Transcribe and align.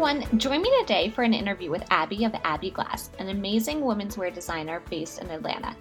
Everyone. 0.00 0.38
Join 0.38 0.62
me 0.62 0.72
today 0.78 1.10
for 1.10 1.24
an 1.24 1.34
interview 1.34 1.72
with 1.72 1.82
Abby 1.90 2.22
of 2.22 2.32
Abby 2.44 2.70
Glass, 2.70 3.10
an 3.18 3.30
amazing 3.30 3.80
women's 3.80 4.16
wear 4.16 4.30
designer 4.30 4.80
based 4.88 5.20
in 5.20 5.28
Atlanta. 5.28 5.74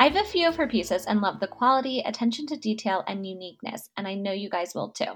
I 0.00 0.08
have 0.08 0.16
a 0.16 0.26
few 0.26 0.48
of 0.48 0.56
her 0.56 0.66
pieces 0.66 1.04
and 1.04 1.20
love 1.20 1.38
the 1.38 1.48
quality, 1.48 2.00
attention 2.00 2.46
to 2.46 2.56
detail, 2.56 3.04
and 3.06 3.26
uniqueness, 3.26 3.90
and 3.98 4.08
I 4.08 4.14
know 4.14 4.32
you 4.32 4.48
guys 4.48 4.74
will 4.74 4.88
too. 4.88 5.12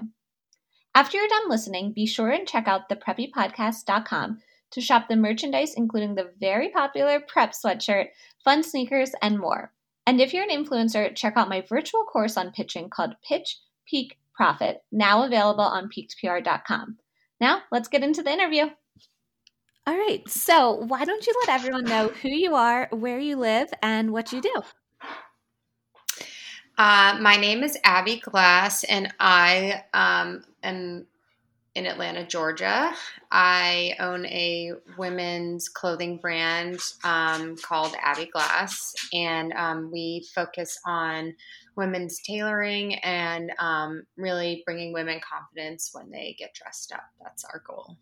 After 0.93 1.17
you're 1.17 1.27
done 1.27 1.49
listening, 1.49 1.93
be 1.93 2.05
sure 2.05 2.29
and 2.29 2.47
check 2.47 2.67
out 2.67 2.89
thepreppypodcast.com 2.89 4.37
to 4.69 4.81
shop 4.81 5.07
the 5.09 5.15
merchandise, 5.15 5.73
including 5.75 6.13
the 6.13 6.29
very 6.39 6.69
popular 6.69 7.19
prep 7.27 7.53
sweatshirt, 7.53 8.09
fun 8.43 8.61
sneakers, 8.61 9.13
and 9.23 9.39
more. 9.39 9.73
And 10.05 10.21
if 10.21 10.31
you're 10.31 10.47
an 10.47 10.51
influencer, 10.51 11.15
check 11.15 11.37
out 11.37 11.49
my 11.49 11.61
virtual 11.61 12.03
course 12.03 12.37
on 12.37 12.51
pitching 12.51 12.91
called 12.91 13.15
Pitch, 13.27 13.57
Peak, 13.89 14.19
Profit, 14.35 14.83
now 14.91 15.23
available 15.23 15.63
on 15.63 15.89
peakedpr.com. 15.89 16.99
Now, 17.39 17.61
let's 17.71 17.87
get 17.87 18.03
into 18.03 18.23
the 18.23 18.31
interview. 18.31 18.65
All 19.85 19.97
right. 19.97 20.27
So, 20.29 20.75
why 20.75 21.03
don't 21.03 21.25
you 21.27 21.33
let 21.41 21.59
everyone 21.59 21.83
know 21.83 22.07
who 22.07 22.29
you 22.29 22.55
are, 22.55 22.87
where 22.91 23.19
you 23.19 23.35
live, 23.35 23.69
and 23.81 24.11
what 24.11 24.31
you 24.31 24.41
do? 24.41 24.61
Uh, 26.77 27.17
my 27.21 27.35
name 27.35 27.63
is 27.63 27.77
Abby 27.83 28.19
Glass, 28.19 28.83
and 28.85 29.13
I 29.19 29.83
um, 29.93 30.43
am 30.63 31.05
in 31.75 31.87
Atlanta, 31.87 32.25
Georgia. 32.25 32.93
I 33.31 33.95
own 33.99 34.25
a 34.27 34.73
women's 34.97 35.69
clothing 35.69 36.17
brand 36.17 36.79
um, 37.03 37.55
called 37.57 37.95
Abby 38.01 38.27
Glass, 38.27 38.93
and 39.13 39.53
um, 39.53 39.91
we 39.91 40.25
focus 40.35 40.79
on 40.85 41.33
women's 41.75 42.21
tailoring 42.21 42.95
and 42.95 43.51
um, 43.59 44.03
really 44.17 44.61
bringing 44.65 44.93
women 44.93 45.19
confidence 45.19 45.89
when 45.93 46.11
they 46.11 46.35
get 46.37 46.53
dressed 46.53 46.93
up. 46.93 47.03
That's 47.21 47.43
our 47.45 47.63
goal. 47.67 47.97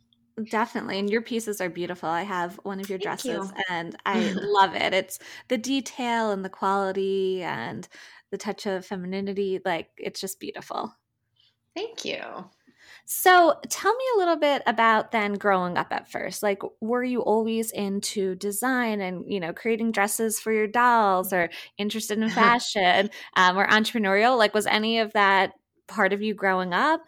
Definitely. 0.50 1.00
And 1.00 1.10
your 1.10 1.22
pieces 1.22 1.62
are 1.62 1.70
beautiful. 1.70 2.10
I 2.10 2.24
have 2.24 2.60
one 2.64 2.80
of 2.80 2.90
your 2.90 3.00
Thank 3.00 3.24
dresses 3.24 3.52
you. 3.52 3.64
and 3.70 3.96
I 4.06 4.32
love 4.36 4.76
it. 4.76 4.94
It's 4.94 5.20
the 5.50 5.58
detail 5.58 6.32
and 6.32 6.44
the 6.44 6.50
quality 6.50 7.44
and 7.44 7.88
the 8.32 8.38
touch 8.38 8.66
of 8.66 8.86
femininity. 8.86 9.60
Like, 9.64 9.90
it's 9.98 10.20
just 10.22 10.40
beautiful. 10.40 10.96
Thank 11.76 12.06
you. 12.06 12.20
So 13.14 13.60
tell 13.68 13.94
me 13.94 14.04
a 14.16 14.20
little 14.20 14.38
bit 14.38 14.64
about 14.66 15.12
then 15.12 15.34
growing 15.34 15.78
up 15.78 15.88
at 15.92 16.10
first. 16.10 16.42
Like, 16.42 16.62
were 16.80 17.04
you 17.04 17.20
always 17.20 17.70
into 17.72 18.36
design 18.36 19.02
and, 19.02 19.30
you 19.30 19.42
know, 19.42 19.52
creating 19.52 19.92
dresses 19.92 20.40
for 20.40 20.54
your 20.54 20.66
dolls 20.66 21.34
or 21.34 21.50
interested 21.78 22.20
in 22.20 22.30
fashion 22.30 23.10
um, 23.36 23.60
or 23.60 23.68
entrepreneurial? 23.68 24.38
Like, 24.38 24.54
was 24.54 24.66
any 24.66 25.00
of 25.00 25.12
that 25.12 25.52
part 25.88 26.14
of 26.14 26.22
you 26.22 26.34
growing 26.34 26.74
up? 26.74 27.02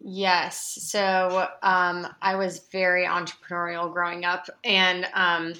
Yes. 0.00 0.78
So 0.80 1.48
um, 1.64 2.06
I 2.22 2.36
was 2.36 2.68
very 2.70 3.04
entrepreneurial 3.04 3.92
growing 3.92 4.24
up. 4.24 4.48
And 4.62 5.08
um, 5.12 5.54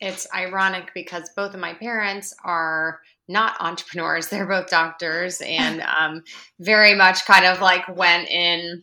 it's 0.00 0.26
ironic 0.34 0.90
because 0.94 1.30
both 1.36 1.54
of 1.54 1.60
my 1.60 1.74
parents 1.74 2.34
are 2.42 2.98
not 3.28 3.54
entrepreneurs. 3.60 4.26
They're 4.30 4.46
both 4.46 4.68
doctors 4.68 5.40
and 5.42 5.80
um, 6.00 6.24
very 6.58 6.96
much 6.96 7.24
kind 7.24 7.44
of 7.44 7.60
like 7.60 7.86
went 7.96 8.28
in 8.28 8.82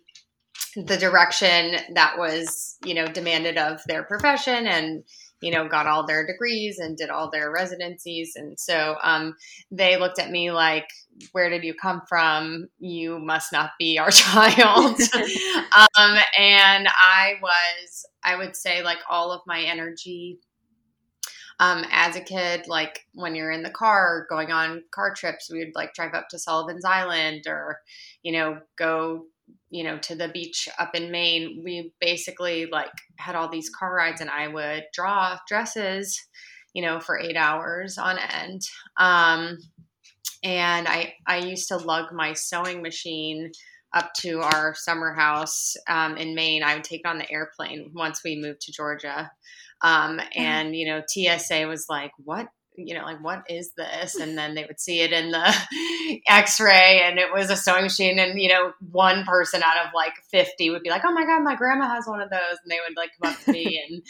the 0.75 0.97
direction 0.97 1.77
that 1.93 2.17
was, 2.17 2.77
you 2.85 2.93
know, 2.93 3.07
demanded 3.07 3.57
of 3.57 3.81
their 3.87 4.03
profession 4.03 4.67
and, 4.67 5.03
you 5.41 5.51
know, 5.51 5.67
got 5.67 5.87
all 5.87 6.05
their 6.05 6.25
degrees 6.25 6.79
and 6.79 6.97
did 6.97 7.09
all 7.09 7.29
their 7.29 7.51
residencies. 7.51 8.33
And 8.35 8.59
so 8.59 8.95
um, 9.03 9.35
they 9.71 9.97
looked 9.97 10.19
at 10.19 10.31
me 10.31 10.51
like, 10.51 10.87
where 11.31 11.49
did 11.49 11.63
you 11.63 11.73
come 11.73 12.01
from? 12.07 12.67
You 12.79 13.19
must 13.19 13.51
not 13.51 13.71
be 13.77 13.99
our 13.99 14.11
child. 14.11 14.99
um, 15.97 16.17
and 16.37 16.87
I 16.87 17.33
was, 17.41 18.05
I 18.23 18.37
would 18.37 18.55
say, 18.55 18.83
like 18.83 18.99
all 19.09 19.31
of 19.31 19.41
my 19.45 19.61
energy 19.61 20.39
um, 21.59 21.85
as 21.91 22.15
a 22.15 22.21
kid, 22.21 22.67
like 22.67 23.05
when 23.13 23.35
you're 23.35 23.51
in 23.51 23.63
the 23.63 23.69
car 23.69 24.25
going 24.29 24.51
on 24.51 24.83
car 24.91 25.13
trips, 25.13 25.51
we 25.51 25.59
would 25.59 25.75
like 25.75 25.93
drive 25.93 26.13
up 26.13 26.27
to 26.29 26.39
Sullivan's 26.39 26.85
Island 26.85 27.43
or, 27.47 27.79
you 28.23 28.31
know, 28.33 28.59
go, 28.77 29.25
you 29.73 29.83
know, 29.83 29.97
to 29.97 30.13
the 30.13 30.27
beach 30.27 30.69
up 30.77 30.93
in 30.93 31.09
Maine. 31.09 31.63
We 31.65 31.91
basically 31.99 32.67
like 32.67 32.91
had 33.17 33.35
all 33.35 33.49
these 33.49 33.71
car 33.71 33.95
rides 33.95 34.21
and 34.21 34.29
I 34.29 34.47
would 34.47 34.83
draw 34.93 35.39
dresses, 35.47 36.21
you 36.75 36.83
know, 36.83 36.99
for 36.99 37.19
eight 37.19 37.35
hours 37.35 37.97
on 37.97 38.19
end. 38.19 38.61
Um, 38.99 39.57
and 40.43 40.87
I, 40.87 41.15
I 41.25 41.37
used 41.37 41.69
to 41.69 41.77
lug 41.77 42.13
my 42.13 42.33
sewing 42.33 42.83
machine 42.83 43.51
up 43.95 44.13
to 44.19 44.41
our 44.41 44.75
summer 44.75 45.11
house 45.11 45.73
um, 45.89 46.17
in 46.17 46.35
Maine. 46.35 46.61
I 46.61 46.75
would 46.75 46.83
take 46.83 47.01
it 47.03 47.09
on 47.09 47.17
the 47.17 47.31
airplane 47.31 47.89
once 47.95 48.21
we 48.23 48.39
moved 48.39 48.61
to 48.61 48.71
Georgia. 48.71 49.31
Um, 49.81 50.21
and, 50.35 50.75
you 50.75 50.85
know, 50.85 51.01
TSA 51.07 51.65
was 51.67 51.87
like, 51.89 52.11
what? 52.23 52.47
You 52.75 52.95
know, 52.95 53.03
like, 53.03 53.23
what 53.23 53.43
is 53.49 53.73
this? 53.73 54.15
And 54.15 54.37
then 54.37 54.55
they 54.55 54.65
would 54.65 54.79
see 54.79 55.01
it 55.01 55.13
in 55.13 55.31
the 55.31 55.55
x 56.27 56.59
ray, 56.59 57.01
and 57.03 57.19
it 57.19 57.31
was 57.31 57.49
a 57.49 57.55
sewing 57.55 57.83
machine. 57.83 58.19
And, 58.19 58.39
you 58.39 58.49
know, 58.49 58.73
one 58.91 59.23
person 59.25 59.61
out 59.63 59.85
of 59.85 59.91
like 59.93 60.13
50 60.31 60.69
would 60.69 60.83
be 60.83 60.89
like, 60.89 61.03
oh 61.05 61.11
my 61.11 61.25
God, 61.25 61.43
my 61.43 61.55
grandma 61.55 61.89
has 61.89 62.07
one 62.07 62.21
of 62.21 62.29
those. 62.29 62.57
And 62.63 62.71
they 62.71 62.79
would 62.87 62.97
like 62.97 63.11
come 63.21 63.31
up 63.31 63.39
to 63.41 63.51
me 63.51 63.83
and, 63.89 64.01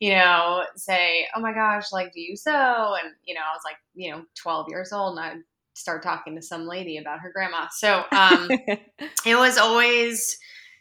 you 0.00 0.14
know, 0.14 0.64
say, 0.76 1.26
oh 1.34 1.40
my 1.40 1.52
gosh, 1.52 1.92
like, 1.92 2.12
do 2.12 2.20
you 2.20 2.36
sew? 2.36 2.96
And, 3.02 3.14
you 3.24 3.34
know, 3.34 3.40
I 3.40 3.54
was 3.54 3.62
like, 3.64 3.76
you 3.94 4.10
know, 4.10 4.24
12 4.36 4.66
years 4.68 4.92
old, 4.92 5.18
and 5.18 5.20
I'd 5.20 5.42
start 5.74 6.02
talking 6.02 6.36
to 6.36 6.42
some 6.42 6.66
lady 6.66 6.98
about 6.98 7.20
her 7.20 7.32
grandma. 7.32 7.68
So 7.70 8.04
um, 8.12 8.48
it 9.26 9.36
was 9.36 9.58
always 9.58 10.38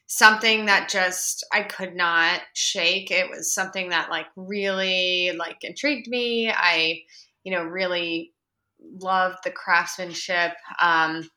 something 0.09 0.65
that 0.65 0.89
just 0.89 1.45
I 1.53 1.63
could 1.63 1.95
not 1.95 2.41
shake. 2.53 3.11
It 3.11 3.29
was 3.29 3.53
something 3.53 3.89
that 3.89 4.09
like 4.09 4.25
really 4.35 5.31
like 5.37 5.57
intrigued 5.61 6.07
me. 6.07 6.51
I, 6.51 7.03
you 7.49 7.55
know, 7.55 7.63
really 7.63 8.31
loved 8.79 9.39
the 9.43 9.49
craftsmanship. 9.49 10.51
Um, 10.79 11.27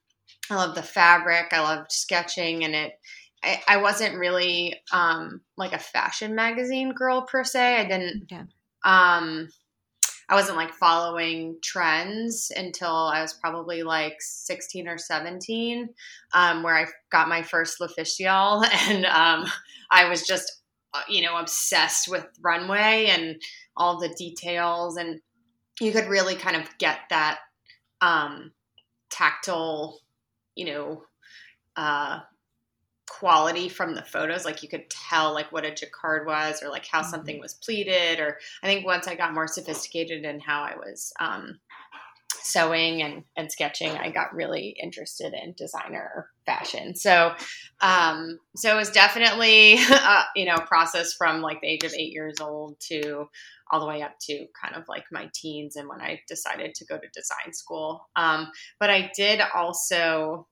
I 0.51 0.57
loved 0.57 0.77
the 0.77 0.83
fabric. 0.83 1.47
I 1.53 1.61
loved 1.61 1.91
sketching, 1.91 2.65
and 2.65 2.75
it. 2.75 2.93
I, 3.43 3.63
I 3.67 3.77
wasn't 3.79 4.19
really 4.19 4.77
um, 4.93 5.41
like 5.57 5.73
a 5.73 5.79
fashion 5.79 6.35
magazine 6.35 6.93
girl 6.93 7.23
per 7.23 7.45
se. 7.45 7.81
I 7.81 7.85
didn't. 7.85 8.27
Yeah. 8.31 8.45
Um, 8.85 9.49
I 10.29 10.35
wasn't 10.35 10.59
like 10.59 10.75
following 10.75 11.57
trends 11.63 12.53
until 12.55 12.95
I 12.95 13.23
was 13.23 13.33
probably 13.33 13.83
like 13.83 14.17
16 14.21 14.87
or 14.87 14.99
17, 14.99 15.89
um, 16.35 16.63
where 16.63 16.77
I 16.77 16.87
got 17.11 17.29
my 17.29 17.43
first 17.43 17.81
L'Officiel. 17.81 18.65
And 18.89 19.07
um, 19.07 19.51
I 19.91 20.09
was 20.09 20.27
just, 20.27 20.61
uh, 20.93 21.03
you 21.09 21.23
know, 21.23 21.39
obsessed 21.39 22.07
with 22.07 22.27
runway 22.43 23.07
and 23.09 23.41
all 23.79 23.99
the 23.99 24.15
details. 24.17 24.97
And 24.99 25.21
you 25.83 25.93
could 25.93 26.09
really 26.09 26.35
kind 26.35 26.57
of 26.57 26.67
get 26.79 27.01
that 27.11 27.39
um, 28.01 28.53
tactile, 29.11 30.01
you 30.55 30.67
know, 30.67 31.03
uh, 31.77 32.21
quality 33.09 33.69
from 33.69 33.95
the 33.95 34.03
photos 34.03 34.45
like 34.45 34.63
you 34.63 34.69
could 34.69 34.89
tell 34.89 35.35
like 35.35 35.53
what 35.53 35.65
a 35.65 35.75
jacquard 35.75 36.27
was 36.27 36.63
or 36.63 36.71
like 36.71 36.87
how 36.87 37.01
mm-hmm. 37.01 37.11
something 37.11 37.41
was 37.41 37.55
pleated 37.55 38.19
or 38.19 38.39
i 38.63 38.67
think 38.67 38.87
once 38.87 39.07
i 39.07 39.15
got 39.15 39.35
more 39.35 39.47
sophisticated 39.47 40.25
in 40.25 40.41
how 40.41 40.63
i 40.63 40.75
was 40.77 41.13
um, 41.21 41.59
sewing 42.43 43.03
and, 43.03 43.25
and 43.37 43.51
sketching 43.51 43.91
i 43.93 44.11
got 44.11 44.35
really 44.35 44.77
interested 44.83 45.33
in 45.33 45.55
designer 45.57 46.29
fashion. 46.47 46.95
So 46.95 47.33
um, 47.81 48.39
so 48.57 48.73
it 48.73 48.77
was 48.77 48.91
definitely 48.91 49.77
uh, 49.91 50.23
you 50.37 50.47
know 50.47 50.57
process 50.57 51.15
from 51.15 51.41
like 51.41 51.61
the 51.61 51.69
age 51.69 51.85
of 51.85 51.93
eight 51.95 52.13
years 52.13 52.41
old 52.41 52.79
to 52.89 53.29
all 53.71 53.81
the 53.81 53.87
way 53.87 54.03
up 54.03 54.19
to 54.21 54.47
kind 54.61 54.77
of 54.77 54.85
like 54.89 55.05
my 55.11 55.31
teens 55.35 55.77
and 55.77 55.89
when 55.89 56.01
i 56.01 56.21
decided 56.29 56.75
to 56.75 56.85
go 56.85 56.99
to 56.99 57.09
design 57.15 57.53
school. 57.53 58.09
Um, 58.17 58.51
but 58.79 58.91
i 58.91 59.11
did 59.17 59.41
also 59.55 60.47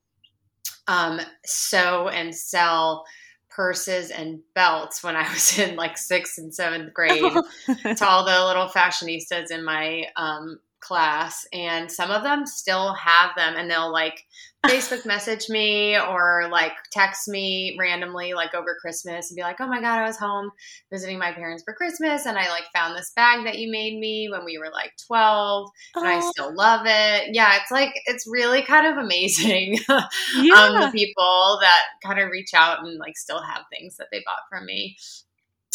um, 0.89 1.21
sew 1.45 2.09
and 2.09 2.35
sell 2.35 3.05
purses 3.49 4.11
and 4.11 4.41
belts 4.55 5.03
when 5.05 5.17
I 5.17 5.29
was 5.33 5.59
in 5.59 5.77
like 5.77 5.99
sixth 5.99 6.39
and 6.39 6.55
seventh 6.55 6.95
grade 6.95 7.21
to 7.67 8.07
all 8.07 8.25
the 8.25 8.45
little 8.47 8.69
fashionistas 8.69 9.51
in 9.51 9.65
my 9.65 10.05
um, 10.17 10.59
class 10.81 11.47
and 11.53 11.91
some 11.91 12.11
of 12.11 12.23
them 12.23 12.47
still 12.47 12.95
have 12.95 13.31
them 13.37 13.55
and 13.57 13.71
they'll 13.71 13.93
like 13.93 14.27
Facebook 14.67 15.07
message 15.07 15.49
me 15.49 15.99
or 15.99 16.47
like 16.51 16.73
text 16.93 17.29
me 17.29 17.77
randomly 17.81 18.35
like 18.35 18.55
over 18.55 18.77
Christmas 18.79 19.31
and 19.31 19.37
be 19.37 19.43
like, 19.43 19.57
"Oh 19.59 19.67
my 19.67 19.81
god, 19.81 20.01
I 20.01 20.07
was 20.07 20.19
home 20.19 20.51
visiting 20.93 21.19
my 21.19 21.33
parents 21.33 21.63
for 21.65 21.73
Christmas 21.73 22.27
and 22.27 22.37
I 22.37 22.47
like 22.51 22.65
found 22.75 22.95
this 22.95 23.11
bag 23.17 23.45
that 23.47 23.59
you 23.59 23.71
made 23.71 23.99
me 23.99 24.29
when 24.31 24.45
we 24.45 24.59
were 24.59 24.71
like 24.71 24.93
12 25.07 25.71
and 25.97 26.07
I 26.07 26.21
still 26.21 26.55
love 26.55 26.83
it." 26.85 27.31
Yeah, 27.33 27.57
it's 27.57 27.71
like 27.71 27.95
it's 28.05 28.27
really 28.29 28.61
kind 28.61 28.87
of 28.87 28.99
amazing. 28.99 29.79
Yeah. 29.89 30.55
um 30.55 30.81
the 30.81 30.91
people 30.93 31.59
that 31.63 31.83
kind 32.05 32.21
of 32.21 32.31
reach 32.31 32.53
out 32.53 32.85
and 32.85 32.99
like 32.99 33.17
still 33.17 33.41
have 33.41 33.63
things 33.71 33.97
that 33.97 34.09
they 34.13 34.23
bought 34.27 34.43
from 34.51 34.67
me. 34.67 34.99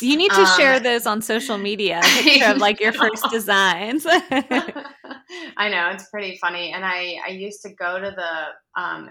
You 0.02 0.18
need 0.18 0.32
to 0.32 0.42
um, 0.42 0.58
share 0.58 0.80
those 0.80 1.06
on 1.06 1.22
social 1.22 1.58
media, 1.58 2.02
picture 2.04 2.52
of 2.52 2.58
like 2.58 2.82
your 2.82 2.92
first 2.94 3.26
designs. 3.32 4.06
I 5.58 5.70
know 5.70 5.90
it's 5.94 6.10
pretty 6.10 6.38
funny, 6.38 6.72
and 6.74 6.84
I 6.84 7.18
I 7.26 7.30
used 7.30 7.62
to 7.62 7.70
go 7.70 8.00
to 8.00 8.12
the 8.12 8.82
um 8.82 9.10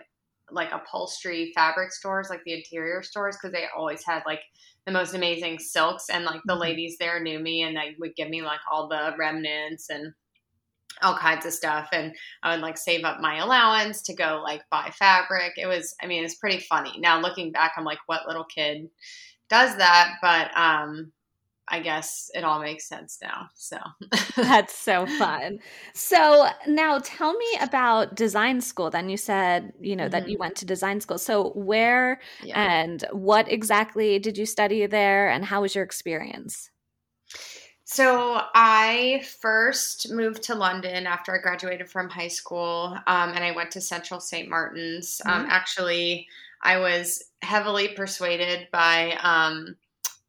like 0.51 0.73
upholstery 0.73 1.53
fabric 1.55 1.91
stores, 1.91 2.29
like 2.29 2.45
the 2.45 2.53
interior 2.53 3.03
stores, 3.03 3.37
because 3.37 3.53
they 3.53 3.65
always 3.75 4.05
had 4.05 4.23
like 4.27 4.41
the 4.85 4.93
most 4.93 5.15
amazing 5.15 5.59
silks, 5.59 6.11
and 6.11 6.27
like 6.27 6.43
the 6.45 6.53
mm-hmm. 6.53 6.63
ladies 6.63 6.99
there 6.99 7.19
knew 7.19 7.39
me, 7.39 7.63
and 7.63 7.75
they 7.75 7.97
would 7.99 8.15
give 8.15 8.29
me 8.29 8.43
like 8.43 8.61
all 8.71 8.87
the 8.87 9.15
remnants 9.19 9.89
and 9.89 10.13
all 11.03 11.17
kinds 11.17 11.45
of 11.45 11.53
stuff 11.53 11.89
and 11.93 12.15
i 12.45 12.53
would 12.55 12.63
like 12.63 12.79
save 12.79 13.05
up 13.05 13.21
my 13.21 13.39
allowance 13.39 14.01
to 14.01 14.15
go 14.15 14.41
like 14.45 14.63
buy 14.71 14.91
fabric 14.97 15.53
it 15.57 15.67
was 15.67 15.95
i 16.01 16.07
mean 16.07 16.25
it's 16.25 16.37
pretty 16.37 16.61
funny 16.61 16.95
now 17.01 17.21
looking 17.21 17.51
back 17.51 17.73
i'm 17.77 17.85
like 17.85 17.99
what 18.07 18.29
little 18.29 18.45
kid 18.45 18.89
does 19.49 19.77
that 19.77 20.15
but 20.23 20.57
um 20.57 21.13
I 21.67 21.81
guess 21.81 22.31
it 22.35 22.45
all 22.45 22.61
makes 22.61 22.87
sense 22.87 23.19
now. 23.23 23.49
So 23.55 23.79
that's 24.37 24.77
so 24.77 25.07
fun. 25.07 25.61
So 25.95 26.49
now 26.67 27.01
tell 27.03 27.33
me 27.33 27.47
about 27.61 28.15
design 28.15 28.61
school. 28.61 28.91
Then 28.91 29.09
you 29.09 29.17
said, 29.17 29.73
you 29.81 29.97
know, 29.97 30.05
mm-hmm. 30.05 30.11
that 30.13 30.29
you 30.29 30.37
went 30.39 30.57
to 30.57 30.67
design 30.67 31.01
school. 31.01 31.19
So 31.19 31.51
where 31.51 32.21
yeah. 32.43 32.61
and 32.61 33.05
what 33.13 33.51
exactly 33.51 34.19
did 34.19 34.37
you 34.37 34.45
study 34.45 34.87
there 34.87 35.31
and 35.31 35.45
how 35.45 35.63
was 35.63 35.75
your 35.75 35.85
experience? 35.85 36.71
So 37.85 38.41
I 38.55 39.25
first 39.41 40.11
moved 40.11 40.43
to 40.45 40.55
London 40.55 41.07
after 41.07 41.35
I 41.35 41.39
graduated 41.41 41.89
from 41.89 42.09
high 42.09 42.29
school, 42.29 42.99
um, 43.07 43.31
and 43.35 43.45
I 43.45 43.53
went 43.53 43.71
to 43.73 43.81
Central 43.81 44.21
St. 44.21 44.49
Martin's. 44.49 45.21
Um, 45.27 45.33
mm-hmm. 45.33 45.45
Um, 45.45 45.51
actually, 45.51 46.27
I 46.65 46.79
was 46.79 47.23
heavily 47.43 47.89
persuaded 47.89 48.69
by 48.73 49.19
um, 49.23 49.77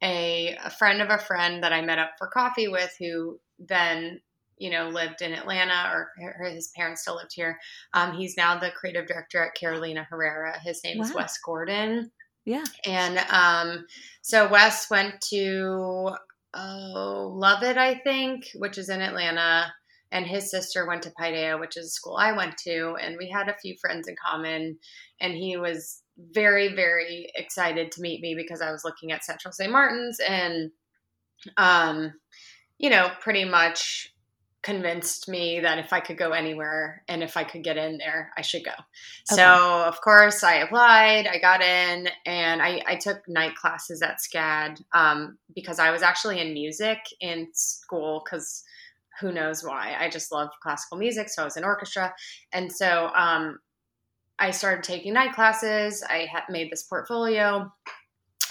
a, 0.04 0.58
a 0.64 0.70
friend 0.70 1.02
of 1.02 1.10
a 1.10 1.18
friend 1.18 1.64
that 1.64 1.74
I 1.74 1.82
met 1.82 2.00
up 2.00 2.12
for 2.18 2.28
coffee 2.28 2.68
with 2.68 2.94
who 3.00 3.40
then 3.58 4.20
you 4.58 4.70
know 4.70 4.90
lived 4.90 5.22
in 5.22 5.34
Atlanta 5.34 5.92
or 5.92 6.12
his 6.50 6.72
parents 6.76 7.02
still 7.02 7.16
lived 7.16 7.34
here. 7.34 7.58
Um, 7.94 8.14
he's 8.14 8.38
now 8.38 8.60
the 8.60 8.72
creative 8.72 9.08
director 9.08 9.44
at 9.44 9.56
Carolina 9.56 10.06
Herrera. 10.10 10.60
His 10.60 10.84
name 10.84 11.00
wow. 11.00 11.06
is 11.06 11.14
Wes 11.14 11.38
Gordon. 11.44 12.12
Yeah. 12.46 12.66
And 12.86 13.18
um, 13.30 13.86
so 14.22 14.48
Wes 14.48 14.90
went 14.90 15.20
to 15.30 16.12
oh, 16.56 17.32
Lovett, 17.36 17.78
I 17.78 17.96
think, 17.96 18.50
which 18.56 18.78
is 18.78 18.90
in 18.90 19.02
Atlanta. 19.02 19.74
And 20.12 20.26
his 20.26 20.50
sister 20.50 20.88
went 20.88 21.04
to 21.04 21.12
Paideia, 21.20 21.60
which 21.60 21.76
is 21.76 21.88
a 21.88 21.90
school 21.90 22.16
I 22.16 22.32
went 22.32 22.58
to. 22.60 22.96
And 23.02 23.18
we 23.18 23.30
had 23.30 23.50
a 23.50 23.58
few 23.58 23.76
friends 23.82 24.08
in 24.08 24.16
common. 24.24 24.78
And 25.20 25.34
he 25.34 25.58
was 25.58 26.04
very, 26.18 26.74
very 26.74 27.32
excited 27.36 27.92
to 27.94 28.02
meet 28.02 28.22
me 28.22 28.36
because 28.36 28.62
I 28.62 28.72
was 28.72 28.84
looking 28.84 29.12
at 29.12 29.26
Central 29.26 29.52
St. 29.52 29.72
Martin's 29.72 30.20
and, 30.20 30.72
um, 31.58 32.14
you 32.78 32.90
know, 32.90 33.10
pretty 33.20 33.46
much 33.46 34.14
convinced 34.66 35.30
me 35.30 35.60
that 35.60 35.78
if 35.78 35.94
I 35.94 36.00
could 36.00 36.18
go 36.18 36.32
anywhere 36.32 37.04
and 37.08 37.22
if 37.22 37.38
I 37.38 37.44
could 37.44 37.64
get 37.64 37.78
in 37.78 38.00
there, 38.00 38.32
I 38.36 38.42
should 38.42 38.64
go. 38.64 38.72
Okay. 38.72 39.36
So, 39.36 39.84
of 39.84 40.02
course, 40.02 40.44
I 40.44 40.56
applied, 40.56 41.28
I 41.28 41.38
got 41.38 41.62
in, 41.62 42.10
and 42.26 42.64
I, 42.64 42.82
I 42.88 42.96
took 42.96 43.28
night 43.28 43.56
classes 43.56 44.02
at 44.02 44.18
SCAD 44.18 44.82
um, 44.94 45.38
because 45.54 45.78
I 45.78 45.92
was 45.92 46.02
actually 46.02 46.40
in 46.40 46.54
music 46.54 46.98
in 47.22 47.48
school 47.54 48.24
because 48.26 48.64
who 49.22 49.32
knows 49.32 49.64
why. 49.64 49.96
I 50.00 50.10
just 50.10 50.32
love 50.32 50.50
classical 50.64 50.98
music. 50.98 51.30
So, 51.30 51.44
I 51.44 51.46
was 51.46 51.58
in 51.58 51.64
orchestra. 51.64 52.12
And 52.52 52.72
so, 52.72 53.12
um, 53.16 53.60
I 54.40 54.52
started 54.52 54.84
taking 54.84 55.14
night 55.14 55.34
classes. 55.34 56.04
I 56.08 56.28
had 56.32 56.44
made 56.50 56.72
this 56.72 56.84
portfolio. 56.84 57.72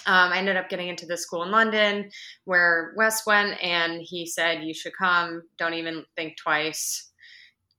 Um, 0.06 0.32
I 0.32 0.38
ended 0.38 0.56
up 0.56 0.68
getting 0.68 0.88
into 0.88 1.06
the 1.06 1.16
school 1.16 1.42
in 1.42 1.50
London 1.50 2.10
where 2.44 2.92
Wes 2.96 3.26
went, 3.26 3.62
and 3.62 4.02
he 4.02 4.26
said, 4.26 4.62
"You 4.62 4.74
should 4.74 4.96
come. 4.96 5.42
Don't 5.58 5.74
even 5.74 6.04
think 6.16 6.36
twice. 6.36 7.10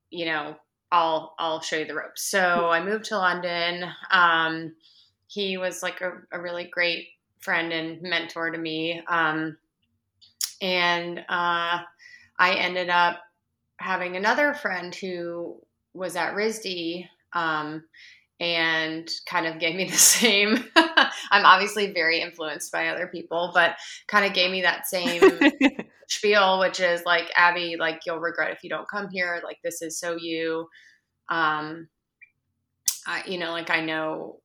You 0.09 0.25
know, 0.25 0.55
I'll 0.91 1.35
I'll 1.37 1.61
show 1.61 1.77
you 1.77 1.85
the 1.85 1.95
ropes." 1.95 2.23
So 2.23 2.69
I 2.69 2.83
moved 2.83 3.05
to 3.05 3.17
London. 3.17 3.85
Um, 4.11 4.75
he 5.27 5.57
was 5.57 5.83
like 5.83 6.01
a, 6.01 6.13
a, 6.31 6.39
really 6.39 6.65
great 6.65 7.07
friend 7.39 7.73
and 7.73 8.01
mentor 8.01 8.51
to 8.51 8.57
me, 8.57 9.03
um, 9.07 9.57
and 10.61 11.19
uh, 11.19 11.79
I 12.39 12.53
ended 12.57 12.89
up 12.89 13.21
having 13.77 14.15
another 14.15 14.53
friend 14.53 14.95
who 14.95 15.61
was 15.93 16.15
at 16.15 16.33
RISD 16.33 17.07
um, 17.35 17.83
and 18.39 19.09
kind 19.27 19.45
of 19.45 19.59
gave 19.59 19.75
me 19.75 19.85
the 19.89 19.97
same. 19.97 20.65
I'm 20.75 21.45
obviously 21.45 21.93
very 21.93 22.21
influenced 22.21 22.71
by 22.71 22.87
other 22.87 23.07
people, 23.07 23.51
but 23.53 23.75
kind 24.07 24.25
of 24.25 24.33
gave 24.33 24.51
me 24.51 24.61
that 24.61 24.87
same 24.87 25.21
spiel, 26.07 26.59
which 26.59 26.79
is 26.79 27.03
like, 27.05 27.31
Abby, 27.35 27.75
like 27.79 28.01
you'll 28.05 28.19
regret 28.19 28.51
if 28.51 28.63
you 28.63 28.69
don't 28.69 28.89
come 28.89 29.09
here. 29.09 29.41
Like 29.43 29.59
this 29.63 29.81
is 29.81 29.99
so 29.99 30.15
you. 30.15 30.67
Um, 31.29 31.87
I, 33.07 33.23
you 33.27 33.37
know, 33.37 33.51
like 33.51 33.69
I 33.69 33.81
know 33.81 34.39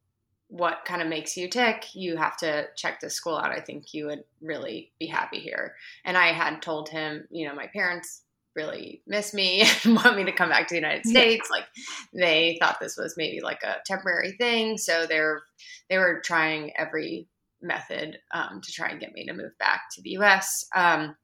what 0.48 0.84
kind 0.84 1.00
of 1.00 1.08
makes 1.08 1.36
you 1.36 1.48
tick. 1.48 1.86
You 1.94 2.16
have 2.16 2.36
to 2.38 2.66
check 2.76 3.00
this 3.00 3.14
school 3.14 3.36
out. 3.36 3.52
I 3.52 3.60
think 3.60 3.94
you 3.94 4.06
would 4.06 4.24
really 4.42 4.92
be 4.98 5.06
happy 5.06 5.38
here. 5.38 5.76
And 6.04 6.16
I 6.16 6.32
had 6.32 6.60
told 6.60 6.88
him, 6.88 7.26
you 7.30 7.48
know, 7.48 7.54
my 7.54 7.68
parents 7.68 8.22
really 8.56 9.02
miss 9.06 9.32
me 9.32 9.62
and 9.84 9.96
want 9.96 10.16
me 10.16 10.24
to 10.24 10.32
come 10.32 10.48
back 10.48 10.68
to 10.68 10.74
the 10.74 10.80
United 10.80 11.06
States. 11.06 11.48
Yeah. 11.50 11.56
Like 11.56 11.66
they 12.12 12.58
thought 12.60 12.78
this 12.80 12.96
was 12.96 13.14
maybe 13.16 13.40
like 13.40 13.62
a 13.62 13.76
temporary 13.84 14.32
thing, 14.32 14.78
so 14.78 15.06
they're 15.06 15.42
they 15.88 15.98
were 15.98 16.20
trying 16.24 16.72
every 16.76 17.28
method 17.62 18.18
um, 18.32 18.60
to 18.62 18.72
try 18.72 18.88
and 18.88 19.00
get 19.00 19.12
me 19.12 19.26
to 19.26 19.32
move 19.32 19.56
back 19.58 19.82
to 19.92 20.02
the 20.02 20.10
U.S. 20.10 20.64
Um, 20.74 21.16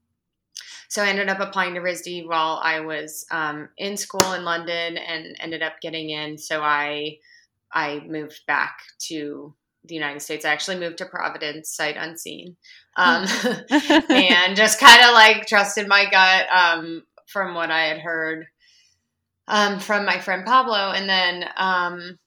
so 0.88 1.02
I 1.02 1.08
ended 1.08 1.28
up 1.28 1.40
applying 1.40 1.75
to 1.75 1.81
RISD 1.81 2.26
while 2.26 2.61
I 2.62 2.81
was 2.81 3.26
um, 3.31 3.69
in 3.76 3.96
school 3.96 4.32
in 4.32 4.44
London 4.44 4.96
and 4.96 5.37
ended 5.40 5.62
up 5.62 5.81
getting 5.81 6.11
in. 6.11 6.38
So 6.38 6.62
I 6.62 7.19
I 7.73 8.00
moved 8.06 8.47
back 8.47 8.78
to 9.09 9.54
the 9.85 9.95
United 9.95 10.21
States. 10.21 10.45
I 10.45 10.52
actually 10.52 10.78
moved 10.78 10.99
to 10.99 11.06
Providence, 11.06 11.71
sight 11.71 11.97
unseen, 11.97 12.56
um, 12.97 13.26
and 14.09 14.56
just 14.56 14.80
kind 14.80 15.02
of 15.02 15.12
like 15.12 15.47
trusted 15.47 15.88
my 15.88 16.09
gut. 16.11 16.47
Um, 16.50 17.02
from 17.26 17.54
what 17.54 17.71
I 17.71 17.85
had 17.85 17.99
heard 17.99 18.47
um, 19.49 19.78
from 19.78 20.04
my 20.04 20.18
friend 20.18 20.45
Pablo. 20.45 20.92
And 20.92 21.09
then 21.09 21.49
um, 21.56 22.18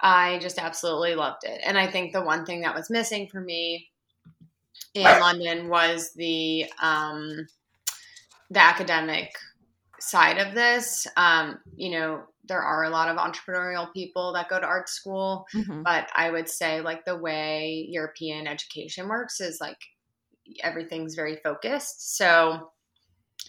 I 0.00 0.38
just 0.38 0.58
absolutely 0.58 1.14
loved 1.14 1.44
it. 1.44 1.60
And 1.64 1.78
I 1.78 1.86
think 1.86 2.12
the 2.12 2.22
one 2.22 2.44
thing 2.44 2.62
that 2.62 2.74
was 2.74 2.90
missing 2.90 3.28
for 3.28 3.40
me 3.40 3.90
in 4.94 5.04
London 5.04 5.68
was 5.68 6.12
the 6.14 6.66
um, 6.80 7.46
the 8.50 8.60
academic 8.60 9.32
side 10.00 10.38
of 10.38 10.54
this. 10.54 11.06
Um, 11.16 11.58
you 11.74 11.90
know, 11.90 12.22
there 12.44 12.62
are 12.62 12.84
a 12.84 12.90
lot 12.90 13.08
of 13.08 13.16
entrepreneurial 13.16 13.92
people 13.92 14.32
that 14.34 14.48
go 14.48 14.60
to 14.60 14.66
art 14.66 14.88
school, 14.88 15.46
mm-hmm. 15.54 15.82
but 15.82 16.08
I 16.14 16.30
would 16.30 16.48
say 16.48 16.80
like 16.80 17.04
the 17.04 17.16
way 17.16 17.86
European 17.90 18.46
education 18.46 19.08
works 19.08 19.40
is 19.40 19.60
like 19.60 19.78
everything's 20.62 21.14
very 21.14 21.36
focused. 21.36 22.16
So 22.16 22.70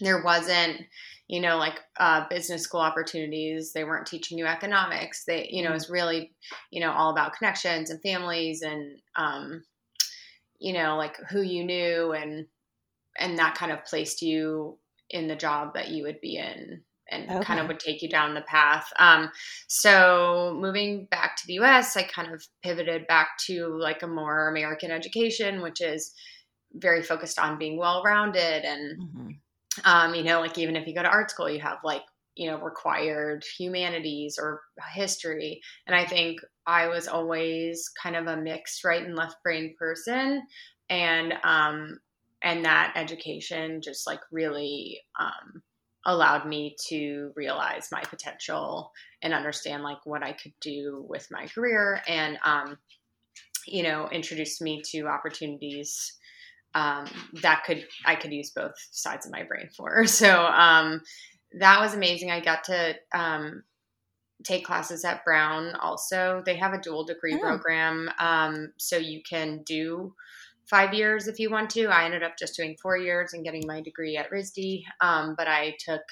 there 0.00 0.22
wasn't 0.22 0.82
you 1.28 1.40
know 1.40 1.56
like 1.56 1.78
uh, 1.98 2.26
business 2.28 2.62
school 2.62 2.80
opportunities 2.80 3.72
they 3.72 3.84
weren't 3.84 4.06
teaching 4.06 4.38
you 4.38 4.46
economics 4.46 5.24
they 5.24 5.48
you 5.50 5.62
know 5.62 5.72
it's 5.72 5.90
really 5.90 6.32
you 6.70 6.80
know 6.80 6.92
all 6.92 7.10
about 7.10 7.34
connections 7.36 7.90
and 7.90 8.00
families 8.02 8.62
and 8.62 8.98
um, 9.16 9.62
you 10.58 10.72
know 10.72 10.96
like 10.96 11.16
who 11.30 11.42
you 11.42 11.64
knew 11.64 12.12
and 12.12 12.46
and 13.18 13.38
that 13.38 13.54
kind 13.54 13.72
of 13.72 13.84
placed 13.84 14.22
you 14.22 14.78
in 15.10 15.28
the 15.28 15.36
job 15.36 15.74
that 15.74 15.88
you 15.88 16.04
would 16.04 16.20
be 16.20 16.36
in 16.36 16.82
and 17.10 17.28
okay. 17.30 17.44
kind 17.44 17.60
of 17.60 17.68
would 17.68 17.80
take 17.80 18.02
you 18.02 18.08
down 18.08 18.34
the 18.34 18.42
path. 18.42 18.92
Um, 18.98 19.30
so 19.66 20.56
moving 20.60 21.06
back 21.10 21.36
to 21.36 21.46
the 21.46 21.54
US, 21.54 21.96
I 21.96 22.02
kind 22.02 22.32
of 22.32 22.44
pivoted 22.62 23.06
back 23.06 23.30
to 23.46 23.68
like 23.78 24.02
a 24.02 24.06
more 24.06 24.48
American 24.48 24.90
education, 24.90 25.62
which 25.62 25.80
is 25.80 26.12
very 26.74 27.02
focused 27.02 27.38
on 27.38 27.58
being 27.58 27.78
well 27.78 28.02
rounded 28.04 28.64
and 28.64 29.00
mm-hmm. 29.00 29.30
Um, 29.84 30.14
you 30.14 30.22
know, 30.22 30.40
like 30.40 30.58
even 30.58 30.76
if 30.76 30.86
you 30.86 30.94
go 30.94 31.02
to 31.02 31.08
art 31.08 31.30
school, 31.30 31.50
you 31.50 31.60
have 31.60 31.78
like, 31.84 32.02
you 32.34 32.50
know, 32.50 32.58
required 32.58 33.44
humanities 33.58 34.38
or 34.40 34.60
history. 34.94 35.60
And 35.86 35.96
I 35.96 36.04
think 36.04 36.40
I 36.66 36.88
was 36.88 37.08
always 37.08 37.90
kind 38.00 38.16
of 38.16 38.26
a 38.26 38.36
mixed 38.36 38.84
right 38.84 39.04
and 39.04 39.16
left 39.16 39.42
brain 39.42 39.74
person. 39.78 40.42
And, 40.88 41.34
um, 41.42 41.98
and 42.42 42.64
that 42.64 42.92
education 42.94 43.80
just 43.82 44.06
like 44.06 44.20
really, 44.30 45.00
um, 45.18 45.62
allowed 46.08 46.46
me 46.46 46.74
to 46.88 47.32
realize 47.36 47.88
my 47.92 48.00
potential 48.00 48.92
and 49.22 49.34
understand 49.34 49.82
like 49.82 50.04
what 50.04 50.22
I 50.22 50.32
could 50.32 50.54
do 50.60 51.04
with 51.08 51.30
my 51.30 51.46
career 51.48 52.00
and 52.08 52.38
um, 52.42 52.78
you 53.66 53.82
know 53.82 54.08
introduced 54.10 54.62
me 54.62 54.80
to 54.86 55.06
opportunities 55.06 56.14
um, 56.74 57.06
that 57.42 57.64
could 57.64 57.86
I 58.04 58.14
could 58.14 58.32
use 58.32 58.50
both 58.50 58.74
sides 58.90 59.26
of 59.26 59.32
my 59.32 59.42
brain 59.44 59.68
for. 59.76 60.04
So 60.06 60.46
um, 60.46 61.02
that 61.58 61.80
was 61.80 61.94
amazing. 61.94 62.30
I 62.30 62.40
got 62.40 62.64
to 62.64 62.94
um, 63.12 63.62
take 64.44 64.64
classes 64.64 65.04
at 65.04 65.24
Brown. 65.24 65.74
Also, 65.76 66.42
they 66.44 66.56
have 66.56 66.72
a 66.72 66.80
dual 66.80 67.04
degree 67.04 67.34
oh. 67.34 67.38
program, 67.38 68.10
um, 68.18 68.72
so 68.76 68.96
you 68.96 69.22
can 69.28 69.62
do 69.64 70.14
five 70.68 70.92
years 70.92 71.28
if 71.28 71.38
you 71.38 71.50
want 71.50 71.70
to. 71.70 71.86
I 71.86 72.04
ended 72.04 72.22
up 72.22 72.36
just 72.38 72.56
doing 72.56 72.76
four 72.80 72.96
years 72.96 73.32
and 73.32 73.44
getting 73.44 73.66
my 73.66 73.80
degree 73.80 74.16
at 74.16 74.30
RISD, 74.30 74.84
um, 75.00 75.34
but 75.36 75.48
I 75.48 75.76
took 75.78 76.02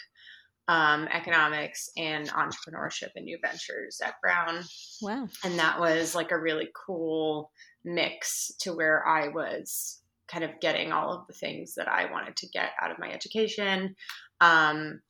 um, 0.69 1.07
economics 1.13 1.91
and 1.97 2.29
entrepreneurship 2.31 3.11
and 3.15 3.25
new 3.25 3.39
ventures 3.41 4.01
at 4.05 4.21
Brown. 4.21 4.65
Wow. 5.01 5.29
And 5.45 5.59
that 5.59 5.79
was 5.79 6.15
like 6.15 6.33
a 6.33 6.39
really 6.39 6.69
cool 6.75 7.51
mix 7.85 8.53
to 8.61 8.73
where 8.73 9.07
I 9.07 9.29
was 9.29 10.01
kind 10.29 10.45
of 10.45 10.61
getting 10.61 10.93
all 10.93 11.13
of 11.13 11.27
the 11.27 11.33
things 11.33 11.75
that 11.75 11.89
I 11.89 12.11
wanted 12.11 12.37
to 12.37 12.49
get 12.49 12.71
out 12.81 12.91
of 12.91 12.99
my 12.99 13.11
education 13.11 13.95
um, 14.41 15.01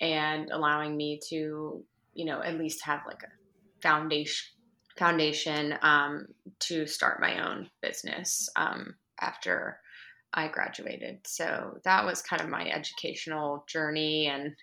and 0.00 0.50
allowing 0.50 0.96
me 0.96 1.20
to, 1.30 1.82
you 2.14 2.24
know, 2.24 2.42
at 2.42 2.58
least 2.58 2.84
have 2.84 3.00
like 3.06 3.22
a 3.22 3.82
foundation 3.82 4.52
foundation 4.98 5.74
um, 5.82 6.26
to 6.58 6.86
start 6.86 7.20
my 7.20 7.46
own 7.46 7.68
business 7.82 8.48
um, 8.56 8.94
after 9.20 9.78
I 10.36 10.48
graduated. 10.48 11.20
So 11.26 11.78
that 11.84 12.04
was 12.04 12.20
kind 12.20 12.42
of 12.42 12.48
my 12.48 12.68
educational 12.68 13.64
journey. 13.66 14.26
And 14.26 14.54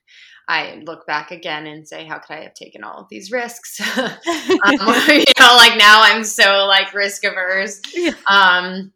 I 0.48 0.82
look 0.86 1.08
back 1.08 1.32
again 1.32 1.66
and 1.66 1.88
say, 1.88 2.06
how 2.06 2.20
could 2.20 2.36
I 2.36 2.44
have 2.44 2.54
taken 2.54 2.84
all 2.84 3.00
of 3.00 3.08
these 3.10 3.32
risks? 3.32 3.80
um, 3.98 4.10
you 5.08 5.24
know, 5.40 5.56
like 5.56 5.78
now 5.78 6.02
I'm 6.04 6.24
so 6.24 6.66
like 6.68 6.94
risk 6.94 7.24
averse. 7.24 7.82
Um, 8.28 8.94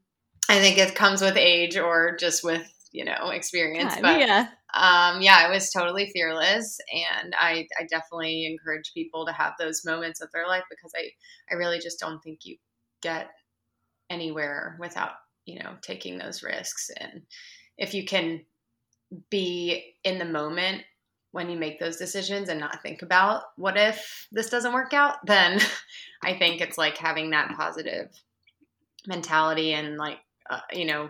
I 0.50 0.60
think 0.60 0.78
it 0.78 0.96
comes 0.96 1.22
with 1.22 1.38
age 1.38 1.78
or 1.78 2.16
just 2.16 2.44
with, 2.44 2.68
you 2.92 3.06
know, 3.06 3.30
experience. 3.30 3.94
Yeah, 3.96 4.02
but 4.02 4.20
yeah. 4.20 4.48
Um, 4.74 5.22
yeah, 5.22 5.38
I 5.40 5.50
was 5.50 5.72
totally 5.72 6.12
fearless, 6.14 6.78
and 6.92 7.34
I, 7.38 7.68
I 7.80 7.86
definitely 7.90 8.46
encourage 8.46 8.92
people 8.94 9.26
to 9.26 9.32
have 9.32 9.54
those 9.58 9.86
moments 9.86 10.22
of 10.22 10.30
their 10.34 10.46
life 10.46 10.64
because 10.70 10.92
I, 10.96 11.10
I 11.50 11.56
really 11.56 11.80
just 11.80 12.00
don't 12.00 12.22
think 12.22 12.40
you 12.44 12.58
get 13.02 13.30
anywhere 14.10 14.78
without 14.80 15.12
you 15.46 15.60
know 15.60 15.76
taking 15.82 16.18
those 16.18 16.44
risks 16.44 16.90
and 17.00 17.22
if 17.78 17.94
you 17.94 18.06
can 18.06 18.42
be 19.30 19.96
in 20.04 20.18
the 20.18 20.26
moment 20.26 20.84
when 21.32 21.50
you 21.50 21.58
make 21.58 21.80
those 21.80 21.98
decisions 21.98 22.50
and 22.50 22.60
not 22.60 22.82
think 22.82 23.02
about 23.02 23.44
what 23.56 23.78
if 23.78 24.28
this 24.32 24.50
doesn't 24.50 24.74
work 24.74 24.94
out 24.94 25.18
then 25.26 25.60
i 26.24 26.34
think 26.34 26.62
it's 26.62 26.78
like 26.78 26.98
having 26.98 27.32
that 27.32 27.52
positive 27.56 28.10
mentality 29.08 29.74
and 29.74 29.98
like 29.98 30.20
uh, 30.50 30.60
you 30.72 30.86
know 30.86 31.10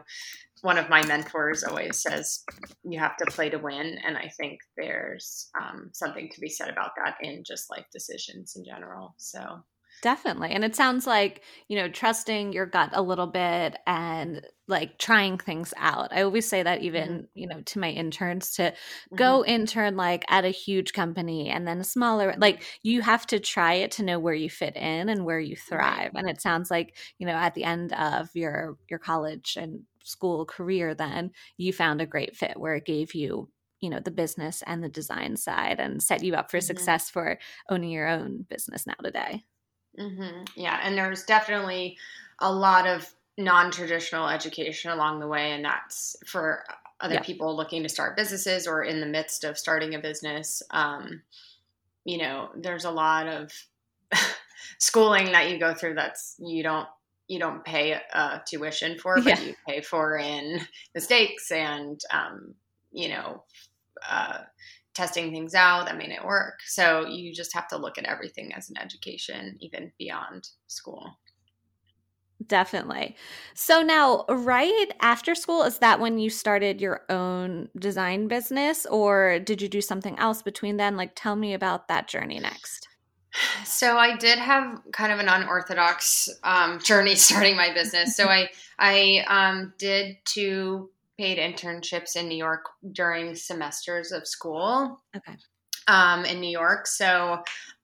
one 0.61 0.77
of 0.77 0.89
my 0.89 1.05
mentors 1.05 1.63
always 1.63 2.01
says 2.01 2.43
you 2.83 2.99
have 2.99 3.15
to 3.17 3.25
play 3.25 3.49
to 3.49 3.57
win 3.57 3.97
and 4.05 4.17
i 4.17 4.29
think 4.39 4.59
there's 4.75 5.49
um, 5.59 5.89
something 5.93 6.29
to 6.29 6.41
be 6.41 6.49
said 6.49 6.69
about 6.69 6.91
that 6.97 7.15
in 7.21 7.43
just 7.45 7.69
life 7.69 7.85
decisions 7.91 8.55
in 8.55 8.65
general 8.65 9.13
so 9.17 9.63
Definitely. 10.03 10.51
And 10.51 10.63
it 10.63 10.75
sounds 10.75 11.07
like, 11.07 11.41
you 11.67 11.75
know, 11.75 11.89
trusting 11.89 12.53
your 12.53 12.67
gut 12.67 12.91
a 12.93 13.01
little 13.01 13.25
bit 13.25 13.77
and 13.87 14.45
like 14.67 14.99
trying 14.99 15.39
things 15.39 15.73
out. 15.77 16.09
I 16.11 16.21
always 16.21 16.47
say 16.47 16.61
that 16.61 16.81
even, 16.81 17.09
mm-hmm. 17.09 17.25
you 17.33 17.47
know, 17.47 17.61
to 17.61 17.79
my 17.79 17.89
interns 17.89 18.51
to 18.55 18.63
mm-hmm. 18.63 19.15
go 19.15 19.43
intern 19.43 19.95
like 19.95 20.23
at 20.29 20.45
a 20.45 20.49
huge 20.49 20.93
company 20.93 21.49
and 21.49 21.67
then 21.67 21.79
a 21.79 21.83
smaller 21.83 22.35
like 22.37 22.63
you 22.83 23.01
have 23.01 23.25
to 23.27 23.39
try 23.39 23.73
it 23.73 23.91
to 23.91 24.03
know 24.03 24.19
where 24.19 24.35
you 24.35 24.49
fit 24.49 24.75
in 24.75 25.09
and 25.09 25.25
where 25.25 25.39
you 25.39 25.55
thrive. 25.55 26.11
And 26.13 26.29
it 26.29 26.41
sounds 26.41 26.69
like, 26.69 26.95
you 27.17 27.25
know, 27.25 27.33
at 27.33 27.55
the 27.55 27.63
end 27.63 27.93
of 27.93 28.29
your 28.35 28.77
your 28.89 28.99
college 28.99 29.57
and 29.59 29.81
school 30.03 30.45
career 30.45 30.95
then 30.95 31.31
you 31.57 31.73
found 31.73 31.99
a 31.99 32.05
great 32.05 32.35
fit 32.35 32.57
where 32.57 32.75
it 32.75 32.85
gave 32.85 33.13
you 33.13 33.49
you 33.81 33.89
know 33.89 33.99
the 33.99 34.09
business 34.09 34.63
and 34.65 34.81
the 34.81 34.89
design 34.89 35.35
side 35.35 35.79
and 35.79 36.01
set 36.01 36.23
you 36.23 36.33
up 36.33 36.49
for 36.49 36.57
mm-hmm. 36.57 36.65
success 36.65 37.09
for 37.09 37.37
owning 37.69 37.91
your 37.91 38.07
own 38.07 38.45
business 38.49 38.87
now 38.87 38.93
today 39.03 39.43
Mm-hmm. 39.99 40.43
Yeah, 40.55 40.79
and 40.83 40.97
there's 40.97 41.23
definitely 41.23 41.97
a 42.39 42.51
lot 42.51 42.87
of 42.87 43.11
non-traditional 43.37 44.27
education 44.29 44.91
along 44.91 45.19
the 45.19 45.27
way, 45.27 45.51
and 45.51 45.63
that's 45.63 46.15
for 46.25 46.63
other 46.99 47.15
yeah. 47.15 47.21
people 47.21 47.55
looking 47.55 47.83
to 47.83 47.89
start 47.89 48.17
businesses 48.17 48.67
or 48.67 48.83
in 48.83 48.99
the 48.99 49.05
midst 49.05 49.43
of 49.43 49.57
starting 49.57 49.95
a 49.95 49.99
business. 49.99 50.63
Um, 50.71 51.21
you 52.05 52.17
know, 52.17 52.49
there's 52.55 52.85
a 52.85 52.91
lot 52.91 53.27
of 53.27 53.51
schooling 54.79 55.31
that 55.31 55.51
you 55.51 55.59
go 55.59 55.73
through 55.73 55.95
that's 55.95 56.35
you 56.39 56.63
don't 56.63 56.87
you 57.27 57.39
don't 57.39 57.63
pay 57.65 57.99
uh, 58.13 58.39
tuition 58.47 58.97
for, 58.97 59.15
but 59.15 59.25
yeah. 59.25 59.41
you 59.41 59.55
pay 59.67 59.81
for 59.81 60.17
in 60.17 60.61
mistakes 60.95 61.51
and 61.51 61.99
um, 62.11 62.53
you 62.91 63.09
know 63.09 63.43
uh, 64.09 64.39
testing 64.97 65.31
things 65.31 65.53
out 65.53 65.85
that 65.85 65.97
may 65.97 66.07
not 66.07 66.25
work. 66.25 66.59
So 66.65 67.05
you 67.07 67.33
just 67.33 67.53
have 67.53 67.67
to 67.69 67.77
look 67.77 67.97
at 67.97 68.05
everything 68.05 68.53
as 68.53 68.69
an 68.69 68.77
education, 68.77 69.57
even 69.61 69.91
beyond 69.97 70.49
school. 70.65 71.17
Definitely. 72.45 73.15
So 73.55 73.81
now, 73.81 74.25
right 74.29 74.91
after 75.01 75.33
school, 75.33 75.63
is 75.63 75.79
that 75.79 75.99
when 75.99 76.19
you 76.19 76.29
started 76.29 76.81
your 76.81 77.01
own 77.09 77.69
design 77.77 78.27
business, 78.27 78.85
or 78.85 79.39
did 79.39 79.61
you 79.61 79.67
do 79.67 79.81
something 79.81 80.17
else 80.19 80.41
between 80.41 80.77
then? 80.77 80.97
Like, 80.97 81.13
tell 81.15 81.35
me 81.35 81.53
about 81.53 81.87
that 81.87 82.07
journey 82.07 82.39
next. 82.39 82.87
So 83.65 83.97
I 83.97 84.15
did 84.17 84.39
have 84.39 84.81
kind 84.91 85.11
of 85.11 85.19
an 85.19 85.29
unorthodox 85.29 86.29
um, 86.43 86.79
journey 86.83 87.15
starting 87.15 87.55
my 87.55 87.73
business. 87.73 88.15
So 88.15 88.27
I 88.27 88.49
I 88.79 89.25
um, 89.27 89.73
did 89.77 90.17
two 90.25 90.91
paid 91.17 91.37
internships 91.37 92.15
in 92.15 92.27
New 92.27 92.37
York 92.37 92.65
during 92.91 93.35
semesters 93.35 94.11
of 94.11 94.27
school. 94.27 95.01
Okay. 95.15 95.35
Um, 95.89 96.25
in 96.25 96.41
New 96.41 96.49
York. 96.49 96.85
So 96.85 97.33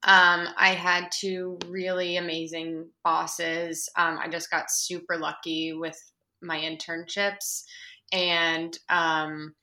um, 0.03 0.47
I 0.57 0.73
had 0.77 1.07
two 1.17 1.57
really 1.67 2.17
amazing 2.17 2.89
bosses. 3.01 3.89
Um, 3.97 4.19
I 4.21 4.27
just 4.27 4.51
got 4.51 4.69
super 4.69 5.17
lucky 5.17 5.71
with 5.71 5.97
my 6.41 6.57
internships. 6.59 7.63
And, 8.11 8.77
um, 8.89 9.55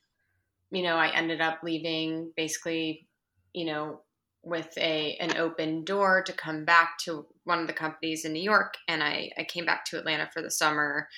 you 0.71 0.83
know, 0.83 0.97
I 0.97 1.15
ended 1.15 1.43
up 1.43 1.59
leaving 1.63 2.33
basically, 2.35 3.07
you 3.53 3.67
know, 3.67 4.01
with 4.43 4.73
a 4.79 5.17
an 5.21 5.37
open 5.37 5.85
door 5.85 6.23
to 6.23 6.33
come 6.33 6.65
back 6.65 6.97
to 7.05 7.27
one 7.45 7.59
of 7.59 7.67
the 7.67 7.75
companies 7.75 8.25
in 8.25 8.33
New 8.33 8.43
York. 8.43 8.75
And 8.89 9.03
I, 9.03 9.31
I 9.37 9.45
came 9.45 9.67
back 9.67 9.85
to 9.87 9.99
Atlanta 9.99 10.31
for 10.33 10.41
the 10.41 10.51
summer 10.51 11.09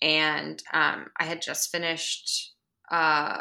and 0.00 0.62
um, 0.72 1.06
I 1.18 1.24
had 1.24 1.42
just 1.42 1.70
finished 1.70 2.54
uh, 2.90 3.40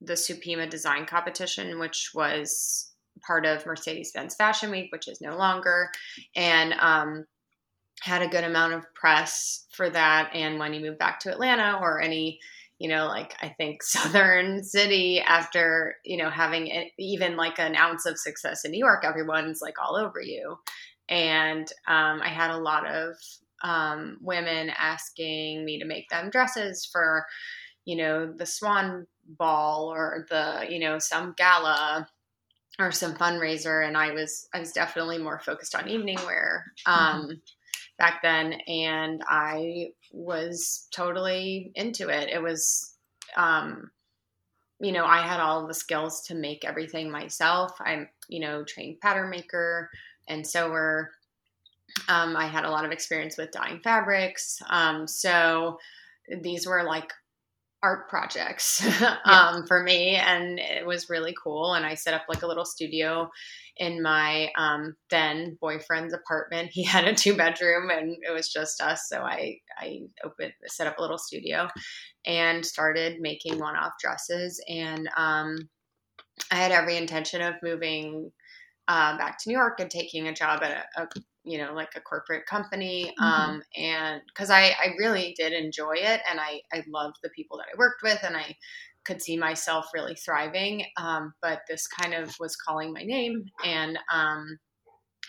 the 0.00 0.14
Supima 0.14 0.68
design 0.68 1.06
competition, 1.06 1.78
which 1.78 2.10
was 2.14 2.90
part 3.26 3.46
of 3.46 3.64
Mercedes 3.64 4.12
Benz 4.12 4.34
Fashion 4.34 4.70
Week, 4.70 4.90
which 4.92 5.08
is 5.08 5.20
no 5.20 5.36
longer, 5.36 5.90
and 6.34 6.74
um, 6.74 7.26
had 8.00 8.22
a 8.22 8.28
good 8.28 8.44
amount 8.44 8.74
of 8.74 8.92
press 8.94 9.66
for 9.70 9.88
that. 9.90 10.30
And 10.34 10.58
when 10.58 10.74
you 10.74 10.80
move 10.80 10.98
back 10.98 11.20
to 11.20 11.30
Atlanta 11.30 11.78
or 11.80 12.00
any, 12.00 12.40
you 12.78 12.88
know, 12.88 13.06
like 13.06 13.34
I 13.40 13.48
think 13.48 13.82
Southern 13.82 14.64
City, 14.64 15.20
after 15.20 15.96
you 16.04 16.16
know 16.16 16.30
having 16.30 16.90
even 16.98 17.36
like 17.36 17.58
an 17.58 17.76
ounce 17.76 18.06
of 18.06 18.18
success 18.18 18.64
in 18.64 18.72
New 18.72 18.78
York, 18.78 19.04
everyone's 19.04 19.60
like 19.62 19.76
all 19.82 19.96
over 19.96 20.20
you. 20.20 20.58
And 21.08 21.70
um, 21.86 22.22
I 22.22 22.28
had 22.28 22.50
a 22.50 22.58
lot 22.58 22.86
of 22.86 23.16
um, 23.64 24.18
women 24.20 24.70
asking 24.78 25.64
me 25.64 25.80
to 25.80 25.86
make 25.86 26.08
them 26.10 26.30
dresses 26.30 26.84
for, 26.84 27.26
you 27.84 27.96
know, 27.96 28.30
the 28.30 28.46
Swan 28.46 29.06
Ball 29.26 29.90
or 29.90 30.26
the, 30.28 30.66
you 30.68 30.78
know, 30.78 30.98
some 30.98 31.34
gala 31.36 32.06
or 32.78 32.92
some 32.92 33.14
fundraiser. 33.14 33.86
And 33.86 33.96
I 33.96 34.12
was, 34.12 34.46
I 34.54 34.60
was 34.60 34.72
definitely 34.72 35.18
more 35.18 35.40
focused 35.40 35.74
on 35.74 35.88
evening 35.88 36.18
wear 36.26 36.66
um, 36.86 37.22
mm-hmm. 37.22 37.32
back 37.98 38.20
then. 38.22 38.52
And 38.68 39.22
I 39.26 39.92
was 40.12 40.86
totally 40.94 41.72
into 41.74 42.10
it. 42.10 42.28
It 42.28 42.42
was, 42.42 42.94
um, 43.36 43.90
you 44.80 44.92
know, 44.92 45.06
I 45.06 45.22
had 45.22 45.40
all 45.40 45.66
the 45.66 45.72
skills 45.72 46.22
to 46.26 46.34
make 46.34 46.64
everything 46.64 47.10
myself. 47.10 47.72
I'm, 47.80 48.08
you 48.28 48.40
know, 48.40 48.62
trained 48.64 49.00
pattern 49.00 49.30
maker 49.30 49.88
and 50.28 50.46
sewer. 50.46 51.10
Um, 52.08 52.36
I 52.36 52.46
had 52.46 52.64
a 52.64 52.70
lot 52.70 52.84
of 52.84 52.92
experience 52.92 53.36
with 53.36 53.52
dyeing 53.52 53.80
fabrics. 53.82 54.60
Um, 54.68 55.06
so 55.06 55.78
these 56.42 56.66
were 56.66 56.82
like 56.82 57.12
art 57.82 58.08
projects 58.08 58.82
yeah. 59.00 59.16
um, 59.26 59.66
for 59.66 59.82
me, 59.82 60.16
and 60.16 60.58
it 60.58 60.86
was 60.86 61.10
really 61.10 61.34
cool. 61.42 61.74
And 61.74 61.84
I 61.84 61.94
set 61.94 62.14
up 62.14 62.24
like 62.28 62.42
a 62.42 62.46
little 62.46 62.64
studio 62.64 63.30
in 63.76 64.02
my 64.02 64.50
um, 64.56 64.96
then 65.10 65.58
boyfriend's 65.60 66.14
apartment. 66.14 66.70
He 66.72 66.82
had 66.84 67.06
a 67.06 67.14
two 67.14 67.36
bedroom, 67.36 67.90
and 67.90 68.16
it 68.22 68.32
was 68.32 68.52
just 68.52 68.80
us. 68.80 69.08
So 69.08 69.20
I 69.22 69.58
I 69.78 70.00
opened 70.24 70.52
set 70.66 70.86
up 70.86 70.98
a 70.98 71.02
little 71.02 71.18
studio 71.18 71.68
and 72.26 72.64
started 72.64 73.20
making 73.20 73.58
one 73.58 73.76
off 73.76 73.92
dresses 74.00 74.62
and 74.66 75.08
um, 75.16 75.58
I 76.50 76.56
had 76.56 76.72
every 76.72 76.96
intention 76.96 77.40
of 77.42 77.54
moving 77.62 78.32
uh, 78.88 79.16
back 79.16 79.38
to 79.38 79.48
New 79.48 79.56
York 79.56 79.80
and 79.80 79.90
taking 79.90 80.28
a 80.28 80.34
job 80.34 80.62
at 80.62 80.86
a, 80.96 81.02
a 81.02 81.08
you 81.44 81.58
know 81.58 81.72
like 81.74 81.90
a 81.96 82.00
corporate 82.00 82.46
company 82.46 83.12
mm-hmm. 83.20 83.24
um, 83.24 83.62
and 83.76 84.22
because 84.28 84.50
I, 84.50 84.74
I 84.82 84.94
really 84.98 85.34
did 85.38 85.52
enjoy 85.52 85.94
it 85.96 86.20
and 86.30 86.40
I, 86.40 86.60
I 86.72 86.82
loved 86.88 87.16
the 87.22 87.30
people 87.30 87.58
that 87.58 87.66
I 87.72 87.78
worked 87.78 88.02
with 88.02 88.18
and 88.22 88.36
I 88.36 88.56
could 89.04 89.20
see 89.20 89.36
myself 89.36 89.86
really 89.94 90.14
thriving 90.14 90.84
um, 90.96 91.34
but 91.42 91.60
this 91.68 91.86
kind 91.86 92.14
of 92.14 92.34
was 92.40 92.56
calling 92.56 92.92
my 92.92 93.02
name 93.02 93.44
and 93.64 93.98
um, 94.12 94.58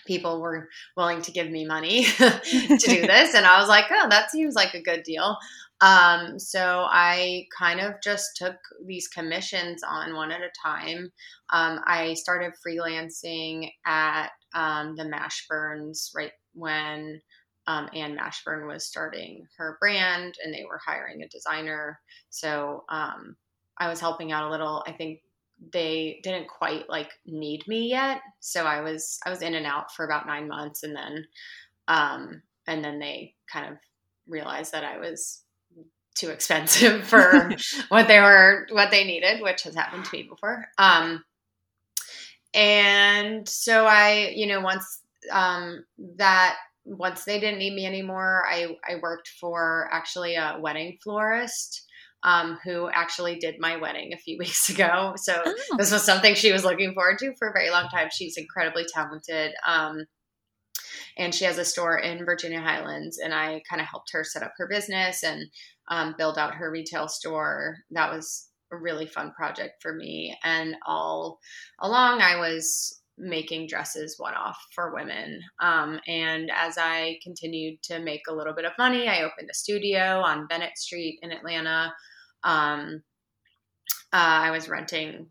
people 0.07 0.41
were 0.41 0.69
willing 0.95 1.21
to 1.21 1.31
give 1.31 1.49
me 1.49 1.65
money 1.65 2.03
to 2.17 2.77
do 2.77 3.01
this 3.07 3.33
and 3.33 3.45
i 3.45 3.59
was 3.59 3.67
like 3.67 3.85
oh 3.89 4.07
that 4.09 4.29
seems 4.29 4.53
like 4.53 4.75
a 4.75 4.81
good 4.81 5.01
deal 5.03 5.35
um, 5.81 6.39
so 6.39 6.85
I 6.89 7.47
kind 7.57 7.79
of 7.79 7.95
just 8.01 8.37
took 8.37 8.55
these 8.85 9.07
commissions 9.07 9.81
on 9.83 10.15
one 10.15 10.31
at 10.31 10.41
a 10.41 10.49
time. 10.63 11.11
Um, 11.49 11.81
I 11.85 12.13
started 12.13 12.53
freelancing 12.65 13.69
at 13.85 14.29
um, 14.55 14.95
the 14.95 15.03
Mashburns 15.03 16.09
right 16.15 16.31
when 16.53 17.21
um, 17.67 17.89
Ann 17.93 18.17
Mashburn 18.17 18.67
was 18.67 18.85
starting 18.85 19.45
her 19.57 19.77
brand 19.79 20.35
and 20.43 20.53
they 20.53 20.65
were 20.67 20.79
hiring 20.83 21.21
a 21.21 21.27
designer. 21.27 21.99
So 22.29 22.83
um, 22.89 23.35
I 23.77 23.89
was 23.89 23.99
helping 23.99 24.31
out 24.31 24.47
a 24.47 24.51
little. 24.51 24.83
I 24.87 24.91
think 24.91 25.21
they 25.73 26.19
didn't 26.23 26.47
quite 26.47 26.89
like 26.89 27.11
need 27.25 27.67
me 27.67 27.89
yet, 27.89 28.21
so 28.39 28.65
I 28.65 28.81
was 28.81 29.19
I 29.25 29.29
was 29.29 29.41
in 29.41 29.55
and 29.55 29.65
out 29.65 29.93
for 29.93 30.05
about 30.05 30.27
nine 30.27 30.47
months, 30.47 30.83
and 30.83 30.95
then 30.95 31.25
um, 31.87 32.41
and 32.67 32.83
then 32.83 32.99
they 32.99 33.33
kind 33.51 33.71
of 33.71 33.77
realized 34.27 34.71
that 34.73 34.83
I 34.83 34.97
was 34.97 35.43
too 36.15 36.29
expensive 36.31 37.05
for 37.05 37.51
what 37.89 38.07
they 38.07 38.19
were 38.19 38.67
what 38.71 38.91
they 38.91 39.05
needed, 39.05 39.41
which 39.41 39.63
has 39.63 39.75
happened 39.75 40.05
to 40.05 40.17
me 40.17 40.23
before. 40.23 40.65
Um, 40.77 41.23
and 42.55 43.47
so 43.47 43.85
I, 43.85 44.31
you 44.33 44.47
know, 44.47 44.61
once 44.61 45.01
um, 45.31 45.83
that 46.17 46.55
once 46.85 47.25
they 47.25 47.39
didn't 47.39 47.59
need 47.59 47.73
me 47.73 47.85
anymore, 47.85 48.43
I 48.49 48.77
I 48.87 48.95
worked 49.01 49.27
for 49.39 49.89
actually 49.91 50.35
a 50.35 50.57
wedding 50.59 50.97
florist. 51.03 51.83
Um, 52.23 52.57
who 52.63 52.89
actually 52.89 53.35
did 53.35 53.59
my 53.59 53.77
wedding 53.77 54.11
a 54.11 54.17
few 54.17 54.35
weeks 54.39 54.67
ago. 54.69 55.13
So 55.15 55.39
oh. 55.45 55.75
this 55.77 55.91
was 55.91 56.01
something 56.01 56.33
she 56.33 56.51
was 56.51 56.63
looking 56.63 56.95
forward 56.95 57.19
to 57.19 57.35
for 57.37 57.49
a 57.49 57.53
very 57.53 57.69
long 57.69 57.87
time. 57.89 58.07
She's 58.11 58.35
incredibly 58.35 58.83
talented. 58.91 59.53
Um, 59.63 60.07
and 61.17 61.35
she 61.35 61.45
has 61.45 61.59
a 61.59 61.65
store 61.65 61.97
in 61.97 62.25
Virginia 62.25 62.61
Highlands, 62.61 63.19
and 63.19 63.33
I 63.33 63.61
kind 63.69 63.81
of 63.81 63.87
helped 63.87 64.11
her 64.11 64.23
set 64.23 64.41
up 64.41 64.53
her 64.57 64.67
business 64.67 65.23
and 65.23 65.45
um, 65.87 66.15
build 66.17 66.39
out 66.39 66.55
her 66.55 66.71
retail 66.71 67.07
store. 67.07 67.77
That 67.91 68.11
was 68.11 68.49
a 68.71 68.77
really 68.77 69.05
fun 69.05 69.31
project 69.31 69.81
for 69.81 69.93
me. 69.93 70.37
And 70.43 70.75
all 70.85 71.39
along, 71.81 72.21
I 72.21 72.37
was 72.37 73.01
making 73.17 73.67
dresses 73.67 74.15
one 74.17 74.33
off 74.33 74.57
for 74.73 74.93
women. 74.93 75.39
Um, 75.61 75.99
and 76.07 76.51
as 76.53 76.77
I 76.77 77.17
continued 77.23 77.81
to 77.83 77.99
make 77.99 78.21
a 78.27 78.33
little 78.33 78.53
bit 78.53 78.65
of 78.65 78.73
money, 78.77 79.07
I 79.07 79.23
opened 79.23 79.49
a 79.49 79.55
studio 79.55 80.19
on 80.19 80.47
Bennett 80.47 80.77
Street 80.77 81.19
in 81.21 81.31
Atlanta. 81.31 81.93
Um, 82.43 83.03
uh, 84.11 84.17
I 84.17 84.51
was 84.51 84.67
renting, 84.67 85.27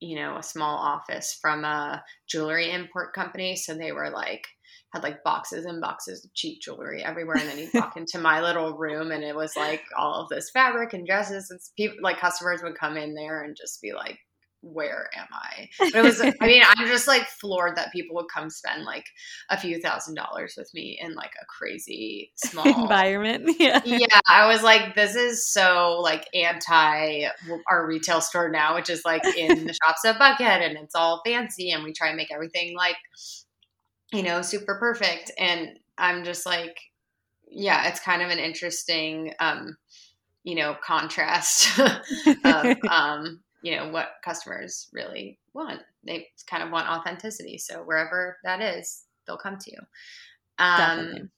you 0.00 0.16
know, 0.16 0.36
a 0.36 0.42
small 0.42 0.76
office 0.78 1.36
from 1.40 1.64
a 1.64 2.02
jewelry 2.28 2.70
import 2.70 3.12
company. 3.12 3.56
So 3.56 3.74
they 3.74 3.92
were 3.92 4.10
like, 4.10 4.46
had 4.92 5.02
like 5.02 5.22
boxes 5.24 5.66
and 5.66 5.80
boxes 5.80 6.24
of 6.24 6.32
cheap 6.34 6.60
jewelry 6.60 7.02
everywhere. 7.04 7.36
And 7.36 7.48
then 7.48 7.58
you 7.58 7.68
walk 7.74 7.96
into 7.96 8.18
my 8.18 8.40
little 8.40 8.76
room 8.76 9.10
and 9.10 9.24
it 9.24 9.36
was 9.36 9.56
like 9.56 9.82
all 9.96 10.22
of 10.22 10.28
this 10.28 10.50
fabric 10.50 10.92
and 10.92 11.06
dresses. 11.06 11.50
And 11.50 11.60
people, 11.76 11.98
like 12.02 12.18
customers 12.18 12.62
would 12.62 12.78
come 12.78 12.96
in 12.96 13.14
there 13.14 13.42
and 13.42 13.56
just 13.56 13.82
be 13.82 13.92
like, 13.92 14.18
where 14.62 15.08
am 15.16 15.26
I? 15.32 15.68
But 15.78 15.94
it 15.94 16.02
was, 16.02 16.20
I 16.20 16.32
mean, 16.40 16.62
I'm 16.64 16.88
just 16.88 17.06
like 17.06 17.26
floored 17.26 17.76
that 17.76 17.92
people 17.92 18.16
would 18.16 18.26
come 18.32 18.50
spend 18.50 18.84
like 18.84 19.04
a 19.50 19.56
few 19.56 19.80
thousand 19.80 20.14
dollars 20.14 20.54
with 20.56 20.70
me 20.74 20.98
in 21.00 21.14
like 21.14 21.32
a 21.40 21.46
crazy 21.46 22.32
small 22.36 22.66
environment. 22.82 23.54
Yeah. 23.58 23.80
Yeah. 23.84 24.20
I 24.28 24.46
was 24.46 24.62
like, 24.62 24.94
this 24.94 25.14
is 25.14 25.50
so 25.50 25.98
like 26.02 26.26
anti 26.34 27.26
our 27.70 27.86
retail 27.86 28.20
store 28.20 28.50
now, 28.50 28.74
which 28.74 28.90
is 28.90 29.02
like 29.04 29.24
in 29.24 29.66
the 29.66 29.72
shops 29.72 30.04
at 30.04 30.18
Buckhead 30.18 30.66
and 30.66 30.76
it's 30.76 30.94
all 30.94 31.22
fancy 31.24 31.70
and 31.70 31.84
we 31.84 31.92
try 31.92 32.08
and 32.08 32.16
make 32.16 32.32
everything 32.32 32.76
like 32.76 32.96
you 34.12 34.22
know, 34.22 34.42
super 34.42 34.76
perfect. 34.76 35.30
And 35.38 35.78
I'm 35.98 36.24
just 36.24 36.46
like, 36.46 36.78
yeah, 37.48 37.88
it's 37.88 38.00
kind 38.00 38.22
of 38.22 38.30
an 38.30 38.38
interesting, 38.38 39.32
um, 39.40 39.76
you 40.44 40.54
know, 40.54 40.76
contrast 40.82 41.78
of, 42.44 42.76
um, 42.90 43.40
you 43.62 43.76
know, 43.76 43.88
what 43.88 44.08
customers 44.24 44.88
really 44.92 45.38
want. 45.54 45.80
They 46.04 46.28
kind 46.48 46.62
of 46.62 46.70
want 46.70 46.88
authenticity. 46.88 47.58
So 47.58 47.82
wherever 47.82 48.38
that 48.44 48.60
is, 48.60 49.04
they'll 49.26 49.36
come 49.36 49.58
to 49.58 49.70
you. 49.70 49.78
Um, 50.58 51.30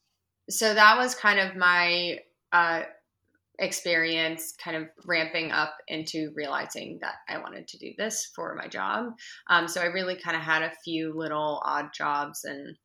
so 0.51 0.75
that 0.75 0.97
was 0.97 1.15
kind 1.15 1.39
of 1.39 1.57
my 1.57 2.19
uh, 2.53 2.83
experience 3.59 4.55
kind 4.63 4.77
of 4.77 4.89
ramping 5.05 5.51
up 5.51 5.75
into 5.89 6.33
realizing 6.35 6.99
that 7.01 7.15
I 7.29 7.39
wanted 7.39 7.67
to 7.69 7.79
do 7.79 7.93
this 7.99 8.31
for 8.35 8.55
my 8.55 8.69
job. 8.69 9.15
Um, 9.49 9.67
so 9.67 9.81
I 9.81 9.87
really 9.87 10.17
kind 10.17 10.37
of 10.37 10.43
had 10.43 10.63
a 10.63 10.73
few 10.85 11.13
little 11.17 11.61
odd 11.65 11.89
jobs 11.93 12.45
and 12.45 12.77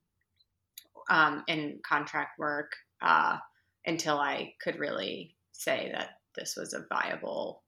um, 1.10 1.44
in 1.48 1.80
contract 1.88 2.40
work 2.40 2.72
uh, 3.02 3.38
until 3.86 4.18
I 4.18 4.54
could 4.62 4.80
really 4.80 5.36
say 5.52 5.92
that 5.94 6.12
this 6.36 6.56
was 6.58 6.74
a 6.74 6.86
viable 6.90 7.64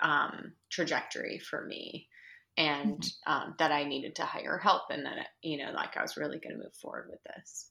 um, 0.00 0.52
trajectory 0.70 1.38
for 1.38 1.64
me 1.64 2.06
and 2.56 3.00
mm-hmm. 3.00 3.32
um, 3.32 3.54
that 3.58 3.72
I 3.72 3.84
needed 3.84 4.16
to 4.16 4.24
hire 4.24 4.58
help 4.58 4.82
and 4.90 5.04
that, 5.06 5.28
you 5.42 5.58
know, 5.58 5.72
like 5.72 5.96
I 5.96 6.02
was 6.02 6.16
really 6.16 6.38
going 6.38 6.56
to 6.56 6.62
move 6.62 6.74
forward 6.80 7.08
with 7.10 7.20
this. 7.24 7.70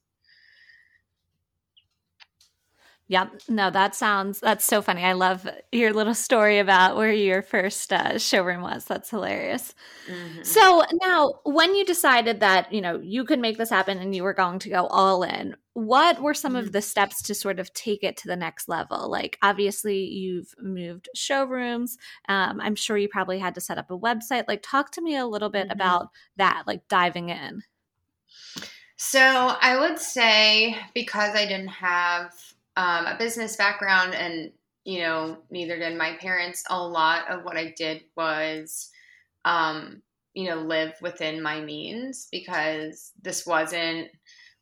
Yep. 3.09 3.41
No, 3.49 3.71
that 3.71 3.95
sounds 3.95 4.39
that's 4.39 4.63
so 4.63 4.83
funny. 4.83 5.03
I 5.03 5.13
love 5.13 5.47
your 5.71 5.93
little 5.93 6.13
story 6.13 6.59
about 6.59 6.95
where 6.95 7.11
your 7.11 7.41
first 7.41 7.91
uh, 7.91 8.19
showroom 8.19 8.61
was. 8.61 8.85
That's 8.85 9.09
hilarious. 9.09 9.73
Mm-hmm. 10.07 10.43
So 10.43 10.83
now, 11.01 11.39
when 11.43 11.73
you 11.73 11.85
decided 11.85 12.39
that 12.41 12.71
you 12.71 12.81
know 12.81 12.99
you 12.99 13.25
could 13.25 13.39
make 13.39 13.57
this 13.57 13.71
happen 13.71 13.97
and 13.97 14.15
you 14.15 14.21
were 14.21 14.35
going 14.35 14.59
to 14.59 14.69
go 14.69 14.85
all 14.85 15.23
in, 15.23 15.55
what 15.73 16.21
were 16.21 16.35
some 16.35 16.53
mm-hmm. 16.53 16.67
of 16.67 16.71
the 16.71 16.83
steps 16.83 17.23
to 17.23 17.33
sort 17.33 17.59
of 17.59 17.73
take 17.73 18.03
it 18.03 18.15
to 18.17 18.27
the 18.27 18.35
next 18.35 18.69
level? 18.69 19.09
Like, 19.09 19.39
obviously, 19.41 20.05
you've 20.05 20.53
moved 20.61 21.09
showrooms. 21.15 21.97
Um, 22.27 22.61
I'm 22.61 22.75
sure 22.75 22.95
you 22.95 23.09
probably 23.09 23.39
had 23.39 23.55
to 23.55 23.61
set 23.61 23.79
up 23.79 23.89
a 23.89 23.97
website. 23.97 24.45
Like, 24.47 24.61
talk 24.61 24.91
to 24.91 25.01
me 25.01 25.17
a 25.17 25.25
little 25.25 25.49
bit 25.49 25.69
mm-hmm. 25.69 25.81
about 25.81 26.09
that. 26.37 26.65
Like 26.67 26.87
diving 26.87 27.29
in. 27.29 27.63
So 28.97 29.19
I 29.19 29.79
would 29.79 29.97
say 29.97 30.77
because 30.93 31.33
I 31.33 31.45
didn't 31.45 31.69
have 31.69 32.33
um, 32.79 33.07
a 33.07 33.17
business 33.17 33.57
background, 33.57 34.15
and 34.15 34.51
you 34.85 35.01
know, 35.01 35.37
neither 35.51 35.77
did 35.77 35.97
my 35.97 36.13
parents. 36.13 36.63
A 36.69 36.81
lot 36.81 37.29
of 37.29 37.43
what 37.43 37.57
I 37.57 37.73
did 37.77 38.03
was, 38.15 38.89
um, 39.43 40.01
you 40.33 40.49
know, 40.49 40.61
live 40.61 40.93
within 41.01 41.43
my 41.43 41.59
means 41.59 42.29
because 42.31 43.11
this 43.21 43.45
wasn't 43.45 44.07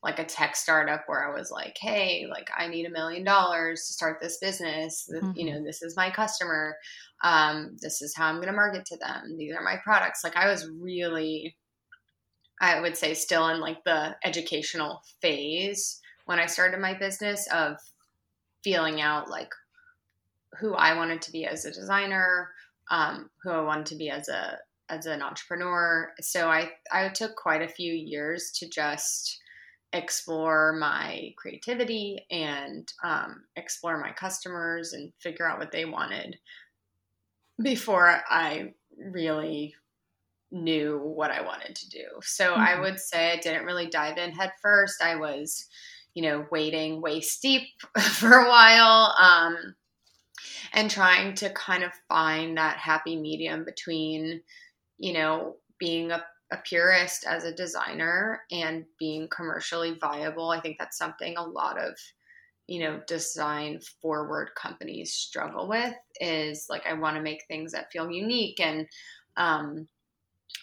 like 0.03 0.17
a 0.17 0.25
tech 0.25 0.55
startup 0.55 1.03
where 1.05 1.29
I 1.29 1.37
was 1.37 1.51
like, 1.51 1.77
hey, 1.79 2.25
like 2.27 2.49
I 2.57 2.67
need 2.67 2.87
a 2.87 2.91
million 2.91 3.23
dollars 3.23 3.85
to 3.85 3.93
start 3.93 4.17
this 4.19 4.39
business. 4.39 5.07
Mm-hmm. 5.13 5.31
You 5.35 5.53
know, 5.53 5.63
this 5.63 5.83
is 5.83 5.95
my 5.95 6.09
customer. 6.09 6.75
Um, 7.23 7.77
this 7.81 8.01
is 8.01 8.15
how 8.15 8.27
I'm 8.27 8.37
going 8.37 8.47
to 8.47 8.53
market 8.53 8.85
to 8.87 8.97
them. 8.97 9.37
These 9.37 9.53
are 9.55 9.63
my 9.63 9.77
products. 9.83 10.23
Like 10.23 10.35
I 10.35 10.49
was 10.49 10.67
really, 10.81 11.55
I 12.59 12.79
would 12.79 12.97
say, 12.97 13.13
still 13.13 13.47
in 13.49 13.59
like 13.59 13.83
the 13.83 14.15
educational 14.23 15.01
phase 15.21 15.99
when 16.25 16.39
I 16.39 16.47
started 16.47 16.79
my 16.79 16.95
business 16.95 17.47
of 17.53 17.77
feeling 18.67 18.99
out 18.99 19.29
like 19.29 19.53
who 20.59 20.73
I 20.73 20.93
wanted 20.93 21.21
to 21.21 21.31
be 21.31 21.45
as 21.45 21.63
a 21.63 21.71
designer, 21.71 22.49
um, 22.91 23.29
who 23.41 23.49
I 23.49 23.61
wanted 23.61 23.85
to 23.85 23.95
be 23.95 24.09
as 24.09 24.27
a 24.27 24.57
as 24.89 25.05
an 25.05 25.21
entrepreneur. 25.21 26.11
So 26.19 26.49
I 26.49 26.71
I 26.91 27.07
took 27.07 27.37
quite 27.37 27.61
a 27.61 27.69
few 27.69 27.93
years 27.93 28.51
to 28.59 28.67
just 28.67 29.39
explore 29.93 30.73
my 30.73 31.33
creativity 31.37 32.25
and 32.29 32.91
um, 33.05 33.45
explore 33.55 34.01
my 34.01 34.11
customers 34.11 34.91
and 34.91 35.13
figure 35.17 35.47
out 35.47 35.59
what 35.59 35.71
they 35.71 35.85
wanted 35.85 36.37
before 37.63 38.21
I 38.29 38.73
really 38.97 39.75
knew 40.51 40.99
what 40.99 41.31
I 41.31 41.39
wanted 41.39 41.73
to 41.73 41.89
do. 41.89 42.05
So 42.21 42.51
mm-hmm. 42.51 42.61
I 42.61 42.81
would 42.81 42.99
say 42.99 43.31
I 43.31 43.37
didn't 43.37 43.65
really 43.65 43.87
dive 43.87 44.17
in 44.17 44.31
head 44.31 44.51
first. 44.61 45.01
I 45.01 45.15
was 45.15 45.67
you 46.17 46.23
know, 46.23 46.47
wading 46.51 46.99
waist 46.99 47.43
deep 47.43 47.67
for 47.99 48.31
a 48.31 48.49
while 48.49 49.13
um, 49.19 49.75
and 50.73 50.89
trying 50.89 51.35
to 51.35 51.49
kind 51.51 51.83
of 51.83 51.91
find 52.09 52.57
that 52.57 52.77
happy 52.77 53.15
medium 53.15 53.63
between, 53.63 54.41
you 54.97 55.13
know, 55.13 55.57
being 55.77 56.09
a, 56.09 56.25
a 56.51 56.57
purist 56.57 57.23
as 57.27 57.43
a 57.43 57.53
designer 57.53 58.41
and 58.51 58.83
being 58.97 59.27
commercially 59.27 59.95
viable. 60.01 60.49
I 60.49 60.59
think 60.59 60.77
that's 60.79 60.97
something 60.97 61.37
a 61.37 61.45
lot 61.45 61.77
of 61.79 61.93
you 62.65 62.79
know 62.79 62.99
design 63.07 63.79
forward 64.01 64.49
companies 64.57 65.13
struggle 65.13 65.69
with 65.69 65.93
is 66.19 66.65
like 66.69 66.85
i 66.85 66.91
want 66.91 67.15
to 67.15 67.21
make 67.21 67.45
things 67.47 67.71
that 67.71 67.89
feel 67.93 68.11
unique 68.11 68.59
and 68.59 68.85
um, 69.37 69.87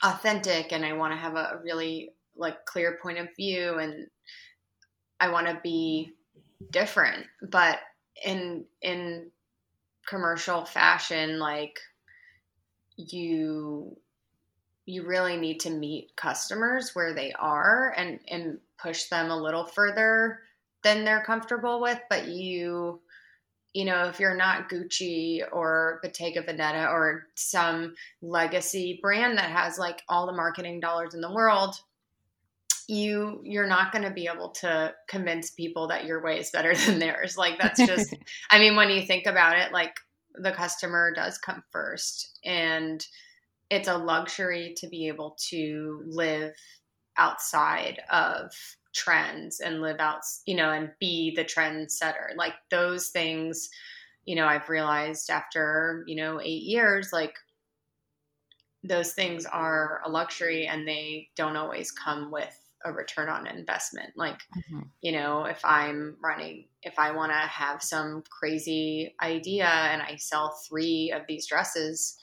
authentic 0.03 0.73
and 0.73 0.85
I 0.85 0.93
want 0.93 1.13
to 1.13 1.19
have 1.19 1.37
a 1.37 1.61
really 1.63 2.11
like 2.37 2.65
clear 2.67 2.99
point 3.03 3.19
of 3.19 3.29
view 3.37 3.79
and 3.79 4.07
I 5.25 5.31
want 5.31 5.47
to 5.47 5.59
be 5.63 6.13
different. 6.71 7.27
But 7.43 7.79
in 8.25 8.67
in 8.83 9.31
commercial 10.07 10.67
fashion, 10.67 11.39
like 11.39 11.79
you 12.97 13.97
you 14.87 15.07
really 15.07 15.39
need 15.39 15.61
to 15.61 15.71
meet 15.71 16.15
customers 16.15 16.91
where 16.95 17.15
they 17.15 17.33
are 17.33 17.95
and 17.97 18.21
and 18.29 18.59
push 18.79 19.05
them 19.05 19.31
a 19.31 19.43
little 19.43 19.65
further 19.65 20.41
than 20.83 21.05
they're 21.05 21.25
comfortable 21.25 21.81
with 21.81 21.99
but 22.11 22.29
you 22.29 23.01
you 23.73 23.87
know 23.87 24.05
if 24.05 24.21
you're 24.21 24.37
not 24.37 24.69
gucci 24.69 25.41
or 25.53 26.01
bottega 26.03 26.43
veneta 26.43 26.87
or 26.91 27.27
some 27.35 27.95
legacy 28.21 28.99
brand 29.01 29.39
that 29.39 29.51
has 29.51 29.79
like 29.79 30.03
all 30.09 30.27
the 30.27 30.33
marketing 30.33 30.81
dollars 30.81 31.15
in 31.15 31.23
the 31.23 31.33
world 31.33 31.75
you 32.89 33.41
you're 33.43 33.67
not 33.67 33.93
going 33.93 34.05
to 34.05 34.11
be 34.11 34.29
able 34.33 34.51
to 34.51 34.93
convince 35.09 35.51
people 35.51 35.89
that 35.89 36.05
your 36.05 36.23
way 36.23 36.39
is 36.39 36.51
better 36.51 36.75
than 36.87 36.99
theirs. 36.99 37.37
Like 37.37 37.59
that's 37.61 37.81
just 37.87 38.15
i 38.51 38.59
mean 38.59 38.77
when 38.77 38.91
you 38.91 39.03
think 39.03 39.27
about 39.27 39.59
it 39.59 39.73
like 39.73 39.95
the 40.35 40.53
customer 40.53 41.13
does 41.15 41.39
come 41.39 41.63
first 41.71 42.39
and 42.45 43.07
it's 43.71 43.89
a 43.89 43.97
luxury 43.97 44.75
to 44.77 44.89
be 44.89 45.09
able 45.09 45.37
to 45.49 46.03
live 46.07 46.55
outside 47.17 48.01
of 48.11 48.51
trends 48.93 49.61
and 49.61 49.81
live 49.81 49.99
out 50.01 50.21
you 50.47 50.57
know 50.57 50.71
and 50.71 50.91
be 51.01 51.35
the 51.35 51.45
trendsetter. 51.45 52.37
Like 52.37 52.55
those 52.71 53.09
things 53.09 53.69
you 54.25 54.37
know 54.37 54.47
i've 54.47 54.69
realized 54.69 55.31
after 55.31 56.05
you 56.07 56.17
know 56.17 56.41
8 56.41 56.47
years 56.47 57.13
like 57.13 57.35
those 58.83 59.13
things 59.13 59.47
are 59.47 60.03
a 60.05 60.11
luxury 60.11 60.67
and 60.67 60.87
they 60.87 61.29
don't 61.37 61.57
always 61.57 61.91
come 61.91 62.31
with 62.31 62.59
a 62.85 62.93
return 62.93 63.29
on 63.29 63.47
investment. 63.47 64.11
Like, 64.17 64.39
mm-hmm. 64.57 64.81
you 65.01 65.13
know, 65.13 65.45
if 65.45 65.65
I'm 65.65 66.17
running, 66.23 66.67
if 66.83 66.99
I 66.99 67.13
want 67.13 67.33
to 67.33 67.39
have 67.39 67.83
some 67.83 68.23
crazy 68.29 69.15
idea 69.23 69.67
and 69.67 70.03
I 70.03 70.17
sell 70.17 70.59
three 70.69 71.13
of 71.13 71.23
these 71.27 71.47
dresses, 71.47 72.17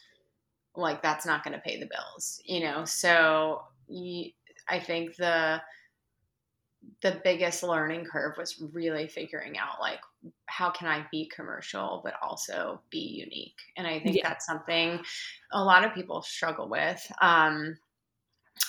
like 0.75 1.01
that's 1.01 1.25
not 1.25 1.43
going 1.43 1.53
to 1.53 1.61
pay 1.61 1.79
the 1.79 1.87
bills, 1.87 2.41
you 2.45 2.61
know? 2.61 2.85
So 2.85 3.63
I 4.69 4.79
think 4.79 5.15
the, 5.15 5.61
the 7.01 7.19
biggest 7.23 7.63
learning 7.63 8.05
curve 8.05 8.37
was 8.37 8.61
really 8.71 9.07
figuring 9.07 9.57
out 9.57 9.79
like 9.79 9.99
how 10.45 10.69
can 10.69 10.87
I 10.87 11.05
be 11.11 11.29
commercial 11.33 12.01
but 12.03 12.13
also 12.21 12.81
be 12.89 12.99
unique. 12.99 13.57
And 13.77 13.85
I 13.85 13.99
think 13.99 14.17
yeah. 14.17 14.29
that's 14.29 14.45
something 14.45 14.99
a 15.51 15.63
lot 15.63 15.83
of 15.83 15.93
people 15.93 16.21
struggle 16.21 16.69
with. 16.69 17.11
Um, 17.21 17.77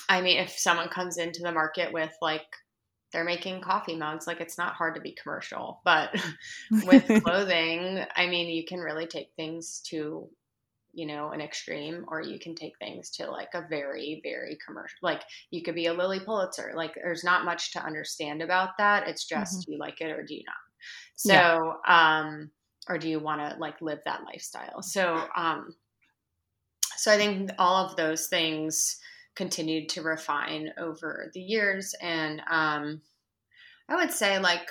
I 0.09 0.21
mean, 0.21 0.37
if 0.37 0.51
someone 0.51 0.89
comes 0.89 1.17
into 1.17 1.41
the 1.41 1.51
market 1.51 1.91
with 1.91 2.15
like 2.21 2.45
they're 3.11 3.23
making 3.23 3.61
coffee 3.61 3.95
mugs, 3.95 4.27
like 4.27 4.41
it's 4.41 4.57
not 4.57 4.73
hard 4.73 4.95
to 4.95 5.01
be 5.01 5.15
commercial. 5.21 5.81
But 5.85 6.15
with 6.83 7.07
clothing, 7.23 8.03
I 8.15 8.27
mean, 8.27 8.49
you 8.49 8.65
can 8.65 8.79
really 8.79 9.05
take 9.05 9.29
things 9.35 9.81
to, 9.87 10.27
you 10.93 11.05
know, 11.05 11.29
an 11.29 11.39
extreme, 11.39 12.05
or 12.07 12.21
you 12.21 12.39
can 12.39 12.55
take 12.55 12.77
things 12.79 13.11
to 13.11 13.29
like 13.29 13.53
a 13.53 13.65
very, 13.69 14.19
very 14.23 14.57
commercial. 14.65 14.97
Like 15.01 15.21
you 15.51 15.61
could 15.61 15.75
be 15.75 15.85
a 15.85 15.93
Lilly 15.93 16.19
Pulitzer. 16.19 16.73
Like 16.75 16.95
there's 16.95 17.23
not 17.23 17.45
much 17.45 17.71
to 17.73 17.85
understand 17.85 18.41
about 18.41 18.77
that. 18.79 19.07
It's 19.07 19.25
just 19.25 19.53
mm-hmm. 19.53 19.61
do 19.61 19.71
you 19.73 19.79
like 19.79 20.01
it 20.01 20.11
or 20.11 20.23
do 20.23 20.35
you 20.35 20.43
not? 20.45 20.55
So, 21.15 21.33
yeah. 21.87 22.19
um, 22.19 22.51
or 22.89 22.97
do 22.97 23.07
you 23.07 23.19
want 23.19 23.39
to 23.41 23.57
like 23.59 23.81
live 23.81 23.99
that 24.05 24.23
lifestyle? 24.25 24.81
So, 24.81 25.23
um, 25.37 25.75
so 26.97 27.11
I 27.11 27.17
think 27.17 27.51
all 27.57 27.85
of 27.85 27.95
those 27.95 28.27
things 28.27 28.97
continued 29.35 29.89
to 29.89 30.01
refine 30.01 30.69
over 30.77 31.31
the 31.33 31.41
years. 31.41 31.95
And 32.01 32.41
um, 32.49 33.01
I 33.89 33.95
would 33.95 34.11
say, 34.11 34.39
like, 34.39 34.69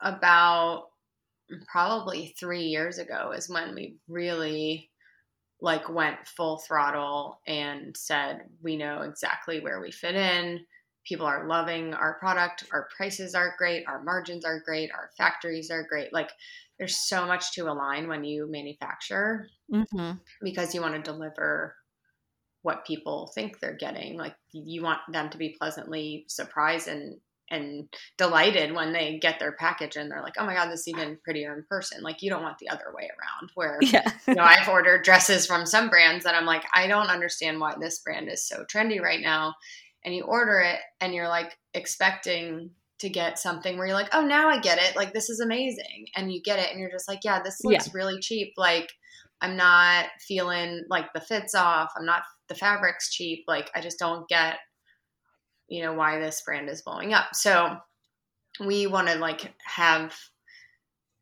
about 0.00 0.88
probably 1.66 2.34
three 2.38 2.64
years 2.64 2.98
ago 2.98 3.32
is 3.32 3.48
when 3.48 3.74
we 3.74 3.96
really 4.08 4.90
like 5.60 5.88
went 5.88 6.26
full 6.26 6.58
throttle 6.58 7.40
and 7.46 7.96
said 7.96 8.42
we 8.62 8.76
know 8.76 9.02
exactly 9.02 9.60
where 9.60 9.80
we 9.80 9.92
fit 9.92 10.14
in. 10.14 10.60
People 11.06 11.26
are 11.26 11.48
loving 11.48 11.94
our 11.94 12.18
product. 12.18 12.64
Our 12.72 12.88
prices 12.96 13.34
are 13.34 13.54
great. 13.58 13.84
Our 13.86 14.02
margins 14.02 14.44
are 14.44 14.62
great. 14.64 14.90
Our 14.92 15.10
factories 15.16 15.70
are 15.70 15.86
great. 15.88 16.12
Like 16.12 16.30
there's 16.78 16.96
so 17.08 17.26
much 17.26 17.52
to 17.52 17.70
align 17.70 18.08
when 18.08 18.24
you 18.24 18.50
manufacture 18.50 19.48
mm-hmm. 19.72 20.12
because 20.42 20.74
you 20.74 20.80
want 20.80 20.94
to 20.94 21.10
deliver 21.10 21.76
what 22.62 22.86
people 22.86 23.30
think 23.34 23.58
they're 23.58 23.76
getting. 23.76 24.16
Like 24.16 24.34
you 24.52 24.82
want 24.82 25.00
them 25.12 25.30
to 25.30 25.38
be 25.38 25.56
pleasantly 25.58 26.24
surprised 26.28 26.88
and 26.88 27.16
and 27.50 27.86
delighted 28.16 28.74
when 28.74 28.92
they 28.94 29.18
get 29.18 29.38
their 29.38 29.52
package 29.52 29.96
and 29.96 30.10
they're 30.10 30.22
like, 30.22 30.34
"Oh 30.38 30.46
my 30.46 30.54
god, 30.54 30.70
this 30.70 30.80
is 30.80 30.88
even 30.88 31.18
prettier 31.22 31.54
in 31.54 31.64
person." 31.68 32.02
Like 32.02 32.22
you 32.22 32.30
don't 32.30 32.42
want 32.42 32.58
the 32.58 32.70
other 32.70 32.86
way 32.94 33.10
around. 33.10 33.50
Where 33.54 33.78
yeah. 33.82 34.10
you 34.26 34.34
know, 34.34 34.42
I've 34.42 34.68
ordered 34.68 35.04
dresses 35.04 35.46
from 35.46 35.66
some 35.66 35.90
brands 35.90 36.24
that 36.24 36.34
I'm 36.34 36.46
like, 36.46 36.64
I 36.74 36.86
don't 36.86 37.10
understand 37.10 37.60
why 37.60 37.74
this 37.78 37.98
brand 37.98 38.30
is 38.30 38.46
so 38.46 38.64
trendy 38.64 39.00
right 39.00 39.20
now. 39.20 39.54
And 40.04 40.14
you 40.14 40.24
order 40.24 40.60
it 40.60 40.80
and 41.00 41.14
you're 41.14 41.28
like 41.28 41.56
expecting 41.74 42.70
to 43.00 43.08
get 43.08 43.38
something 43.38 43.76
where 43.76 43.86
you're 43.86 43.96
like, 43.96 44.14
"Oh, 44.14 44.24
now 44.24 44.48
I 44.48 44.58
get 44.58 44.78
it. 44.78 44.96
Like 44.96 45.12
this 45.12 45.28
is 45.28 45.40
amazing." 45.40 46.06
And 46.16 46.32
you 46.32 46.40
get 46.40 46.58
it 46.58 46.70
and 46.70 46.80
you're 46.80 46.90
just 46.90 47.08
like, 47.08 47.20
"Yeah, 47.22 47.42
this 47.42 47.62
looks 47.64 47.88
yeah. 47.88 47.92
really 47.92 48.18
cheap." 48.20 48.54
Like 48.56 48.90
I'm 49.42 49.56
not 49.56 50.06
feeling 50.20 50.84
like 50.88 51.12
the 51.12 51.20
fits 51.20 51.54
off. 51.54 51.92
I'm 51.96 52.06
not 52.06 52.22
the 52.52 52.58
fabric's 52.58 53.10
cheap. 53.10 53.44
Like 53.48 53.70
I 53.74 53.80
just 53.80 53.98
don't 53.98 54.28
get, 54.28 54.56
you 55.68 55.82
know, 55.82 55.94
why 55.94 56.18
this 56.18 56.42
brand 56.44 56.68
is 56.68 56.82
blowing 56.82 57.14
up. 57.14 57.34
So 57.34 57.78
we 58.60 58.86
want 58.86 59.08
to 59.08 59.14
like 59.14 59.54
have 59.64 60.14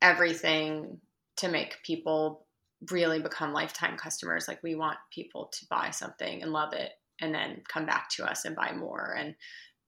everything 0.03 0.99
to 1.37 1.49
make 1.49 1.77
people 1.85 2.47
really 2.91 3.21
become 3.21 3.53
lifetime 3.53 3.97
customers. 3.97 4.49
Like 4.49 4.61
we 4.65 4.75
want 4.75 4.99
people 5.13 5.53
to 5.53 5.67
buy 5.71 5.91
something 5.91 6.43
and 6.43 6.53
love 6.53 6.73
it 6.73 6.91
and 7.21 7.33
then 7.33 7.63
come 7.69 7.87
back 7.87 8.11
to 8.11 8.25
us 8.25 8.45
and 8.45 8.57
buy 8.57 8.73
more 8.73 9.15
and 9.17 9.35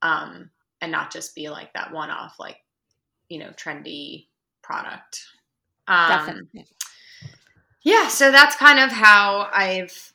um 0.02 0.50
and 0.80 0.92
not 0.92 1.10
just 1.10 1.34
be 1.34 1.48
like 1.48 1.72
that 1.72 1.92
one 1.92 2.10
off 2.10 2.34
like 2.38 2.58
you 3.28 3.40
know 3.40 3.50
trendy 3.56 4.26
product. 4.62 5.24
Um, 5.88 6.08
Definitely. 6.08 6.66
Yeah, 7.82 8.06
so 8.06 8.30
that's 8.30 8.54
kind 8.54 8.78
of 8.78 8.92
how 8.92 9.48
I've 9.52 10.12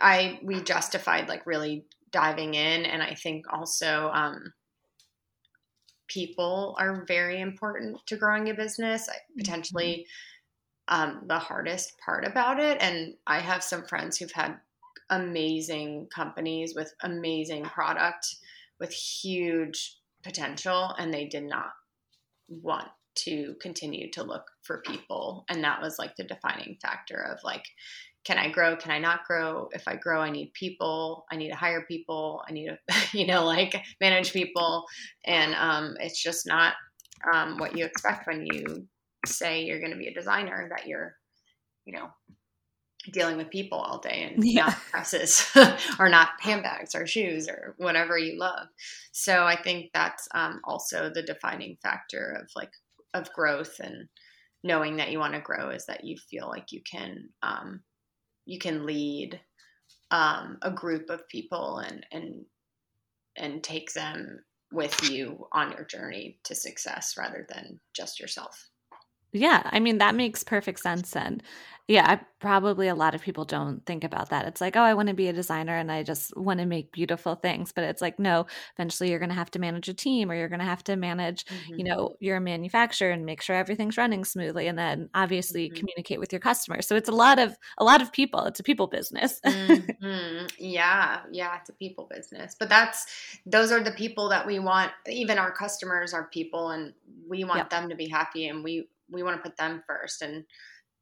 I 0.00 0.40
we 0.42 0.62
justified 0.62 1.28
like 1.28 1.46
really 1.46 1.84
diving 2.10 2.54
in, 2.54 2.84
and 2.84 3.02
I 3.02 3.14
think 3.14 3.46
also 3.52 4.10
um, 4.12 4.52
people 6.08 6.76
are 6.78 7.04
very 7.06 7.40
important 7.40 7.98
to 8.06 8.16
growing 8.16 8.48
a 8.48 8.54
business. 8.54 9.08
Potentially, 9.36 10.06
mm-hmm. 10.88 11.10
um, 11.10 11.22
the 11.26 11.38
hardest 11.38 11.94
part 12.04 12.26
about 12.26 12.60
it, 12.60 12.78
and 12.80 13.14
I 13.26 13.40
have 13.40 13.62
some 13.62 13.84
friends 13.84 14.18
who've 14.18 14.32
had 14.32 14.56
amazing 15.10 16.08
companies 16.14 16.74
with 16.74 16.94
amazing 17.02 17.64
product 17.64 18.36
with 18.78 18.92
huge 18.92 19.96
potential, 20.22 20.94
and 20.98 21.12
they 21.12 21.26
did 21.26 21.44
not 21.44 21.72
want 22.48 22.88
to 23.14 23.54
continue 23.60 24.10
to 24.12 24.22
look 24.22 24.44
for 24.62 24.80
people 24.82 25.44
and 25.48 25.64
that 25.64 25.82
was 25.82 25.98
like 25.98 26.14
the 26.14 26.22
defining 26.22 26.78
factor 26.80 27.16
of 27.16 27.42
like 27.42 27.64
can 28.28 28.36
I 28.36 28.50
grow? 28.50 28.76
Can 28.76 28.90
I 28.90 28.98
not 28.98 29.24
grow? 29.24 29.70
If 29.72 29.88
I 29.88 29.96
grow, 29.96 30.20
I 30.20 30.28
need 30.28 30.52
people. 30.52 31.24
I 31.32 31.36
need 31.36 31.48
to 31.48 31.56
hire 31.56 31.86
people. 31.88 32.42
I 32.46 32.52
need 32.52 32.66
to, 32.66 32.78
you 33.18 33.26
know, 33.26 33.46
like 33.46 33.82
manage 34.02 34.34
people. 34.34 34.84
And 35.24 35.54
um, 35.54 35.94
it's 35.98 36.22
just 36.22 36.46
not 36.46 36.74
um, 37.32 37.56
what 37.56 37.74
you 37.74 37.86
expect 37.86 38.26
when 38.26 38.44
you 38.44 38.86
say 39.24 39.62
you're 39.62 39.80
going 39.80 39.92
to 39.92 39.96
be 39.96 40.08
a 40.08 40.14
designer, 40.14 40.68
that 40.68 40.86
you're, 40.86 41.16
you 41.86 41.94
know, 41.94 42.08
dealing 43.10 43.38
with 43.38 43.48
people 43.48 43.78
all 43.78 43.98
day 43.98 44.30
and 44.30 44.44
yeah. 44.44 44.66
not 44.66 44.76
dresses 44.90 45.50
or 45.98 46.10
not 46.10 46.28
handbags 46.40 46.94
or 46.94 47.06
shoes 47.06 47.48
or 47.48 47.76
whatever 47.78 48.18
you 48.18 48.38
love. 48.38 48.66
So 49.12 49.46
I 49.46 49.56
think 49.56 49.88
that's 49.94 50.28
um, 50.34 50.60
also 50.64 51.08
the 51.08 51.22
defining 51.22 51.78
factor 51.82 52.38
of 52.42 52.50
like, 52.54 52.72
of 53.14 53.32
growth 53.32 53.80
and 53.82 54.06
knowing 54.62 54.98
that 54.98 55.10
you 55.10 55.18
want 55.18 55.32
to 55.32 55.40
grow 55.40 55.70
is 55.70 55.86
that 55.86 56.04
you 56.04 56.18
feel 56.30 56.46
like 56.46 56.72
you 56.72 56.82
can 56.82 57.30
um, 57.42 57.80
you 58.48 58.58
can 58.58 58.86
lead 58.86 59.38
um, 60.10 60.58
a 60.62 60.70
group 60.70 61.10
of 61.10 61.28
people 61.28 61.78
and 61.78 62.04
and 62.10 62.44
and 63.36 63.62
take 63.62 63.92
them 63.92 64.40
with 64.72 65.08
you 65.08 65.46
on 65.52 65.70
your 65.72 65.84
journey 65.84 66.38
to 66.44 66.54
success 66.54 67.14
rather 67.16 67.46
than 67.48 67.78
just 67.94 68.18
yourself. 68.18 68.68
Yeah, 69.32 69.62
I 69.66 69.80
mean 69.80 69.98
that 69.98 70.14
makes 70.14 70.42
perfect 70.42 70.80
sense 70.80 71.14
and 71.14 71.42
yeah, 71.88 72.04
I, 72.06 72.20
probably 72.38 72.88
a 72.88 72.94
lot 72.94 73.14
of 73.14 73.22
people 73.22 73.46
don't 73.46 73.84
think 73.86 74.04
about 74.04 74.28
that. 74.28 74.46
It's 74.46 74.60
like, 74.60 74.76
oh, 74.76 74.82
I 74.82 74.92
want 74.92 75.08
to 75.08 75.14
be 75.14 75.28
a 75.28 75.32
designer 75.32 75.74
and 75.74 75.90
I 75.90 76.02
just 76.02 76.36
want 76.36 76.60
to 76.60 76.66
make 76.66 76.92
beautiful 76.92 77.34
things, 77.34 77.72
but 77.72 77.82
it's 77.82 78.02
like, 78.02 78.18
no, 78.18 78.46
eventually 78.76 79.08
you're 79.08 79.18
going 79.18 79.30
to 79.30 79.34
have 79.34 79.50
to 79.52 79.58
manage 79.58 79.88
a 79.88 79.94
team 79.94 80.30
or 80.30 80.34
you're 80.34 80.50
going 80.50 80.58
to 80.58 80.66
have 80.66 80.84
to 80.84 80.96
manage, 80.96 81.46
mm-hmm. 81.46 81.78
you 81.78 81.84
know, 81.84 82.14
your 82.20 82.40
manufacturer 82.40 83.10
and 83.10 83.24
make 83.24 83.40
sure 83.40 83.56
everything's 83.56 83.96
running 83.96 84.26
smoothly 84.26 84.66
and 84.66 84.78
then 84.78 85.08
obviously 85.14 85.68
mm-hmm. 85.68 85.78
communicate 85.78 86.20
with 86.20 86.30
your 86.30 86.40
customers. 86.40 86.86
So 86.86 86.94
it's 86.94 87.08
a 87.08 87.12
lot 87.12 87.38
of 87.38 87.56
a 87.78 87.84
lot 87.84 88.02
of 88.02 88.12
people. 88.12 88.44
It's 88.44 88.60
a 88.60 88.64
people 88.64 88.86
business. 88.86 89.40
mm-hmm. 89.46 90.46
Yeah, 90.58 91.20
yeah, 91.32 91.56
it's 91.58 91.70
a 91.70 91.72
people 91.74 92.06
business. 92.10 92.54
But 92.58 92.68
that's 92.68 93.06
those 93.46 93.72
are 93.72 93.82
the 93.82 93.92
people 93.92 94.28
that 94.28 94.46
we 94.46 94.58
want 94.58 94.92
even 95.08 95.38
our 95.38 95.52
customers 95.52 96.12
are 96.12 96.24
people 96.24 96.68
and 96.68 96.92
we 97.26 97.44
want 97.44 97.58
yep. 97.58 97.70
them 97.70 97.88
to 97.88 97.96
be 97.96 98.08
happy 98.08 98.48
and 98.48 98.62
we 98.62 98.88
we 99.10 99.22
want 99.22 99.36
to 99.36 99.42
put 99.42 99.56
them 99.56 99.82
first 99.86 100.20
and 100.20 100.44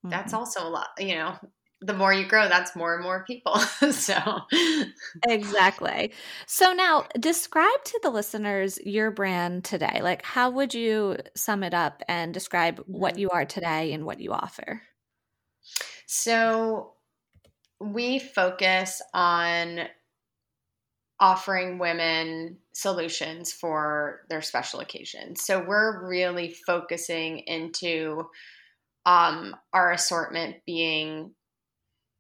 that's 0.09 0.33
mm-hmm. 0.33 0.41
also 0.41 0.67
a 0.67 0.69
lot 0.69 0.89
you 0.99 1.15
know 1.15 1.37
the 1.83 1.93
more 1.93 2.13
you 2.13 2.27
grow 2.27 2.49
that's 2.49 2.75
more 2.75 2.95
and 2.95 3.03
more 3.03 3.25
people. 3.25 3.59
So 3.93 4.17
exactly. 5.29 6.13
So 6.47 6.73
now 6.73 7.07
describe 7.19 7.85
to 7.85 8.01
the 8.03 8.11
listeners 8.11 8.79
your 8.85 9.11
brand 9.11 9.65
today. 9.65 10.01
Like 10.03 10.25
how 10.25 10.51
would 10.51 10.75
you 10.75 11.19
sum 11.35 11.63
it 11.63 11.75
up 11.75 12.03
and 12.09 12.33
describe 12.33 12.83
what 12.87 13.15
mm-hmm. 13.15 13.21
you 13.21 13.31
are 13.31 13.45
today 13.45 13.93
and 13.93 14.05
what 14.05 14.21
you 14.21 14.33
offer? 14.33 14.83
So 16.07 16.95
we 17.81 18.19
focus 18.19 19.03
on 19.13 19.81
offering 21.19 21.79
women 21.79 22.59
solutions 22.73 23.53
for 23.53 24.23
their 24.29 24.43
special 24.43 24.81
occasions. 24.81 25.43
So 25.43 25.65
we're 25.67 26.07
really 26.07 26.55
focusing 26.67 27.39
into 27.47 28.29
um, 29.07 29.57
our 29.73 29.93
assortment 29.93 30.57
being 30.67 31.33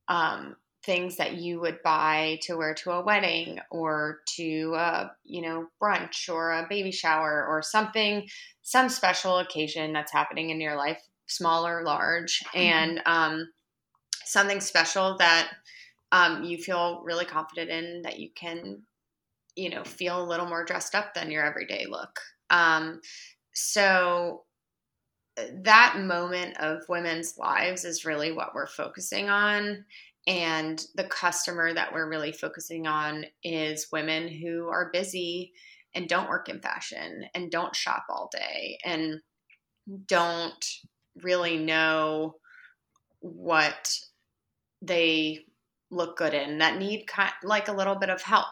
um, 0.08 0.56
things 0.84 1.16
that 1.16 1.34
you 1.34 1.60
would 1.60 1.82
buy 1.82 2.38
to 2.42 2.56
wear 2.56 2.72
to 2.72 2.92
a 2.92 3.04
wedding 3.04 3.58
or 3.72 4.20
to 4.36 4.72
a 4.76 5.10
you 5.24 5.42
know 5.42 5.66
brunch 5.82 6.32
or 6.32 6.52
a 6.52 6.66
baby 6.70 6.92
shower 6.92 7.44
or 7.46 7.60
something 7.60 8.26
some 8.62 8.88
special 8.88 9.38
occasion 9.38 9.92
that's 9.92 10.12
happening 10.12 10.50
in 10.50 10.60
your 10.60 10.76
life 10.76 11.02
small 11.26 11.66
or 11.66 11.82
large 11.82 12.40
mm-hmm. 12.46 12.58
and 12.58 13.02
um, 13.04 13.48
something 14.24 14.60
special 14.60 15.16
that 15.18 15.50
um, 16.12 16.44
you 16.44 16.56
feel 16.56 17.02
really 17.04 17.24
confident 17.24 17.68
in 17.68 18.02
that 18.02 18.20
you 18.20 18.30
can 18.36 18.80
you 19.56 19.68
know 19.68 19.82
feel 19.82 20.22
a 20.22 20.28
little 20.28 20.46
more 20.46 20.64
dressed 20.64 20.94
up 20.94 21.14
than 21.14 21.32
your 21.32 21.44
everyday 21.44 21.86
look 21.90 22.20
um, 22.50 23.00
so 23.54 24.44
that 25.36 25.98
moment 26.00 26.56
of 26.58 26.88
women's 26.88 27.36
lives 27.36 27.84
is 27.84 28.04
really 28.04 28.32
what 28.32 28.54
we're 28.54 28.66
focusing 28.66 29.28
on. 29.28 29.84
And 30.26 30.84
the 30.94 31.04
customer 31.04 31.72
that 31.72 31.92
we're 31.92 32.08
really 32.08 32.32
focusing 32.32 32.86
on 32.86 33.26
is 33.44 33.88
women 33.92 34.28
who 34.28 34.68
are 34.68 34.90
busy 34.92 35.52
and 35.94 36.08
don't 36.08 36.28
work 36.28 36.48
in 36.48 36.60
fashion 36.60 37.26
and 37.34 37.50
don't 37.50 37.76
shop 37.76 38.06
all 38.08 38.28
day 38.32 38.78
and 38.84 39.20
don't 40.06 40.66
really 41.22 41.56
know 41.56 42.34
what 43.20 43.98
they 44.82 45.40
look 45.90 46.16
good 46.18 46.34
in 46.34 46.58
that 46.58 46.78
need 46.78 47.06
kind 47.06 47.32
like 47.42 47.68
a 47.68 47.72
little 47.72 47.94
bit 47.94 48.10
of 48.10 48.20
help. 48.20 48.46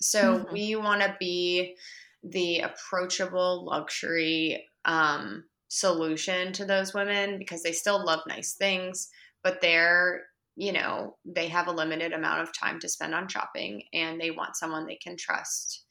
So 0.00 0.38
mm-hmm. 0.38 0.52
we 0.52 0.76
want 0.76 1.02
to 1.02 1.16
be 1.20 1.76
the 2.22 2.60
approachable 2.60 3.64
luxury 3.64 4.66
um, 4.84 5.44
solution 5.68 6.52
to 6.54 6.64
those 6.64 6.94
women 6.94 7.38
because 7.38 7.62
they 7.62 7.72
still 7.72 8.04
love 8.04 8.20
nice 8.26 8.54
things, 8.54 9.08
but 9.42 9.60
they're, 9.60 10.22
you 10.56 10.72
know, 10.72 11.16
they 11.24 11.48
have 11.48 11.68
a 11.68 11.72
limited 11.72 12.12
amount 12.12 12.40
of 12.40 12.58
time 12.58 12.80
to 12.80 12.88
spend 12.88 13.14
on 13.14 13.28
shopping 13.28 13.82
and 13.92 14.20
they 14.20 14.30
want 14.30 14.56
someone 14.56 14.86
they 14.86 14.96
can 14.96 15.16
trust 15.16 15.84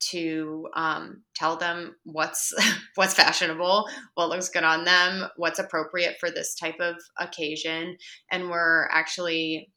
to 0.00 0.68
um, 0.74 1.22
tell 1.34 1.56
them 1.56 1.96
what's 2.04 2.54
what's 2.94 3.14
fashionable, 3.14 3.88
what 4.14 4.28
looks 4.28 4.48
good 4.48 4.64
on 4.64 4.84
them, 4.84 5.28
what's 5.36 5.58
appropriate 5.58 6.16
for 6.18 6.30
this 6.30 6.54
type 6.54 6.78
of 6.80 6.96
occasion, 7.18 7.96
and 8.30 8.48
we're 8.48 8.88
actually 8.90 9.70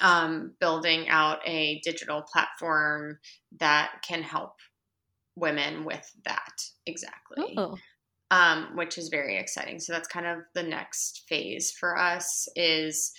um, 0.00 0.52
building 0.60 1.08
out 1.08 1.38
a 1.46 1.80
digital 1.82 2.22
platform 2.22 3.18
that 3.58 4.02
can 4.06 4.22
help 4.22 4.52
women 5.34 5.84
with 5.84 6.12
that. 6.24 6.62
Exactly. 6.86 7.56
Ooh 7.58 7.76
um, 8.30 8.70
which 8.74 8.98
is 8.98 9.08
very 9.08 9.36
exciting. 9.36 9.80
So 9.80 9.92
that's 9.92 10.08
kind 10.08 10.26
of 10.26 10.38
the 10.54 10.62
next 10.62 11.24
phase 11.28 11.70
for 11.70 11.98
us 11.98 12.48
is 12.56 13.12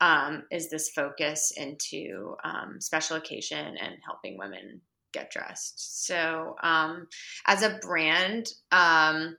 um, 0.00 0.42
is 0.50 0.68
this 0.68 0.90
focus 0.90 1.52
into 1.56 2.34
um, 2.42 2.80
special 2.80 3.16
occasion 3.16 3.76
and 3.80 3.94
helping 4.04 4.36
women 4.36 4.80
get 5.12 5.30
dressed. 5.30 6.06
So 6.06 6.56
um, 6.62 7.06
as 7.46 7.62
a 7.62 7.78
brand, 7.80 8.52
um, 8.72 9.36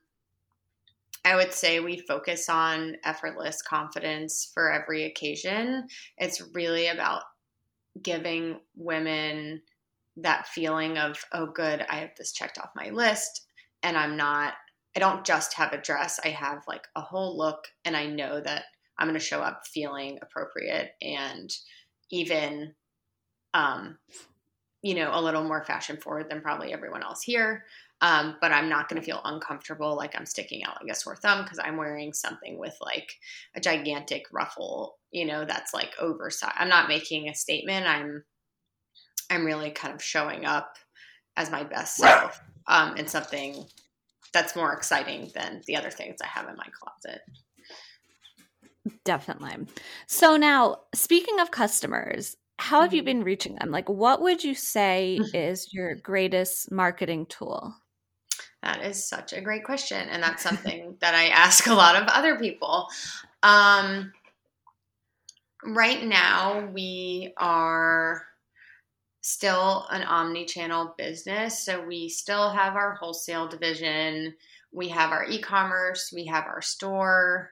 I 1.26 1.36
would 1.36 1.54
say 1.54 1.80
we 1.80 2.00
focus 2.00 2.48
on 2.50 2.98
effortless 3.04 3.62
confidence 3.62 4.52
for 4.54 4.72
every 4.72 5.04
occasion. 5.04 5.88
It's 6.18 6.42
really 6.54 6.88
about 6.88 7.24
giving 8.02 8.60
women 8.76 9.62
that 10.18 10.48
feeling 10.48 10.98
of, 10.98 11.18
oh, 11.34 11.48
good, 11.48 11.86
I 11.90 11.98
have 11.98 12.12
this 12.18 12.32
checked 12.32 12.58
off 12.58 12.70
my 12.76 12.90
list 12.90 13.48
and 13.82 13.98
I'm 13.98 14.16
not 14.16 14.54
I 14.96 15.00
don't 15.00 15.26
just 15.26 15.54
have 15.54 15.74
a 15.74 15.82
dress, 15.82 16.20
I 16.24 16.30
have 16.30 16.64
like 16.68 16.88
a 16.96 17.02
whole 17.02 17.38
look, 17.38 17.68
and 17.86 17.98
I 17.98 18.06
know 18.06 18.40
that 18.42 18.66
I'm 18.98 19.08
going 19.08 19.20
to 19.20 19.26
show 19.26 19.42
up 19.42 19.64
feeling 19.66 20.20
appropriate 20.22 20.92
and 21.02 21.52
even, 22.12 22.76
um, 23.54 23.98
you 24.84 24.96
know, 24.96 25.10
a 25.14 25.22
little 25.22 25.44
more 25.44 25.64
fashion 25.64 25.98
forward 25.98 26.30
than 26.30 26.42
probably 26.42 26.74
everyone 26.74 27.04
else 27.04 27.24
here. 27.24 27.66
Um, 28.02 28.36
but 28.42 28.52
I'm 28.52 28.68
not 28.68 28.90
going 28.90 29.02
to 29.02 29.06
feel 29.06 29.22
uncomfortable 29.24 29.96
like 29.96 30.14
I'm 30.14 30.26
sticking 30.26 30.64
out 30.66 30.78
like 30.84 30.92
a 30.92 30.96
sore 30.96 31.16
thumb 31.16 31.44
because 31.44 31.60
I'm 31.64 31.78
wearing 31.78 32.12
something 32.12 32.60
with 32.60 32.78
like 32.82 33.14
a 33.56 33.62
gigantic 33.62 34.26
ruffle, 34.32 34.98
you 35.12 35.26
know, 35.26 35.46
that's 35.46 35.74
like 35.74 35.94
oversized. 36.00 36.54
I'm 36.58 36.68
not 36.68 36.90
making 36.90 37.30
a 37.30 37.34
statement. 37.34 37.88
I'm, 37.88 38.26
I'm 39.30 39.46
really 39.46 39.72
kind 39.72 39.94
of 39.94 40.04
showing 40.04 40.46
up 40.46 40.76
as 41.38 41.50
my 41.50 41.64
best 41.64 41.96
self 41.96 42.42
um, 42.68 42.98
in 42.98 43.08
something 43.08 43.66
that's 44.34 44.56
more 44.56 44.74
exciting 44.74 45.32
than 45.34 45.62
the 45.68 45.76
other 45.76 45.90
things 45.90 46.18
I 46.22 46.28
have 46.28 46.50
in 46.50 46.56
my 46.56 46.68
closet. 46.80 47.22
Definitely. 49.06 49.68
So 50.08 50.36
now, 50.36 50.82
speaking 50.94 51.40
of 51.40 51.52
customers, 51.52 52.36
how 52.60 52.82
have 52.82 52.94
you 52.94 53.02
mm-hmm. 53.02 53.06
been 53.06 53.24
reaching 53.24 53.56
them? 53.56 53.72
Like, 53.72 53.88
what 53.88 54.22
would 54.22 54.44
you 54.44 54.56
say 54.56 55.20
is 55.34 55.74
your 55.74 55.96
greatest 55.96 56.72
marketing 56.72 57.28
tool? 57.28 57.74
That 58.62 58.84
is 58.84 59.08
such 59.08 59.34
a 59.34 59.42
great 59.42 59.64
question. 59.64 60.08
And 60.10 60.24
that's 60.24 60.44
something 60.44 60.98
that 61.02 61.14
I 61.14 61.28
ask 61.28 61.68
a 61.68 61.74
lot 61.74 62.02
of 62.02 62.08
other 62.08 62.38
people. 62.38 62.88
Um, 63.42 64.14
right 65.66 66.04
now, 66.04 66.70
we 66.74 67.34
are 67.38 68.26
still 69.24 69.88
an 69.90 70.04
omni-channel 70.04 70.94
business. 70.98 71.66
So 71.66 71.84
we 71.84 72.10
still 72.10 72.50
have 72.50 72.76
our 72.76 72.96
wholesale 72.96 73.48
division, 73.48 74.36
we 74.72 74.90
have 74.90 75.12
our 75.12 75.26
e-commerce, 75.26 76.12
we 76.14 76.26
have 76.26 76.44
our 76.44 76.62
store. 76.62 77.52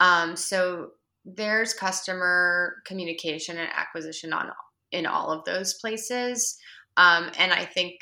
Um, 0.00 0.34
so 0.34 0.90
there's 1.24 1.74
customer 1.74 2.82
communication 2.84 3.56
and 3.56 3.68
acquisition 3.74 4.32
on 4.32 4.50
in 4.90 5.06
all 5.06 5.30
of 5.30 5.44
those 5.44 5.74
places. 5.74 6.58
Um, 6.96 7.30
and 7.38 7.52
I 7.52 7.64
think 7.64 7.94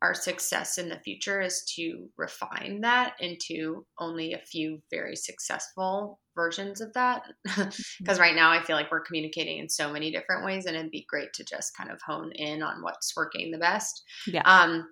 our 0.00 0.14
success 0.14 0.78
in 0.78 0.88
the 0.88 1.00
future 1.00 1.40
is 1.40 1.64
to 1.74 2.08
refine 2.16 2.80
that 2.82 3.14
into 3.18 3.84
only 3.98 4.34
a 4.34 4.38
few 4.38 4.80
very 4.90 5.16
successful 5.16 6.20
versions 6.38 6.80
of 6.80 6.92
that. 6.92 7.22
Because 7.98 8.20
right 8.20 8.36
now 8.36 8.50
I 8.52 8.62
feel 8.62 8.76
like 8.76 8.90
we're 8.92 9.00
communicating 9.00 9.58
in 9.58 9.68
so 9.68 9.92
many 9.92 10.12
different 10.12 10.44
ways, 10.44 10.66
and 10.66 10.76
it'd 10.76 10.92
be 10.92 11.06
great 11.08 11.32
to 11.34 11.44
just 11.44 11.76
kind 11.76 11.90
of 11.90 12.00
hone 12.00 12.30
in 12.32 12.62
on 12.62 12.82
what's 12.82 13.12
working 13.16 13.50
the 13.50 13.58
best. 13.58 14.04
Yeah. 14.26 14.42
Um, 14.44 14.88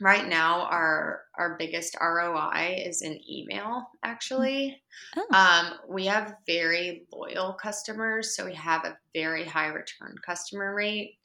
right 0.00 0.28
now 0.28 0.62
our 0.70 1.22
our 1.36 1.56
biggest 1.58 1.96
ROI 2.00 2.84
is 2.86 3.02
in 3.02 3.18
email 3.28 3.88
actually. 4.04 4.80
Oh. 5.16 5.26
Um, 5.34 5.78
we 5.88 6.06
have 6.06 6.36
very 6.46 7.06
loyal 7.12 7.54
customers, 7.54 8.36
so 8.36 8.46
we 8.46 8.54
have 8.54 8.84
a 8.84 8.96
very 9.12 9.44
high 9.44 9.68
return 9.68 10.14
customer 10.24 10.72
rate 10.74 11.16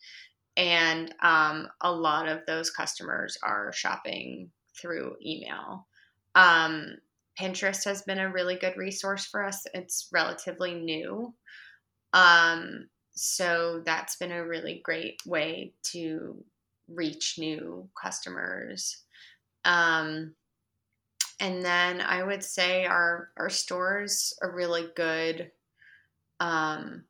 and 0.57 1.13
um, 1.21 1.67
a 1.81 1.91
lot 1.91 2.27
of 2.27 2.45
those 2.45 2.69
customers 2.69 3.37
are 3.43 3.71
shopping 3.73 4.51
through 4.79 5.15
email. 5.25 5.87
Um, 6.35 6.97
Pinterest 7.39 7.83
has 7.85 8.01
been 8.03 8.19
a 8.19 8.31
really 8.31 8.55
good 8.55 8.77
resource 8.77 9.25
for 9.25 9.43
us. 9.43 9.65
It's 9.73 10.09
relatively 10.11 10.75
new. 10.75 11.33
Um, 12.13 12.87
so 13.15 13.81
that's 13.85 14.15
been 14.17 14.31
a 14.31 14.45
really 14.45 14.81
great 14.83 15.19
way 15.25 15.73
to 15.91 16.43
reach 16.87 17.35
new 17.37 17.89
customers. 18.01 19.03
Um, 19.65 20.35
and 21.39 21.63
then 21.63 22.01
I 22.01 22.23
would 22.23 22.43
say 22.43 22.85
our 22.85 23.29
our 23.37 23.49
stores 23.49 24.37
a 24.41 24.49
really 24.49 24.87
good 24.95 25.51
um, 26.39 27.03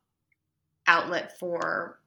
outlet 0.86 1.38
for 1.38 2.00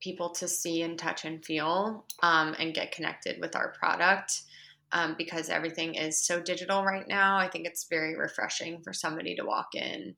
people 0.00 0.30
to 0.30 0.46
see 0.46 0.82
and 0.82 0.98
touch 0.98 1.24
and 1.24 1.44
feel 1.44 2.04
um, 2.22 2.54
and 2.58 2.74
get 2.74 2.92
connected 2.92 3.40
with 3.40 3.56
our 3.56 3.72
product 3.72 4.42
um, 4.92 5.14
because 5.18 5.48
everything 5.48 5.94
is 5.94 6.24
so 6.24 6.40
digital 6.40 6.84
right 6.84 7.06
now. 7.08 7.36
I 7.36 7.48
think 7.48 7.66
it's 7.66 7.86
very 7.88 8.16
refreshing 8.16 8.80
for 8.82 8.92
somebody 8.92 9.34
to 9.36 9.44
walk 9.44 9.74
in 9.74 10.14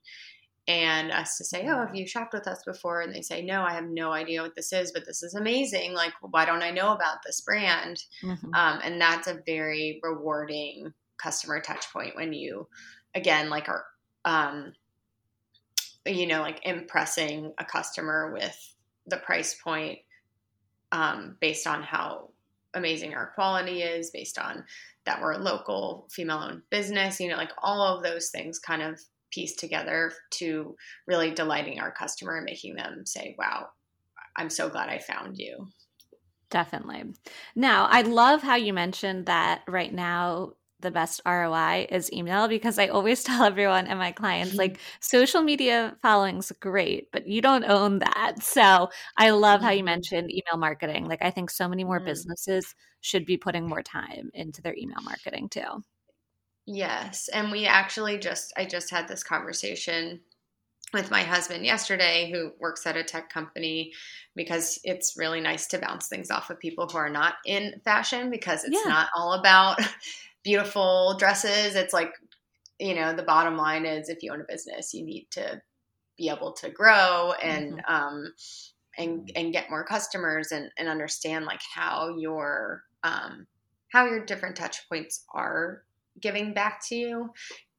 and 0.68 1.12
us 1.12 1.38
to 1.38 1.44
say, 1.44 1.66
Oh, 1.68 1.86
have 1.86 1.94
you 1.94 2.06
shopped 2.06 2.34
with 2.34 2.48
us 2.48 2.62
before? 2.64 3.02
And 3.02 3.14
they 3.14 3.22
say, 3.22 3.42
No, 3.42 3.62
I 3.62 3.72
have 3.72 3.88
no 3.88 4.12
idea 4.12 4.42
what 4.42 4.54
this 4.54 4.72
is, 4.72 4.92
but 4.92 5.06
this 5.06 5.22
is 5.22 5.34
amazing. 5.34 5.94
Like, 5.94 6.12
why 6.20 6.44
don't 6.44 6.62
I 6.62 6.70
know 6.70 6.92
about 6.92 7.18
this 7.24 7.40
brand? 7.40 8.02
Mm-hmm. 8.22 8.54
Um, 8.54 8.80
and 8.82 9.00
that's 9.00 9.28
a 9.28 9.40
very 9.46 10.00
rewarding 10.02 10.92
customer 11.18 11.60
touch 11.60 11.92
point 11.92 12.16
when 12.16 12.32
you, 12.32 12.68
again, 13.14 13.48
like, 13.48 13.68
are, 13.68 13.84
um, 14.24 14.72
you 16.04 16.26
know, 16.26 16.40
like 16.40 16.60
impressing 16.64 17.52
a 17.58 17.64
customer 17.64 18.32
with 18.32 18.74
the 19.06 19.16
price 19.18 19.54
point 19.54 20.00
um, 20.92 21.36
based 21.40 21.66
on 21.66 21.82
how 21.82 22.30
amazing 22.76 23.14
our 23.14 23.32
quality 23.34 23.82
is, 23.82 24.10
based 24.10 24.38
on 24.38 24.64
that 25.04 25.20
we're 25.20 25.32
a 25.32 25.38
local 25.38 26.06
female 26.12 26.38
owned 26.38 26.62
business, 26.70 27.18
you 27.18 27.28
know, 27.28 27.36
like 27.36 27.52
all 27.62 27.82
of 27.82 28.02
those 28.02 28.30
things 28.30 28.58
kind 28.58 28.82
of 28.82 29.00
piece 29.32 29.56
together 29.56 30.12
to 30.30 30.76
really 31.06 31.30
delighting 31.32 31.80
our 31.80 31.92
customer 31.92 32.36
and 32.36 32.44
making 32.44 32.76
them 32.76 33.04
say, 33.04 33.34
wow, 33.38 33.66
I'm 34.36 34.50
so 34.50 34.68
glad 34.68 34.88
I 34.88 34.98
found 34.98 35.36
you. 35.38 35.68
Definitely. 36.50 37.14
Now, 37.56 37.86
I 37.90 38.02
love 38.02 38.42
how 38.42 38.54
you 38.54 38.72
mentioned 38.72 39.26
that 39.26 39.62
right 39.66 39.92
now 39.92 40.52
the 40.80 40.90
best 40.90 41.20
ROI 41.26 41.86
is 41.90 42.12
email 42.12 42.48
because 42.48 42.78
I 42.78 42.88
always 42.88 43.22
tell 43.24 43.44
everyone 43.44 43.86
and 43.86 43.98
my 43.98 44.12
clients 44.12 44.50
mm-hmm. 44.50 44.58
like 44.58 44.78
social 45.00 45.42
media 45.42 45.96
following's 46.02 46.52
great, 46.60 47.10
but 47.12 47.26
you 47.26 47.40
don't 47.40 47.64
own 47.64 48.00
that. 48.00 48.42
So 48.42 48.88
I 49.16 49.30
love 49.30 49.62
how 49.62 49.70
you 49.70 49.78
mm-hmm. 49.78 49.86
mentioned 49.86 50.30
email 50.30 50.58
marketing. 50.58 51.06
Like 51.06 51.22
I 51.22 51.30
think 51.30 51.50
so 51.50 51.68
many 51.68 51.84
more 51.84 51.98
mm-hmm. 51.98 52.06
businesses 52.06 52.74
should 53.00 53.24
be 53.24 53.36
putting 53.36 53.68
more 53.68 53.82
time 53.82 54.30
into 54.34 54.62
their 54.62 54.74
email 54.76 55.00
marketing 55.02 55.48
too. 55.48 55.84
Yes, 56.66 57.28
and 57.28 57.52
we 57.52 57.66
actually 57.66 58.18
just 58.18 58.52
I 58.56 58.64
just 58.64 58.90
had 58.90 59.06
this 59.06 59.22
conversation 59.22 60.20
with 60.92 61.10
my 61.10 61.22
husband 61.22 61.64
yesterday 61.64 62.30
who 62.30 62.52
works 62.60 62.86
at 62.86 62.96
a 62.96 63.04
tech 63.04 63.28
company 63.28 63.92
because 64.34 64.78
it's 64.84 65.14
really 65.16 65.40
nice 65.40 65.66
to 65.68 65.78
bounce 65.78 66.08
things 66.08 66.30
off 66.30 66.50
of 66.50 66.58
people 66.58 66.88
who 66.88 66.98
are 66.98 67.10
not 67.10 67.34
in 67.44 67.80
fashion 67.84 68.30
because 68.30 68.64
it's 68.64 68.80
yeah. 68.84 68.90
not 68.90 69.08
all 69.16 69.34
about 69.34 69.80
beautiful 70.46 71.16
dresses. 71.18 71.74
It's 71.74 71.92
like, 71.92 72.12
you 72.78 72.94
know, 72.94 73.12
the 73.12 73.24
bottom 73.24 73.56
line 73.56 73.84
is 73.84 74.08
if 74.08 74.22
you 74.22 74.32
own 74.32 74.40
a 74.40 74.44
business, 74.48 74.94
you 74.94 75.04
need 75.04 75.26
to 75.32 75.60
be 76.16 76.28
able 76.28 76.52
to 76.52 76.70
grow 76.70 77.32
and 77.42 77.72
mm-hmm. 77.74 77.94
um 77.94 78.32
and 78.96 79.30
and 79.36 79.52
get 79.52 79.68
more 79.68 79.84
customers 79.84 80.52
and 80.52 80.70
and 80.78 80.88
understand 80.88 81.44
like 81.44 81.60
how 81.74 82.16
your 82.16 82.82
um 83.02 83.46
how 83.92 84.06
your 84.06 84.24
different 84.24 84.56
touch 84.56 84.88
points 84.88 85.24
are 85.34 85.82
giving 86.20 86.54
back 86.54 86.80
to 86.88 86.94
you 86.94 87.30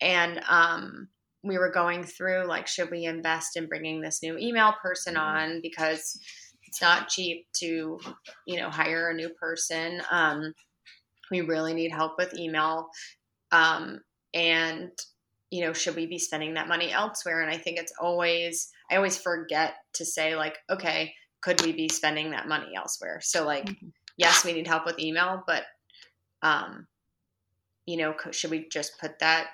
and 0.01 0.39
um 0.47 1.07
we 1.43 1.57
were 1.57 1.71
going 1.71 2.03
through 2.03 2.45
like 2.47 2.67
should 2.67 2.91
we 2.91 3.05
invest 3.05 3.57
in 3.57 3.67
bringing 3.67 4.01
this 4.01 4.21
new 4.21 4.37
email 4.37 4.73
person 4.81 5.15
mm-hmm. 5.15 5.55
on 5.55 5.61
because 5.63 6.19
it's 6.67 6.81
not 6.81 7.07
cheap 7.07 7.47
to 7.53 7.97
you 8.45 8.59
know 8.59 8.69
hire 8.69 9.09
a 9.09 9.15
new 9.15 9.29
person 9.29 9.99
um 10.11 10.53
we 11.31 11.41
really 11.41 11.73
need 11.73 11.91
help 11.91 12.13
with 12.17 12.37
email. 12.37 12.89
Um, 13.51 14.01
and, 14.33 14.91
you 15.49 15.61
know, 15.61 15.73
should 15.73 15.95
we 15.95 16.05
be 16.05 16.19
spending 16.19 16.53
that 16.55 16.67
money 16.67 16.91
elsewhere? 16.91 17.41
And 17.41 17.51
I 17.51 17.57
think 17.57 17.77
it's 17.77 17.93
always, 17.99 18.69
I 18.91 18.95
always 18.95 19.17
forget 19.17 19.75
to 19.93 20.05
say, 20.05 20.35
like, 20.35 20.57
okay, 20.69 21.13
could 21.41 21.61
we 21.63 21.71
be 21.71 21.89
spending 21.89 22.31
that 22.31 22.47
money 22.47 22.71
elsewhere? 22.75 23.19
So, 23.21 23.45
like, 23.45 23.65
mm-hmm. 23.65 23.87
yes, 24.17 24.43
we 24.43 24.53
need 24.53 24.67
help 24.67 24.85
with 24.85 24.99
email, 24.99 25.43
but, 25.47 25.63
um, 26.41 26.87
you 27.85 27.97
know, 27.97 28.15
should 28.31 28.51
we 28.51 28.67
just 28.69 28.99
put 28.99 29.19
that 29.19 29.47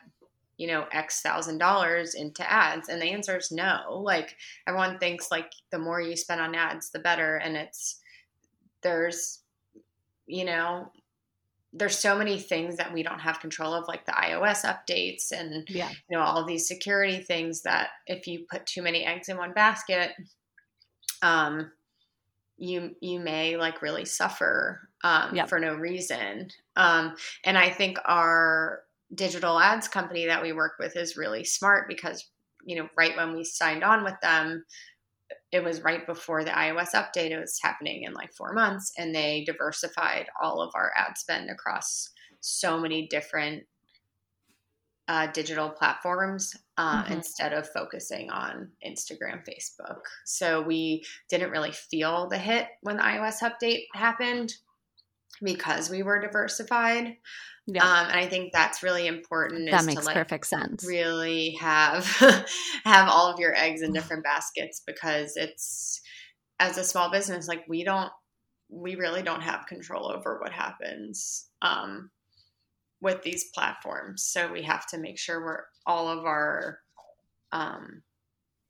you 0.57 0.67
know 0.67 0.85
x 0.91 1.21
thousand 1.21 1.57
dollars 1.57 2.13
into 2.13 2.49
ads 2.49 2.89
and 2.89 3.01
the 3.01 3.05
answer 3.05 3.37
is 3.37 3.51
no 3.51 4.01
like 4.03 4.35
everyone 4.67 4.99
thinks 4.99 5.31
like 5.31 5.51
the 5.71 5.79
more 5.79 5.99
you 5.99 6.15
spend 6.15 6.39
on 6.39 6.55
ads 6.55 6.91
the 6.91 6.99
better 6.99 7.37
and 7.37 7.57
it's 7.57 7.99
there's 8.81 9.39
you 10.27 10.45
know 10.45 10.91
there's 11.73 11.97
so 11.97 12.15
many 12.15 12.39
things 12.39 12.77
that 12.77 12.93
we 12.93 13.01
don't 13.01 13.19
have 13.19 13.39
control 13.39 13.73
of 13.73 13.87
like 13.87 14.05
the 14.05 14.11
ios 14.11 14.63
updates 14.63 15.31
and 15.31 15.67
yeah. 15.67 15.89
you 16.09 16.17
know 16.17 16.23
all 16.23 16.45
these 16.45 16.67
security 16.67 17.17
things 17.17 17.63
that 17.63 17.89
if 18.07 18.27
you 18.27 18.45
put 18.49 18.65
too 18.65 18.81
many 18.81 19.03
eggs 19.03 19.29
in 19.29 19.37
one 19.37 19.53
basket 19.53 20.11
um 21.21 21.71
you 22.57 22.95
you 23.01 23.19
may 23.19 23.57
like 23.57 23.81
really 23.81 24.05
suffer 24.05 24.87
um, 25.03 25.35
yep. 25.35 25.49
for 25.49 25.59
no 25.59 25.73
reason 25.73 26.47
um, 26.75 27.15
and 27.43 27.57
i 27.57 27.69
think 27.69 27.97
our 28.05 28.81
digital 29.15 29.59
ads 29.59 29.87
company 29.87 30.25
that 30.25 30.41
we 30.41 30.53
work 30.53 30.73
with 30.79 30.95
is 30.95 31.17
really 31.17 31.43
smart 31.43 31.87
because 31.87 32.29
you 32.65 32.75
know 32.75 32.87
right 32.97 33.17
when 33.17 33.35
we 33.35 33.43
signed 33.43 33.83
on 33.83 34.03
with 34.03 34.15
them 34.21 34.63
it 35.51 35.63
was 35.63 35.83
right 35.83 36.05
before 36.05 36.43
the 36.43 36.51
iOS 36.51 36.93
update. 36.93 37.31
It 37.31 37.39
was 37.39 37.59
happening 37.61 38.03
in 38.03 38.13
like 38.13 38.33
four 38.33 38.53
months, 38.53 38.91
and 38.97 39.13
they 39.13 39.43
diversified 39.45 40.27
all 40.41 40.61
of 40.61 40.71
our 40.75 40.91
ad 40.95 41.17
spend 41.17 41.49
across 41.49 42.11
so 42.39 42.79
many 42.79 43.07
different 43.07 43.63
uh, 45.07 45.27
digital 45.27 45.69
platforms 45.69 46.55
uh, 46.77 47.03
mm-hmm. 47.03 47.13
instead 47.13 47.53
of 47.53 47.69
focusing 47.69 48.29
on 48.29 48.69
Instagram, 48.85 49.43
Facebook. 49.47 49.99
So 50.25 50.61
we 50.61 51.03
didn't 51.29 51.51
really 51.51 51.71
feel 51.71 52.27
the 52.29 52.37
hit 52.37 52.67
when 52.81 52.97
the 52.97 53.03
iOS 53.03 53.41
update 53.41 53.83
happened 53.93 54.53
because 55.41 55.89
we 55.89 56.03
were 56.03 56.21
diversified. 56.21 57.17
Yeah. 57.65 57.83
Um, 57.83 58.07
and 58.09 58.19
I 58.19 58.27
think 58.27 58.51
that's 58.51 58.83
really 58.83 59.07
important. 59.07 59.69
That 59.71 59.85
makes 59.85 60.01
to, 60.01 60.05
like, 60.05 60.15
perfect 60.15 60.47
sense. 60.47 60.85
Really 60.85 61.51
have 61.61 62.05
have 62.83 63.07
all 63.07 63.31
of 63.31 63.39
your 63.39 63.55
eggs 63.55 63.81
in 63.81 63.93
different 63.93 64.23
baskets 64.23 64.81
because 64.85 65.37
it's 65.37 66.01
as 66.59 66.77
a 66.77 66.83
small 66.83 67.09
business, 67.09 67.47
like 67.47 67.63
we 67.67 67.83
don't, 67.83 68.11
we 68.69 68.95
really 68.95 69.21
don't 69.21 69.41
have 69.41 69.65
control 69.67 70.11
over 70.11 70.39
what 70.39 70.51
happens 70.51 71.47
um, 71.61 72.09
with 73.01 73.21
these 73.23 73.45
platforms. 73.53 74.23
So 74.23 74.51
we 74.51 74.63
have 74.63 74.85
to 74.87 74.97
make 74.97 75.17
sure 75.17 75.43
we're 75.43 75.63
all 75.85 76.07
of 76.09 76.25
our 76.25 76.79
um, 77.51 78.01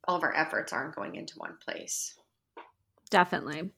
all 0.07 0.17
of 0.17 0.23
our 0.23 0.35
efforts 0.35 0.73
aren't 0.73 0.95
going 0.95 1.15
into 1.15 1.35
one 1.37 1.57
place. 1.63 2.13
Definitely. 3.13 3.69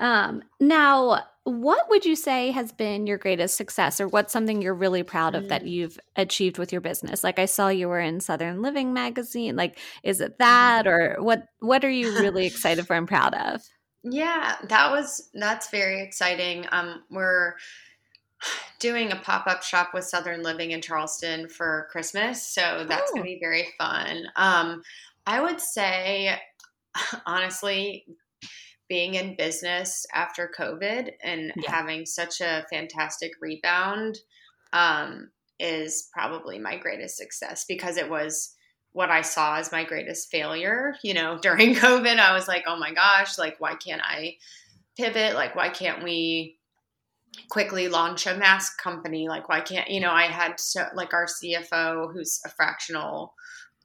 Um, 0.00 0.42
now, 0.58 1.22
what 1.44 1.88
would 1.88 2.04
you 2.04 2.16
say 2.16 2.50
has 2.50 2.72
been 2.72 3.06
your 3.06 3.16
greatest 3.16 3.56
success, 3.56 4.00
or 4.00 4.08
what's 4.08 4.32
something 4.32 4.60
you're 4.60 4.74
really 4.74 5.04
proud 5.04 5.36
of 5.36 5.50
that 5.50 5.62
mm. 5.62 5.70
you've 5.70 6.00
achieved 6.16 6.58
with 6.58 6.72
your 6.72 6.80
business? 6.80 7.22
Like 7.22 7.38
I 7.38 7.44
saw 7.44 7.68
you 7.68 7.88
were 7.88 8.00
in 8.00 8.18
Southern 8.18 8.60
Living 8.60 8.92
magazine. 8.92 9.54
Like, 9.54 9.78
is 10.02 10.20
it 10.20 10.38
that, 10.38 10.88
or 10.88 11.16
what? 11.20 11.46
What 11.60 11.84
are 11.84 11.90
you 11.90 12.10
really 12.10 12.44
excited 12.44 12.84
for 12.88 12.96
and 12.96 13.06
proud 13.06 13.34
of? 13.34 13.62
Yeah, 14.02 14.56
that 14.64 14.90
was 14.90 15.30
that's 15.32 15.70
very 15.70 16.02
exciting. 16.02 16.66
Um, 16.72 17.04
we're 17.08 17.54
doing 18.80 19.12
a 19.12 19.16
pop 19.16 19.46
up 19.46 19.62
shop 19.62 19.90
with 19.94 20.02
Southern 20.02 20.42
Living 20.42 20.72
in 20.72 20.82
Charleston 20.82 21.48
for 21.48 21.86
Christmas, 21.92 22.44
so 22.44 22.84
that's 22.88 23.12
going 23.12 23.22
to 23.22 23.28
be 23.28 23.38
very 23.40 23.68
fun. 23.78 24.24
Um, 24.34 24.82
I 25.24 25.40
would 25.40 25.60
say, 25.60 26.36
honestly, 27.26 28.06
being 28.92 29.14
in 29.14 29.34
business 29.36 30.04
after 30.12 30.50
COVID 30.54 31.12
and 31.22 31.50
yeah. 31.56 31.70
having 31.70 32.04
such 32.04 32.42
a 32.42 32.66
fantastic 32.68 33.32
rebound 33.40 34.18
um, 34.74 35.30
is 35.58 36.10
probably 36.12 36.58
my 36.58 36.76
greatest 36.76 37.16
success 37.16 37.64
because 37.66 37.96
it 37.96 38.10
was 38.10 38.54
what 38.92 39.08
I 39.08 39.22
saw 39.22 39.56
as 39.56 39.72
my 39.72 39.82
greatest 39.82 40.30
failure. 40.30 40.94
You 41.02 41.14
know, 41.14 41.38
during 41.42 41.74
COVID, 41.74 42.18
I 42.18 42.34
was 42.34 42.46
like, 42.46 42.64
oh 42.66 42.76
my 42.76 42.92
gosh, 42.92 43.38
like, 43.38 43.58
why 43.60 43.76
can't 43.76 44.02
I 44.04 44.36
pivot? 44.98 45.34
Like, 45.34 45.56
why 45.56 45.70
can't 45.70 46.04
we? 46.04 46.58
quickly 47.48 47.88
launch 47.88 48.26
a 48.26 48.36
mask 48.36 48.78
company 48.78 49.26
like 49.26 49.48
why 49.48 49.62
can't 49.62 49.88
you 49.88 50.00
know 50.00 50.10
i 50.10 50.24
had 50.24 50.60
so 50.60 50.84
like 50.94 51.14
our 51.14 51.24
cfo 51.24 52.12
who's 52.12 52.42
a 52.44 52.50
fractional 52.50 53.32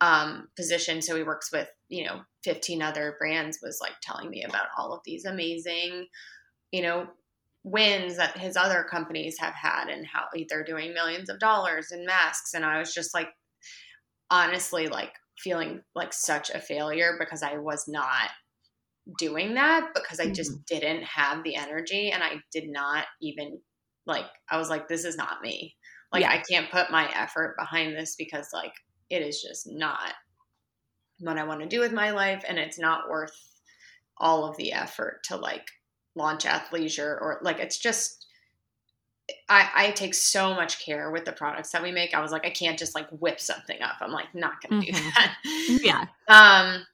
um, 0.01 0.47
position. 0.55 1.01
So 1.01 1.15
he 1.15 1.23
works 1.23 1.51
with, 1.51 1.69
you 1.89 2.05
know, 2.05 2.21
15 2.47 2.81
other 2.81 3.17
brands, 3.19 3.59
was 3.61 3.79
like 3.81 3.95
telling 4.01 4.29
me 4.29 4.43
about 4.43 4.67
all 4.77 4.93
of 4.93 5.01
these 5.03 5.25
amazing, 5.25 6.07
you 6.71 6.81
know, 6.81 7.07
wins 7.65 8.15
that 8.15 8.37
his 8.37 8.55
other 8.55 8.85
companies 8.89 9.35
have 9.37 9.53
had 9.53 9.89
and 9.89 10.07
how 10.07 10.23
they're 10.47 10.63
doing 10.63 10.93
millions 10.93 11.29
of 11.29 11.39
dollars 11.39 11.91
in 11.91 12.05
masks. 12.05 12.53
And 12.53 12.63
I 12.63 12.79
was 12.79 12.93
just 12.93 13.13
like, 13.13 13.27
honestly, 14.31 14.87
like 14.87 15.11
feeling 15.37 15.81
like 15.93 16.13
such 16.13 16.49
a 16.49 16.61
failure 16.61 17.17
because 17.19 17.43
I 17.43 17.57
was 17.57 17.83
not 17.85 18.29
doing 19.19 19.55
that 19.55 19.89
because 19.93 20.21
I 20.21 20.29
just 20.31 20.51
mm-hmm. 20.51 20.61
didn't 20.67 21.03
have 21.03 21.43
the 21.43 21.57
energy 21.57 22.11
and 22.11 22.23
I 22.23 22.35
did 22.53 22.69
not 22.69 23.05
even 23.21 23.59
like 24.05 24.25
I 24.49 24.57
was 24.57 24.69
like, 24.69 24.87
this 24.87 25.03
is 25.03 25.17
not 25.17 25.41
me. 25.41 25.75
Like 26.13 26.21
Yeah. 26.21 26.31
I 26.31 26.43
can't 26.49 26.71
put 26.71 26.91
my 26.91 27.11
effort 27.13 27.55
behind 27.59 27.93
this 27.93 28.15
because 28.17 28.47
like 28.53 28.73
it 29.09 29.21
is 29.21 29.41
just 29.41 29.67
not 29.69 30.13
what 31.19 31.37
I 31.37 31.43
want 31.43 31.61
to 31.61 31.67
do 31.67 31.79
with 31.79 31.91
my 31.93 32.11
life, 32.11 32.43
and 32.47 32.57
it's 32.59 32.79
not 32.79 33.09
worth 33.09 33.35
all 34.17 34.45
of 34.45 34.57
the 34.57 34.73
effort 34.73 35.23
to 35.25 35.35
like 35.35 35.67
launch 36.15 36.45
athleisure 36.45 37.19
or 37.21 37.39
like 37.43 37.59
it's 37.59 37.77
just. 37.79 38.23
I, 39.49 39.69
I 39.75 39.91
take 39.91 40.13
so 40.13 40.53
much 40.53 40.79
care 40.85 41.11
with 41.11 41.25
the 41.25 41.33
products 41.33 41.71
that 41.71 41.83
we 41.83 41.91
make. 41.91 42.13
I 42.13 42.21
was 42.21 42.31
like, 42.31 42.45
I 42.45 42.49
can't 42.49 42.79
just 42.79 42.95
like 42.95 43.09
whip 43.09 43.41
something 43.41 43.81
up. 43.81 43.95
I'm 43.99 44.13
like, 44.13 44.33
not 44.33 44.53
gonna 44.61 44.81
do 44.81 44.91
Mhm. 44.93 45.13
that. 45.15 45.35
Yeah. 45.83 46.05
Um, 46.29 46.85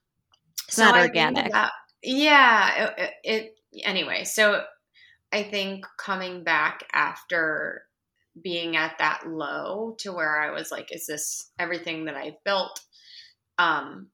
It's 0.68 0.80
not 0.80 0.96
I 0.96 1.02
organic. 1.02 1.52
that- 1.52 1.72
yeah. 2.02 2.90
It, 2.98 3.12
it- 3.24 3.56
anyway. 3.84 4.24
So 4.24 4.64
I 5.32 5.44
think 5.44 5.86
coming 6.00 6.44
back 6.44 6.88
after 6.92 7.84
being 8.44 8.76
at 8.78 8.98
that 8.98 9.28
low 9.28 9.96
to 10.00 10.12
where 10.12 10.40
I 10.42 10.50
was 10.50 10.72
like, 10.72 10.92
is 10.92 11.06
this 11.06 11.52
everything 11.60 12.06
that 12.06 12.16
I've 12.16 12.44
built, 12.44 12.80
um, 13.58 14.10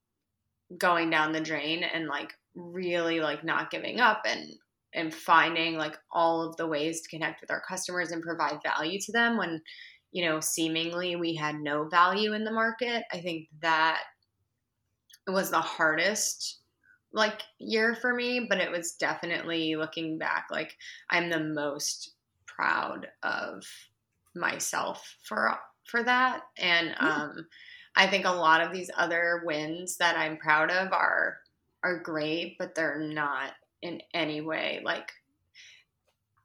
going 0.78 1.10
down 1.10 1.32
the 1.32 1.40
drain 1.42 1.84
and 1.84 2.08
like 2.08 2.34
really 2.56 3.20
like 3.20 3.44
not 3.44 3.72
giving 3.72 4.00
up 4.00 4.22
and 4.26 4.54
and 4.94 5.14
finding 5.14 5.78
like 5.78 5.96
all 6.12 6.42
of 6.42 6.56
the 6.58 6.68
ways 6.68 7.02
to 7.02 7.10
connect 7.10 7.42
with 7.42 7.52
our 7.52 7.62
customers 7.62 8.12
and 8.12 8.24
provide 8.24 8.60
value 8.64 9.00
to 9.00 9.12
them 9.12 9.38
when 9.38 9.62
you 10.12 10.26
know 10.26 10.40
seemingly 10.40 11.16
we 11.16 11.36
had 11.36 11.56
no 11.56 11.88
value 11.88 12.34
in 12.34 12.44
the 12.44 12.52
market. 12.52 13.04
I 13.12 13.20
think 13.20 13.48
that 13.62 14.02
was 15.28 15.52
the 15.52 15.62
hardest 15.62 16.62
like 17.12 17.42
year 17.60 17.96
for 17.96 18.14
me 18.14 18.46
but 18.50 18.60
it 18.60 18.72
was 18.72 18.94
definitely 18.94 19.76
looking 19.76 20.20
back 20.20 20.46
like 20.52 20.76
i'm 21.10 21.30
the 21.30 21.40
most 21.40 22.14
proud 22.46 23.08
of 23.24 23.64
myself 24.36 25.16
for 25.24 25.58
for 25.86 26.04
that. 26.04 26.42
And 26.58 26.96
um 27.00 27.48
i 28.00 28.08
think 28.08 28.26
a 28.26 28.32
lot 28.32 28.62
of 28.62 28.74
these 28.74 28.90
other 28.98 29.44
wins 29.46 29.98
that 29.98 30.18
i'm 30.18 30.38
proud 30.38 30.72
of 30.72 30.92
are 30.92 31.38
are 31.84 32.00
great 32.00 32.56
but 32.58 32.74
they're 32.74 33.00
not 33.00 33.52
in 33.82 34.02
any 34.14 34.42
way 34.42 34.82
like 34.84 35.12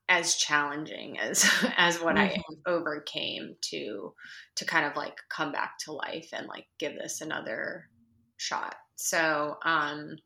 as 0.08 0.36
challenging 0.36 1.18
as 1.20 1.48
as 1.76 2.00
what 2.00 2.18
i 2.18 2.36
overcame 2.66 3.56
to 3.62 4.12
to 4.54 4.64
kind 4.64 4.86
of 4.86 4.96
like 4.96 5.16
come 5.28 5.50
back 5.52 5.78
to 5.78 5.92
life 5.92 6.28
and 6.32 6.46
like 6.46 6.66
give 6.78 6.94
this 6.94 7.20
another 7.20 7.88
shot. 8.36 8.76
So 8.96 9.56
um 9.64 10.16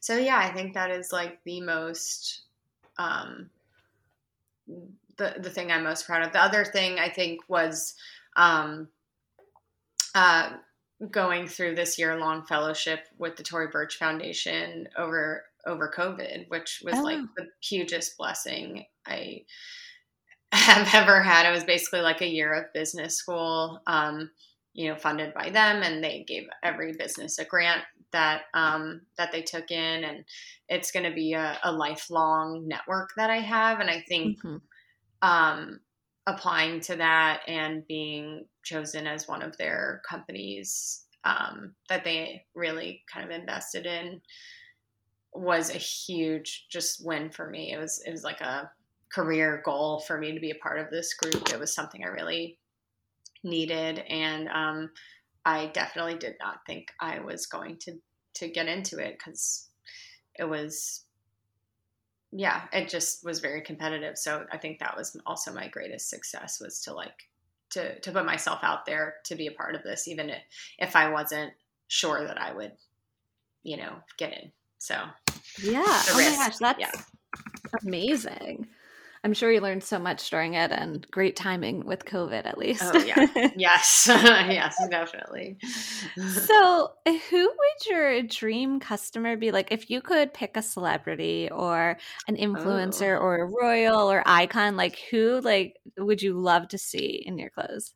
so 0.00 0.16
yeah 0.16 0.38
i 0.38 0.52
think 0.52 0.74
that 0.74 0.90
is 0.90 1.12
like 1.12 1.38
the 1.44 1.60
most 1.60 2.42
um 2.98 3.50
the 5.16 5.36
the 5.38 5.50
thing 5.50 5.70
i'm 5.70 5.84
most 5.84 6.06
proud 6.06 6.26
of. 6.26 6.32
The 6.32 6.42
other 6.42 6.64
thing 6.64 6.98
i 6.98 7.08
think 7.08 7.40
was 7.48 7.94
um 8.36 8.88
uh 10.14 10.56
going 11.10 11.48
through 11.48 11.74
this 11.74 11.98
year 11.98 12.16
long 12.18 12.44
fellowship 12.46 13.06
with 13.18 13.36
the 13.36 13.42
Tory 13.42 13.68
Burch 13.68 13.96
Foundation 13.98 14.88
over 14.96 15.44
over 15.66 15.92
COVID, 15.96 16.48
which 16.50 16.82
was 16.84 17.00
Oh, 17.00 17.04
like 17.04 17.20
the 17.36 17.46
hugest 17.62 18.16
blessing 18.18 18.86
I 19.06 19.44
have 20.52 20.88
ever 20.94 21.22
had. 21.22 21.46
It 21.46 21.52
was 21.54 21.64
basically 21.64 22.00
like 22.00 22.20
a 22.20 22.28
year 22.28 22.52
of 22.54 22.72
business 22.72 23.16
school, 23.16 23.80
um, 23.86 24.30
you 24.72 24.88
know, 24.88 24.96
funded 24.96 25.34
by 25.34 25.50
them, 25.50 25.82
and 25.82 26.02
they 26.02 26.24
gave 26.24 26.48
every 26.62 26.92
business 26.92 27.38
a 27.38 27.44
grant 27.44 27.82
that 28.12 28.42
um, 28.54 29.02
that 29.16 29.32
they 29.32 29.42
took 29.42 29.70
in, 29.70 30.04
and 30.04 30.24
it's 30.68 30.90
going 30.90 31.08
to 31.08 31.14
be 31.14 31.34
a, 31.34 31.58
a 31.64 31.72
lifelong 31.72 32.66
network 32.66 33.10
that 33.16 33.30
I 33.30 33.38
have, 33.40 33.80
and 33.80 33.90
I 33.90 34.00
think 34.08 34.34
Mhm. 34.42 34.60
um, 35.22 35.80
applying 36.26 36.80
to 36.82 36.96
that 36.96 37.42
and 37.48 37.86
being 37.86 38.46
chosen 38.62 39.06
as 39.06 39.28
one 39.28 39.42
of 39.42 39.56
their 39.56 40.02
companies 40.08 41.04
um, 41.24 41.74
that 41.88 42.04
they 42.04 42.44
really 42.54 43.02
kind 43.12 43.24
of 43.24 43.38
invested 43.38 43.86
in 43.86 44.20
was 45.32 45.70
a 45.70 45.78
huge 45.78 46.66
just 46.70 47.04
win 47.04 47.30
for 47.30 47.48
me. 47.48 47.72
It 47.72 47.78
was 47.78 48.02
it 48.04 48.10
was 48.10 48.24
like 48.24 48.40
a 48.40 48.70
career 49.12 49.62
goal 49.64 50.00
for 50.00 50.18
me 50.18 50.32
to 50.32 50.40
be 50.40 50.50
a 50.50 50.56
part 50.56 50.80
of 50.80 50.90
this 50.90 51.14
group. 51.14 51.52
It 51.52 51.60
was 51.60 51.74
something 51.74 52.02
I 52.04 52.08
really 52.08 52.58
needed, 53.44 54.00
and 54.08 54.48
um, 54.48 54.90
I 55.44 55.66
definitely 55.66 56.16
did 56.16 56.34
not 56.40 56.60
think 56.66 56.88
I 57.00 57.20
was 57.20 57.46
going 57.46 57.76
to 57.82 57.92
to 58.34 58.48
get 58.48 58.66
into 58.66 58.98
it 58.98 59.18
because 59.18 59.68
it 60.38 60.44
was 60.44 61.04
yeah 62.32 62.62
it 62.72 62.88
just 62.88 63.24
was 63.24 63.40
very 63.40 63.60
competitive 63.60 64.16
so 64.16 64.44
i 64.52 64.56
think 64.56 64.78
that 64.78 64.96
was 64.96 65.16
also 65.26 65.52
my 65.52 65.66
greatest 65.68 66.08
success 66.08 66.60
was 66.60 66.80
to 66.80 66.94
like 66.94 67.28
to 67.70 67.98
to 68.00 68.12
put 68.12 68.26
myself 68.26 68.60
out 68.62 68.86
there 68.86 69.14
to 69.24 69.34
be 69.34 69.46
a 69.46 69.52
part 69.52 69.74
of 69.74 69.82
this 69.82 70.08
even 70.08 70.30
if, 70.30 70.42
if 70.78 70.96
i 70.96 71.08
wasn't 71.10 71.52
sure 71.88 72.24
that 72.26 72.40
i 72.40 72.52
would 72.52 72.72
you 73.62 73.76
know 73.76 73.96
get 74.18 74.32
in 74.32 74.52
so 74.78 74.96
Yeah. 75.62 75.82
Oh 75.84 76.14
my 76.14 76.24
gosh, 76.46 76.56
that's 76.58 76.80
yeah. 76.80 76.90
amazing. 77.86 78.68
I'm 79.22 79.34
sure 79.34 79.52
you 79.52 79.60
learned 79.60 79.84
so 79.84 79.98
much 79.98 80.30
during 80.30 80.54
it 80.54 80.70
and 80.70 81.06
great 81.10 81.36
timing 81.36 81.84
with 81.84 82.04
COVID 82.06 82.46
at 82.46 82.56
least. 82.56 82.82
Oh, 82.82 82.98
yeah. 82.98 83.26
yes 83.56 84.06
yes 84.08 84.76
definitely 84.90 85.58
so, 86.16 86.92
who 87.30 87.42
would 87.48 87.86
your 87.88 88.22
dream 88.22 88.80
customer 88.80 89.36
be? 89.36 89.50
Like, 89.50 89.72
if 89.72 89.90
you 89.90 90.00
could 90.00 90.34
pick 90.34 90.56
a 90.56 90.62
celebrity 90.62 91.48
or 91.50 91.98
an 92.28 92.36
oh. 92.38 92.42
influencer 92.42 93.16
Oh. 93.18 93.22
or 93.22 93.42
a 93.42 93.46
royal 93.46 94.10
or 94.10 94.22
icon, 94.26 94.76
like 94.76 94.98
who, 95.10 95.40
like, 95.40 95.76
would 95.98 96.22
you 96.22 96.34
love 96.38 96.68
to 96.68 96.78
see 96.78 97.22
in 97.24 97.38
your 97.38 97.50
clothes? 97.50 97.94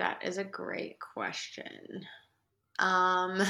that 0.00 0.24
is 0.24 0.38
a 0.38 0.44
great 0.44 0.96
question 0.98 1.66
um 2.80 3.40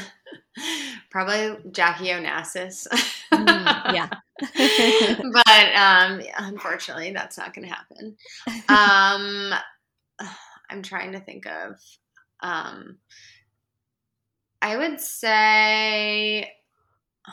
probably 1.11 1.57
jackie 1.72 2.09
onassis 2.09 2.87
Mm, 3.33 3.95
yeah. 3.95 4.09
but 5.33 5.76
um 5.76 6.20
unfortunately 6.39 7.12
that's 7.12 7.39
not 7.39 7.55
gonna 7.55 7.68
happen 7.68 8.16
um 8.68 9.55
i'm 10.70 10.83
trying 10.83 11.12
to 11.12 11.20
think 11.20 11.47
of 11.47 11.76
um 12.41 12.99
i 14.61 14.76
would 14.76 15.01
say 15.01 16.41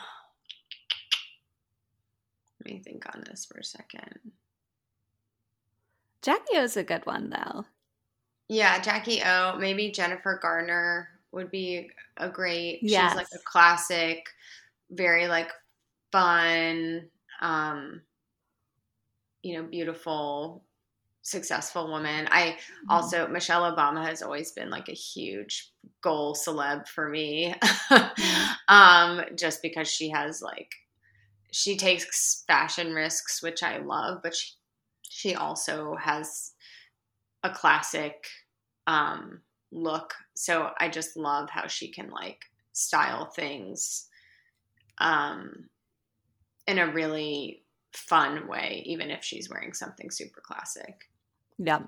let 2.64 2.72
me 2.72 2.80
think 2.80 3.04
on 3.14 3.24
this 3.28 3.44
for 3.44 3.58
a 3.58 3.64
second 3.64 4.32
Jackie 6.20 6.56
O's 6.58 6.76
a 6.76 6.82
good 6.84 7.06
one, 7.06 7.30
though. 7.30 7.64
yeah 8.48 8.80
jackie 8.80 9.20
o 9.24 9.56
maybe 9.58 9.90
jennifer 9.90 10.38
garner 10.40 11.08
would 11.32 11.50
be 11.50 11.90
a 12.16 12.28
great 12.28 12.80
she's 12.80 13.16
like 13.16 13.26
a 13.34 13.38
classic 13.44 14.26
very 14.90 15.28
like 15.28 15.50
fun 16.10 17.08
um 17.40 18.00
you 19.42 19.54
know 19.56 19.68
beautiful 19.68 20.64
successful 21.22 21.88
woman. 21.90 22.26
I 22.30 22.56
also 22.88 23.28
michelle 23.28 23.70
obama 23.70 24.02
has 24.06 24.22
always 24.22 24.52
been 24.52 24.70
like 24.70 24.88
a 24.88 24.92
huge 24.92 25.70
goal 26.00 26.34
celeb 26.34 26.88
for 26.88 27.08
me. 27.08 27.54
Um 28.68 29.22
just 29.34 29.62
because 29.62 29.88
she 29.88 30.10
has 30.10 30.42
like 30.42 30.74
she 31.50 31.76
takes 31.76 32.44
fashion 32.46 32.92
risks 32.92 33.42
which 33.42 33.62
i 33.62 33.78
love 33.78 34.20
but 34.22 34.34
she, 34.36 34.52
she 35.08 35.34
also 35.34 35.96
has 35.96 36.52
a 37.42 37.48
classic 37.48 38.26
um 38.86 39.40
look 39.70 40.14
so 40.34 40.70
i 40.78 40.88
just 40.88 41.16
love 41.16 41.50
how 41.50 41.66
she 41.66 41.88
can 41.88 42.08
like 42.10 42.44
style 42.72 43.26
things 43.26 44.06
um 44.98 45.68
in 46.66 46.78
a 46.78 46.90
really 46.92 47.62
fun 47.92 48.46
way 48.48 48.82
even 48.86 49.10
if 49.10 49.22
she's 49.24 49.50
wearing 49.50 49.72
something 49.72 50.10
super 50.10 50.40
classic 50.40 51.08
Yeah. 51.58 51.80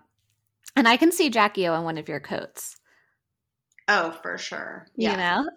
And 0.77 0.87
I 0.89 0.97
can 0.97 1.11
see 1.13 1.31
Jackie 1.31 1.67
O 1.69 1.75
in 1.75 1.83
one 1.85 1.99
of 1.99 2.09
your 2.09 2.21
coats. 2.21 2.77
oh 3.89 4.13
for 4.23 4.39
sure 4.39 4.87
yeah 4.97 5.11
You 5.13 5.17
know? 5.17 5.51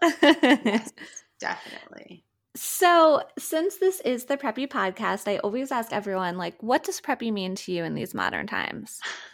Yes, 0.64 0.92
definitely 1.40 2.24
So, 2.56 3.22
since 3.40 3.78
this 3.78 4.00
is 4.02 4.26
the 4.26 4.38
Preppy 4.38 4.68
podcast, 4.68 5.28
I 5.28 5.38
always 5.40 5.72
ask 5.72 5.92
everyone, 5.92 6.38
like, 6.38 6.62
what 6.62 6.84
does 6.84 7.02
Preppy 7.02 7.34
mean 7.34 7.56
to 7.56 7.72
you 7.72 7.84
in 7.84 7.96
these 7.96 8.14
modern 8.14 8.46
times? 8.46 9.00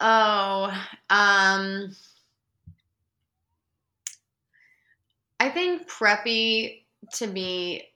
oh, 0.00 0.66
um, 1.10 1.94
I 5.40 5.48
think 5.50 5.88
preppy 5.88 6.82
to 7.14 7.26
me 7.26 7.88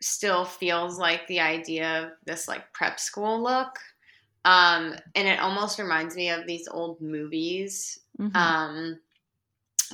still 0.00 0.44
feels 0.44 0.98
like 0.98 1.26
the 1.26 1.40
idea 1.40 2.04
of 2.04 2.12
this 2.24 2.46
like 2.46 2.72
prep 2.72 3.00
school 3.00 3.42
look. 3.42 3.78
Um, 4.44 4.94
and 5.14 5.28
it 5.28 5.40
almost 5.40 5.78
reminds 5.78 6.14
me 6.16 6.30
of 6.30 6.46
these 6.46 6.68
old 6.68 7.00
movies 7.00 8.00
Mhm. 8.18 8.34
um, 8.36 9.00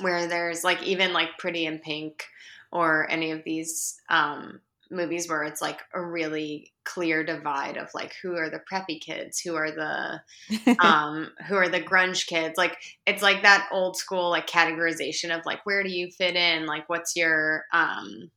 where 0.01 0.27
there's 0.27 0.63
like 0.63 0.81
even 0.83 1.13
like 1.13 1.37
Pretty 1.37 1.65
in 1.65 1.79
Pink 1.79 2.25
or 2.71 3.09
any 3.09 3.31
of 3.31 3.43
these 3.43 3.99
um, 4.09 4.61
movies 4.91 5.27
where 5.27 5.43
it's 5.43 5.61
like 5.61 5.79
a 5.93 6.03
really 6.03 6.71
clear 6.83 7.23
divide 7.23 7.77
of 7.77 7.89
like 7.93 8.13
who 8.21 8.35
are 8.35 8.49
the 8.49 8.61
preppy 8.71 9.01
kids 9.01 9.39
who 9.39 9.55
are 9.55 9.71
the 9.71 10.75
um 10.79 11.31
who 11.47 11.55
are 11.55 11.69
the 11.69 11.81
grunge 11.81 12.27
kids 12.27 12.53
like 12.57 12.77
it's 13.05 13.23
like 13.23 13.43
that 13.43 13.67
old 13.71 13.97
school 13.97 14.29
like 14.29 14.47
categorization 14.47 15.35
of 15.35 15.45
like 15.45 15.65
where 15.65 15.83
do 15.83 15.89
you 15.89 16.09
fit 16.11 16.35
in? 16.35 16.65
Like 16.65 16.87
what's 16.89 17.15
your 17.15 17.65
um 17.73 18.31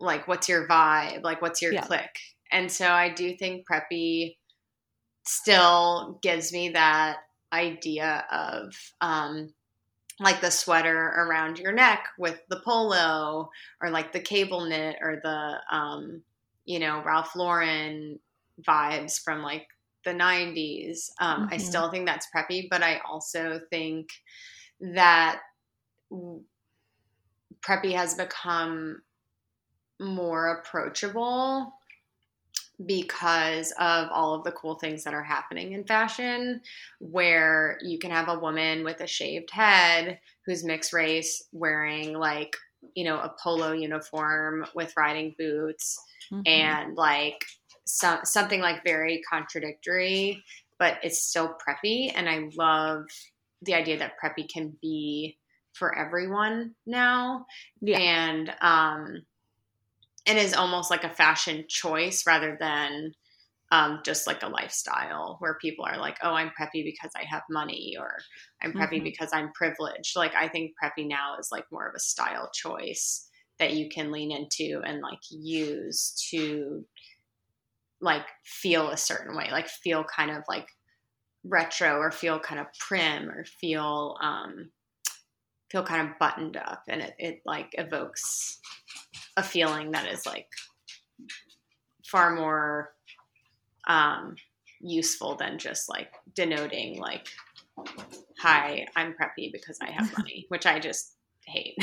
like 0.00 0.26
what's 0.26 0.48
your 0.48 0.66
vibe? 0.66 1.22
Like 1.22 1.42
what's 1.42 1.62
your 1.62 1.72
yeah. 1.72 1.82
clique 1.82 2.18
and 2.54 2.70
so 2.70 2.88
i 2.88 3.10
do 3.10 3.36
think 3.36 3.66
preppy 3.68 4.36
still 5.26 6.18
gives 6.22 6.52
me 6.52 6.70
that 6.70 7.18
idea 7.52 8.24
of 8.30 8.74
um 9.00 9.52
like 10.20 10.40
the 10.40 10.50
sweater 10.50 10.96
around 10.96 11.58
your 11.58 11.72
neck 11.72 12.06
with 12.18 12.40
the 12.48 12.60
polo 12.64 13.50
or 13.80 13.90
like 13.90 14.12
the 14.12 14.20
cable 14.20 14.64
knit 14.64 14.96
or 15.00 15.20
the 15.22 15.76
um 15.76 16.22
you 16.64 16.78
know 16.78 17.02
Ralph 17.04 17.34
Lauren 17.34 18.18
vibes 18.62 19.20
from 19.20 19.42
like 19.42 19.66
the 20.04 20.12
90s 20.12 21.10
um 21.20 21.42
mm-hmm. 21.42 21.54
I 21.54 21.56
still 21.56 21.90
think 21.90 22.06
that's 22.06 22.28
preppy 22.34 22.68
but 22.70 22.82
I 22.82 23.00
also 23.08 23.60
think 23.70 24.10
that 24.80 25.40
preppy 27.60 27.94
has 27.94 28.14
become 28.14 29.02
more 30.00 30.58
approachable 30.58 31.72
because 32.84 33.72
of 33.78 34.08
all 34.10 34.34
of 34.34 34.44
the 34.44 34.52
cool 34.52 34.74
things 34.74 35.04
that 35.04 35.14
are 35.14 35.22
happening 35.22 35.72
in 35.72 35.84
fashion, 35.84 36.60
where 36.98 37.78
you 37.82 37.98
can 37.98 38.10
have 38.10 38.28
a 38.28 38.38
woman 38.38 38.84
with 38.84 39.00
a 39.00 39.06
shaved 39.06 39.50
head 39.50 40.18
who's 40.44 40.64
mixed 40.64 40.92
race 40.92 41.44
wearing 41.52 42.14
like, 42.18 42.56
you 42.94 43.04
know, 43.04 43.16
a 43.16 43.34
polo 43.42 43.72
uniform 43.72 44.66
with 44.74 44.92
riding 44.96 45.34
boots 45.38 45.98
mm-hmm. 46.32 46.42
and 46.46 46.96
like 46.96 47.38
some, 47.86 48.18
something 48.24 48.60
like 48.60 48.84
very 48.84 49.22
contradictory, 49.30 50.42
but 50.78 50.98
it's 51.02 51.22
still 51.22 51.56
preppy. 51.56 52.12
And 52.14 52.28
I 52.28 52.48
love 52.56 53.04
the 53.62 53.74
idea 53.74 53.98
that 53.98 54.14
preppy 54.22 54.48
can 54.52 54.76
be 54.82 55.38
for 55.72 55.96
everyone 55.96 56.74
now. 56.86 57.46
Yeah. 57.80 57.98
And, 57.98 58.54
um, 58.60 59.22
and 60.26 60.38
is 60.38 60.54
almost 60.54 60.90
like 60.90 61.04
a 61.04 61.10
fashion 61.10 61.64
choice 61.68 62.24
rather 62.26 62.56
than 62.58 63.12
um, 63.70 64.00
just 64.04 64.26
like 64.26 64.42
a 64.42 64.48
lifestyle 64.48 65.36
where 65.40 65.58
people 65.60 65.84
are 65.84 65.98
like, 65.98 66.18
oh, 66.22 66.32
I'm 66.32 66.50
preppy 66.50 66.84
because 66.84 67.10
I 67.16 67.24
have 67.24 67.42
money 67.50 67.96
or 67.98 68.18
I'm 68.62 68.72
preppy 68.72 68.96
mm-hmm. 68.96 69.04
because 69.04 69.30
I'm 69.32 69.52
privileged. 69.52 70.16
Like, 70.16 70.34
I 70.34 70.48
think 70.48 70.72
preppy 70.82 71.08
now 71.08 71.36
is 71.40 71.48
like 71.50 71.64
more 71.72 71.88
of 71.88 71.94
a 71.94 72.00
style 72.00 72.50
choice 72.54 73.28
that 73.58 73.72
you 73.72 73.88
can 73.88 74.12
lean 74.12 74.30
into 74.30 74.80
and 74.84 75.00
like 75.00 75.18
use 75.30 76.14
to 76.30 76.84
like 78.00 78.26
feel 78.44 78.90
a 78.90 78.96
certain 78.96 79.36
way, 79.36 79.48
like 79.50 79.68
feel 79.68 80.04
kind 80.04 80.30
of 80.30 80.44
like 80.48 80.68
retro 81.44 81.98
or 81.98 82.10
feel 82.10 82.38
kind 82.38 82.60
of 82.60 82.66
prim 82.78 83.28
or 83.28 83.44
feel 83.60 84.16
um 84.22 84.70
feel 85.70 85.82
kind 85.82 86.08
of 86.08 86.18
buttoned 86.18 86.56
up 86.56 86.82
and 86.88 87.00
it, 87.02 87.14
it 87.18 87.42
like 87.44 87.74
evokes 87.74 88.60
a 89.36 89.42
feeling 89.42 89.90
that 89.90 90.06
is 90.06 90.24
like 90.26 90.48
far 92.04 92.34
more 92.34 92.94
um, 93.86 94.36
useful 94.80 95.36
than 95.36 95.58
just 95.58 95.88
like 95.88 96.12
denoting 96.34 96.98
like 96.98 97.26
hi 98.38 98.86
i'm 98.94 99.14
preppy 99.14 99.50
because 99.52 99.78
i 99.82 99.90
have 99.90 100.12
money 100.18 100.46
which 100.48 100.66
i 100.66 100.78
just 100.78 101.14
hate. 101.46 101.74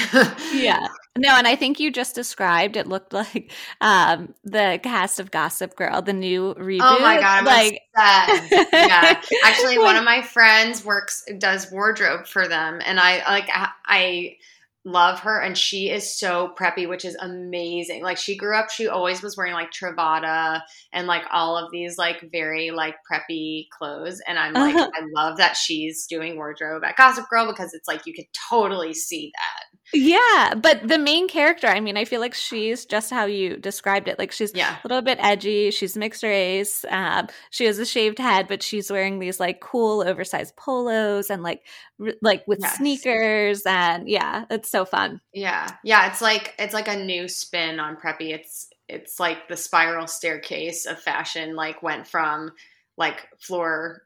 Yeah 0.54 0.88
no 1.18 1.30
and 1.36 1.48
i 1.48 1.56
think 1.56 1.80
you 1.80 1.92
just 1.92 2.16
described 2.16 2.76
it 2.78 2.88
looked 2.88 3.14
like 3.14 3.52
um 3.82 4.34
the 4.44 4.80
cast 4.84 5.20
of 5.20 5.32
gossip 5.32 5.76
girl 5.76 6.02
the 6.02 6.14
new 6.14 6.54
reboot 6.56 6.80
oh 6.82 7.00
my 7.00 7.20
god 7.20 7.40
I'm 7.40 7.46
like 7.46 7.82
yeah. 7.98 9.22
Actually 9.44 9.78
one 9.78 9.98
of 9.98 10.04
my 10.06 10.22
friends 10.22 10.86
works 10.86 11.24
does 11.38 11.72
wardrobe 11.72 12.28
for 12.28 12.48
them 12.48 12.82
and 12.86 13.00
i 13.00 13.18
like 13.30 13.50
I, 13.54 13.70
I 13.86 14.36
love 14.84 15.20
her 15.20 15.40
and 15.40 15.56
she 15.56 15.90
is 15.90 16.18
so 16.18 16.54
preppy 16.60 16.90
which 16.90 17.06
is 17.06 17.16
amazing. 17.20 18.02
Like 18.02 18.18
she 18.18 18.36
grew 18.36 18.56
up 18.56 18.72
she 18.72 18.88
always 18.88 19.22
was 19.22 19.38
wearing 19.38 19.54
like 19.54 19.72
Travada 19.72 20.62
and 20.92 21.06
like 21.06 21.24
all 21.32 21.56
of 21.56 21.72
these 21.72 21.98
like 21.98 22.24
very 22.32 22.72
like 22.72 22.96
preppy 23.12 23.68
clothes 23.70 24.22
and 24.28 24.40
i'm 24.40 24.54
like 24.54 24.76
i 24.76 25.02
love 25.14 25.38
that 25.38 25.56
she's 25.56 26.08
doing 26.08 26.36
wardrobe 26.36 26.84
at 26.84 26.96
gossip 26.96 27.30
girl 27.30 27.46
because 27.46 27.74
it's 27.74 27.88
like 27.88 28.08
you 28.08 28.14
could 28.14 28.26
totally 28.50 28.94
see 28.94 29.32
that 29.36 29.71
yeah, 29.94 30.54
but 30.56 30.88
the 30.88 30.98
main 30.98 31.28
character, 31.28 31.68
I 31.68 31.80
mean, 31.80 31.98
I 31.98 32.06
feel 32.06 32.22
like 32.22 32.34
she's 32.34 32.86
just 32.86 33.10
how 33.10 33.26
you 33.26 33.58
described 33.58 34.08
it. 34.08 34.18
Like 34.18 34.32
she's 34.32 34.54
yeah. 34.54 34.78
a 34.84 34.88
little 34.88 35.02
bit 35.02 35.18
edgy. 35.22 35.72
She's 35.72 35.98
mixed 35.98 36.24
race. 36.24 36.86
Um, 36.90 37.28
she 37.50 37.66
has 37.66 37.80
a 37.80 37.86
shaved 37.86 38.20
head, 38.20 38.48
but 38.48 38.64
she's 38.64 38.92
wearing 38.92 39.20
these 39.20 39.40
like 39.40 39.60
cool 39.60 40.02
oversized 40.02 40.56
polos 40.56 41.30
and 41.30 41.44
like 41.44 41.66
r- 42.00 42.14
like 42.22 42.44
with 42.48 42.60
yes. 42.62 42.78
sneakers 42.78 43.64
and 43.66 44.08
yeah, 44.08 44.46
it's 44.50 44.70
so 44.70 44.86
fun. 44.86 45.20
Yeah, 45.34 45.68
yeah, 45.84 46.10
it's 46.10 46.22
like 46.22 46.56
it's 46.58 46.74
like 46.74 46.88
a 46.88 47.04
new 47.04 47.28
spin 47.28 47.80
on 47.80 47.98
preppy. 47.98 48.34
It's 48.34 48.70
it's 48.88 49.20
like 49.20 49.48
the 49.48 49.58
spiral 49.58 50.08
staircase 50.08 50.86
of 50.86 51.00
fashion. 51.00 51.56
Like 51.56 51.84
went 51.84 52.08
from 52.08 52.52
like 52.98 53.28
floor 53.40 54.04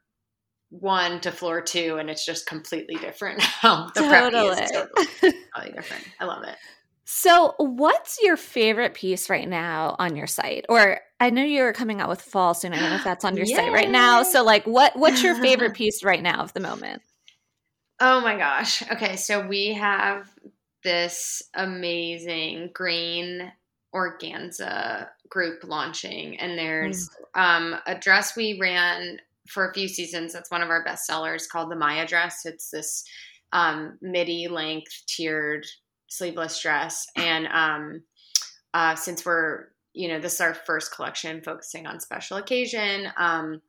one 0.70 1.20
to 1.20 1.30
floor 1.30 1.60
two 1.60 1.96
and 1.98 2.10
it's 2.10 2.24
just 2.24 2.46
completely 2.46 2.96
different 2.96 3.42
now. 3.62 3.90
the 3.94 4.00
totally. 4.00 4.62
is 4.62 4.70
totally, 4.70 5.06
totally 5.20 5.72
different. 5.74 6.04
I 6.20 6.24
love 6.24 6.44
it. 6.44 6.56
So, 7.08 7.54
what's 7.58 8.18
your 8.20 8.36
favorite 8.36 8.94
piece 8.94 9.30
right 9.30 9.48
now 9.48 9.94
on 10.00 10.16
your 10.16 10.26
site? 10.26 10.66
Or 10.68 11.00
I 11.20 11.30
know 11.30 11.44
you're 11.44 11.72
coming 11.72 12.00
out 12.00 12.08
with 12.08 12.20
fall 12.20 12.52
soon. 12.52 12.72
I 12.72 12.80
don't 12.80 12.90
know 12.90 12.96
if 12.96 13.04
that's 13.04 13.24
on 13.24 13.36
your 13.36 13.46
site 13.46 13.72
right 13.72 13.88
now. 13.88 14.24
So, 14.24 14.42
like, 14.42 14.66
what 14.66 14.96
what's 14.96 15.22
your 15.22 15.36
favorite 15.36 15.74
piece 15.74 16.02
right 16.02 16.20
now 16.20 16.40
of 16.40 16.52
the 16.52 16.58
moment? 16.58 17.02
Oh 18.00 18.20
my 18.20 18.36
gosh. 18.36 18.82
Okay, 18.90 19.14
so 19.14 19.46
we 19.46 19.72
have 19.74 20.28
this 20.82 21.44
amazing 21.54 22.70
green 22.74 23.52
organza 23.94 25.08
group 25.28 25.62
launching, 25.62 26.38
and 26.40 26.58
there's 26.58 27.08
mm. 27.08 27.40
um, 27.40 27.76
a 27.86 27.94
dress 27.94 28.36
we 28.36 28.58
ran 28.60 29.20
for 29.48 29.68
a 29.68 29.74
few 29.74 29.88
seasons. 29.88 30.32
That's 30.32 30.50
one 30.50 30.62
of 30.62 30.70
our 30.70 30.84
best 30.84 31.06
sellers 31.06 31.46
called 31.46 31.70
the 31.70 31.76
Maya 31.76 32.06
dress. 32.06 32.40
It's 32.44 32.70
this 32.70 33.04
um, 33.52 33.98
midi 34.02 34.48
length 34.48 34.92
tiered 35.06 35.66
sleeveless 36.08 36.60
dress. 36.60 37.06
And 37.16 37.46
um, 37.48 38.02
uh, 38.74 38.94
since 38.94 39.24
we're, 39.24 39.68
you 39.92 40.08
know, 40.08 40.20
this 40.20 40.34
is 40.34 40.40
our 40.40 40.54
first 40.54 40.94
collection 40.94 41.42
focusing 41.42 41.86
on 41.86 42.00
special 42.00 42.36
occasion, 42.36 43.08
um, 43.16 43.60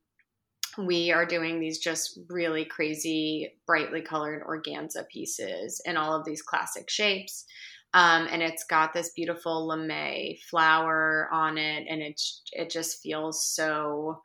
we 0.77 1.11
are 1.11 1.25
doing 1.25 1.59
these 1.59 1.79
just 1.79 2.19
really 2.29 2.65
crazy, 2.65 3.53
brightly 3.65 4.01
colored 4.01 4.43
organza 4.43 5.07
pieces 5.07 5.81
in 5.85 5.97
all 5.97 6.15
of 6.15 6.25
these 6.25 6.41
classic 6.41 6.89
shapes. 6.89 7.45
Um, 7.93 8.27
and 8.29 8.43
it's 8.43 8.65
got 8.65 8.93
this 8.93 9.11
beautiful 9.15 9.67
lame 9.67 10.35
flower 10.49 11.29
on 11.31 11.57
it, 11.57 11.87
and 11.89 12.01
it's 12.01 12.41
it 12.51 12.69
just 12.69 13.01
feels 13.01 13.45
so 13.45 14.21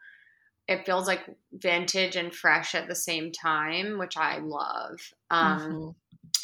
it 0.73 0.87
feels 0.87 1.07
like 1.07 1.21
vintage 1.53 2.17
and 2.17 2.35
fresh 2.35 2.75
at 2.75 2.89
the 2.89 2.95
same 2.95 3.33
time, 3.33 3.99
which 3.99 4.17
I 4.17 4.39
love. 4.39 4.99
Um, 5.31 5.61
mm-hmm. 5.61 5.89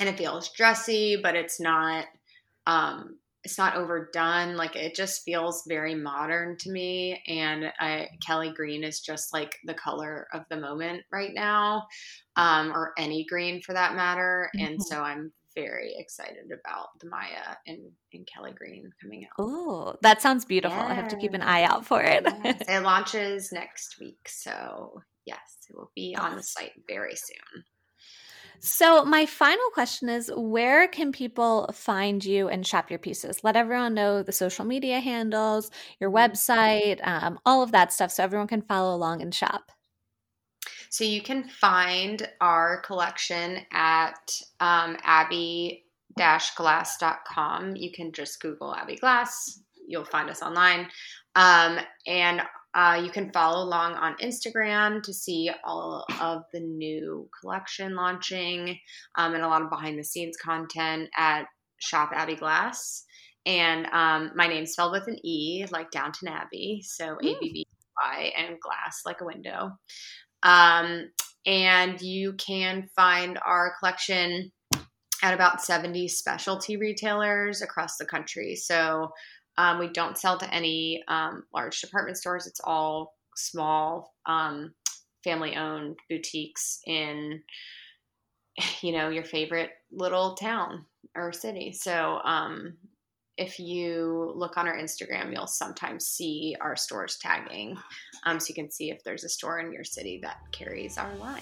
And 0.00 0.08
it 0.08 0.18
feels 0.18 0.50
dressy, 0.50 1.18
but 1.20 1.34
it's 1.34 1.60
not. 1.60 2.06
Um, 2.66 3.18
it's 3.44 3.56
not 3.56 3.76
overdone. 3.76 4.56
Like 4.56 4.76
it 4.76 4.94
just 4.94 5.24
feels 5.24 5.64
very 5.66 5.94
modern 5.94 6.56
to 6.58 6.70
me. 6.70 7.22
And 7.26 7.72
I, 7.80 8.08
Kelly 8.26 8.52
green 8.54 8.84
is 8.84 9.00
just 9.00 9.32
like 9.32 9.56
the 9.64 9.74
color 9.74 10.26
of 10.32 10.44
the 10.50 10.56
moment 10.56 11.04
right 11.10 11.32
now, 11.32 11.86
um, 12.36 12.72
or 12.72 12.92
any 12.98 13.24
green 13.24 13.62
for 13.62 13.72
that 13.72 13.94
matter. 13.94 14.50
Mm-hmm. 14.54 14.66
And 14.66 14.82
so 14.82 15.00
I'm 15.00 15.32
very 15.62 15.94
excited 15.98 16.46
about 16.46 16.88
the 17.00 17.08
Maya 17.08 17.56
and, 17.66 17.78
and 18.12 18.26
Kelly 18.26 18.52
Green 18.56 18.90
coming 19.02 19.24
out. 19.24 19.30
Oh, 19.38 19.96
that 20.02 20.22
sounds 20.22 20.44
beautiful. 20.44 20.78
Yes. 20.78 20.90
I 20.90 20.94
have 20.94 21.08
to 21.08 21.16
keep 21.16 21.34
an 21.34 21.42
eye 21.42 21.64
out 21.64 21.86
for 21.86 22.02
it. 22.02 22.26
yes. 22.44 22.62
It 22.68 22.82
launches 22.82 23.52
next 23.52 23.96
week. 24.00 24.28
So, 24.28 25.02
yes, 25.26 25.38
it 25.68 25.76
will 25.76 25.90
be 25.94 26.16
on 26.18 26.36
the 26.36 26.42
site 26.42 26.72
very 26.86 27.16
soon. 27.16 27.64
So, 28.60 29.04
my 29.04 29.24
final 29.24 29.70
question 29.72 30.08
is 30.08 30.32
where 30.34 30.88
can 30.88 31.12
people 31.12 31.70
find 31.72 32.24
you 32.24 32.48
and 32.48 32.66
shop 32.66 32.90
your 32.90 32.98
pieces? 32.98 33.44
Let 33.44 33.56
everyone 33.56 33.94
know 33.94 34.22
the 34.22 34.32
social 34.32 34.64
media 34.64 34.98
handles, 34.98 35.70
your 36.00 36.10
mm-hmm. 36.10 36.32
website, 36.32 37.06
um, 37.06 37.38
all 37.46 37.62
of 37.62 37.72
that 37.72 37.92
stuff 37.92 38.10
so 38.10 38.24
everyone 38.24 38.48
can 38.48 38.62
follow 38.62 38.94
along 38.96 39.22
and 39.22 39.32
shop. 39.32 39.70
So 40.90 41.04
you 41.04 41.22
can 41.22 41.48
find 41.48 42.28
our 42.40 42.80
collection 42.82 43.58
at 43.72 44.30
um, 44.60 44.96
abbey-glass.com. 45.02 47.76
You 47.76 47.92
can 47.92 48.12
just 48.12 48.40
Google 48.40 48.74
Abbey 48.74 48.96
Glass. 48.96 49.60
You'll 49.86 50.04
find 50.04 50.28
us 50.30 50.42
online. 50.42 50.88
Um, 51.34 51.78
and 52.06 52.42
uh, 52.74 53.00
you 53.02 53.10
can 53.10 53.32
follow 53.32 53.64
along 53.64 53.94
on 53.94 54.14
Instagram 54.22 55.02
to 55.02 55.14
see 55.14 55.50
all 55.64 56.04
of 56.20 56.42
the 56.52 56.60
new 56.60 57.28
collection 57.40 57.96
launching 57.96 58.78
um, 59.16 59.34
and 59.34 59.42
a 59.42 59.48
lot 59.48 59.62
of 59.62 59.70
behind 59.70 59.98
the 59.98 60.04
scenes 60.04 60.36
content 60.36 61.08
at 61.16 61.46
Shop 61.78 62.10
Abbey 62.14 62.36
Glass. 62.36 63.04
and 63.46 63.86
um, 63.86 64.32
my 64.34 64.46
name's 64.46 64.72
spelled 64.72 64.92
with 64.92 65.08
an 65.08 65.16
E, 65.24 65.64
like 65.70 65.90
Downton 65.90 66.28
Abbey. 66.28 66.82
So 66.84 67.14
A 67.14 67.36
B 67.40 67.50
B 67.52 67.66
Y 68.04 68.32
and 68.36 68.60
glass, 68.60 69.00
like 69.06 69.22
a 69.22 69.24
window. 69.24 69.70
Um, 70.42 71.10
and 71.46 72.00
you 72.00 72.34
can 72.34 72.88
find 72.94 73.38
our 73.44 73.74
collection 73.78 74.52
at 75.22 75.34
about 75.34 75.62
70 75.62 76.08
specialty 76.08 76.76
retailers 76.76 77.62
across 77.62 77.96
the 77.96 78.04
country. 78.06 78.54
So 78.54 79.12
um, 79.56 79.78
we 79.78 79.88
don't 79.88 80.16
sell 80.16 80.38
to 80.38 80.54
any 80.54 81.02
um, 81.08 81.44
large 81.52 81.80
department 81.80 82.16
stores. 82.16 82.46
It's 82.46 82.60
all 82.62 83.16
small, 83.34 84.14
um, 84.26 84.74
family 85.24 85.56
owned 85.56 85.96
boutiques 86.08 86.80
in, 86.86 87.42
you 88.82 88.92
know, 88.92 89.08
your 89.08 89.24
favorite 89.24 89.70
little 89.90 90.34
town 90.34 90.84
or 91.16 91.32
city. 91.32 91.72
So 91.72 92.20
um, 92.24 92.76
if 93.38 93.60
you 93.60 94.32
look 94.34 94.58
on 94.58 94.66
our 94.66 94.76
Instagram, 94.76 95.32
you'll 95.32 95.46
sometimes 95.46 96.06
see 96.06 96.56
our 96.60 96.76
stores 96.76 97.16
tagging. 97.16 97.78
Um, 98.24 98.40
so 98.40 98.48
you 98.48 98.54
can 98.54 98.70
see 98.70 98.90
if 98.90 99.02
there's 99.04 99.24
a 99.24 99.28
store 99.28 99.60
in 99.60 99.72
your 99.72 99.84
city 99.84 100.18
that 100.22 100.38
carries 100.50 100.98
our 100.98 101.14
line. 101.16 101.40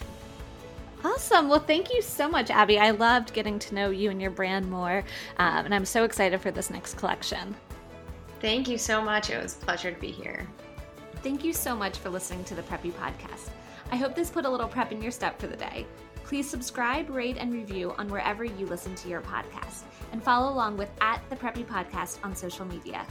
Awesome. 1.03 1.49
Well, 1.49 1.61
thank 1.61 1.93
you 1.93 2.03
so 2.03 2.29
much, 2.29 2.51
Abbey. 2.51 2.79
I 2.79 2.91
loved 2.91 3.33
getting 3.33 3.59
to 3.61 3.75
know 3.75 3.91
you 3.91 4.11
and 4.11 4.21
your 4.21 4.31
brand 4.31 4.71
more. 4.71 5.05
Um, 5.39 5.65
and 5.65 5.75
I'm 5.75 5.85
so 5.85 6.05
excited 6.05 6.41
for 6.41 6.51
this 6.51 6.71
next 6.71 6.97
collection. 6.99 7.55
Thank 8.41 8.69
you 8.69 8.77
so 8.77 9.01
much. 9.01 9.31
It 9.31 9.43
was 9.43 9.55
a 9.55 9.65
pleasure 9.65 9.91
to 9.91 10.01
be 10.01 10.11
here. 10.11 10.47
Thank 11.23 11.45
you 11.45 11.53
so 11.53 11.75
much 11.75 11.99
for 11.99 12.11
listening 12.11 12.45
to 12.45 12.55
the 12.55 12.63
Preppy 12.63 12.93
Podcast. 12.93 13.49
I 13.91 13.97
hope 13.97 14.15
this 14.15 14.31
put 14.31 14.45
a 14.45 14.51
little 14.51 14.69
prep 14.69 14.93
in 14.93 15.01
your 15.01 15.13
step 15.13 15.41
for 15.41 15.47
the 15.47 15.57
day. 15.57 15.87
Please 16.25 16.49
subscribe, 16.49 17.09
rate, 17.09 17.37
and 17.39 17.53
review 17.53 17.95
on 17.99 18.09
wherever 18.09 18.45
you 18.45 18.67
listen 18.67 18.95
to 18.97 19.09
your 19.09 19.21
podcast, 19.21 19.85
and 20.13 20.23
follow 20.23 20.53
along 20.53 20.77
with 20.77 20.91
at 21.01 21.23
the 21.31 21.37
Preppy 21.37 21.65
Podcast 21.65 22.19
on 22.25 22.35
social 22.35 22.65
media. 22.65 23.07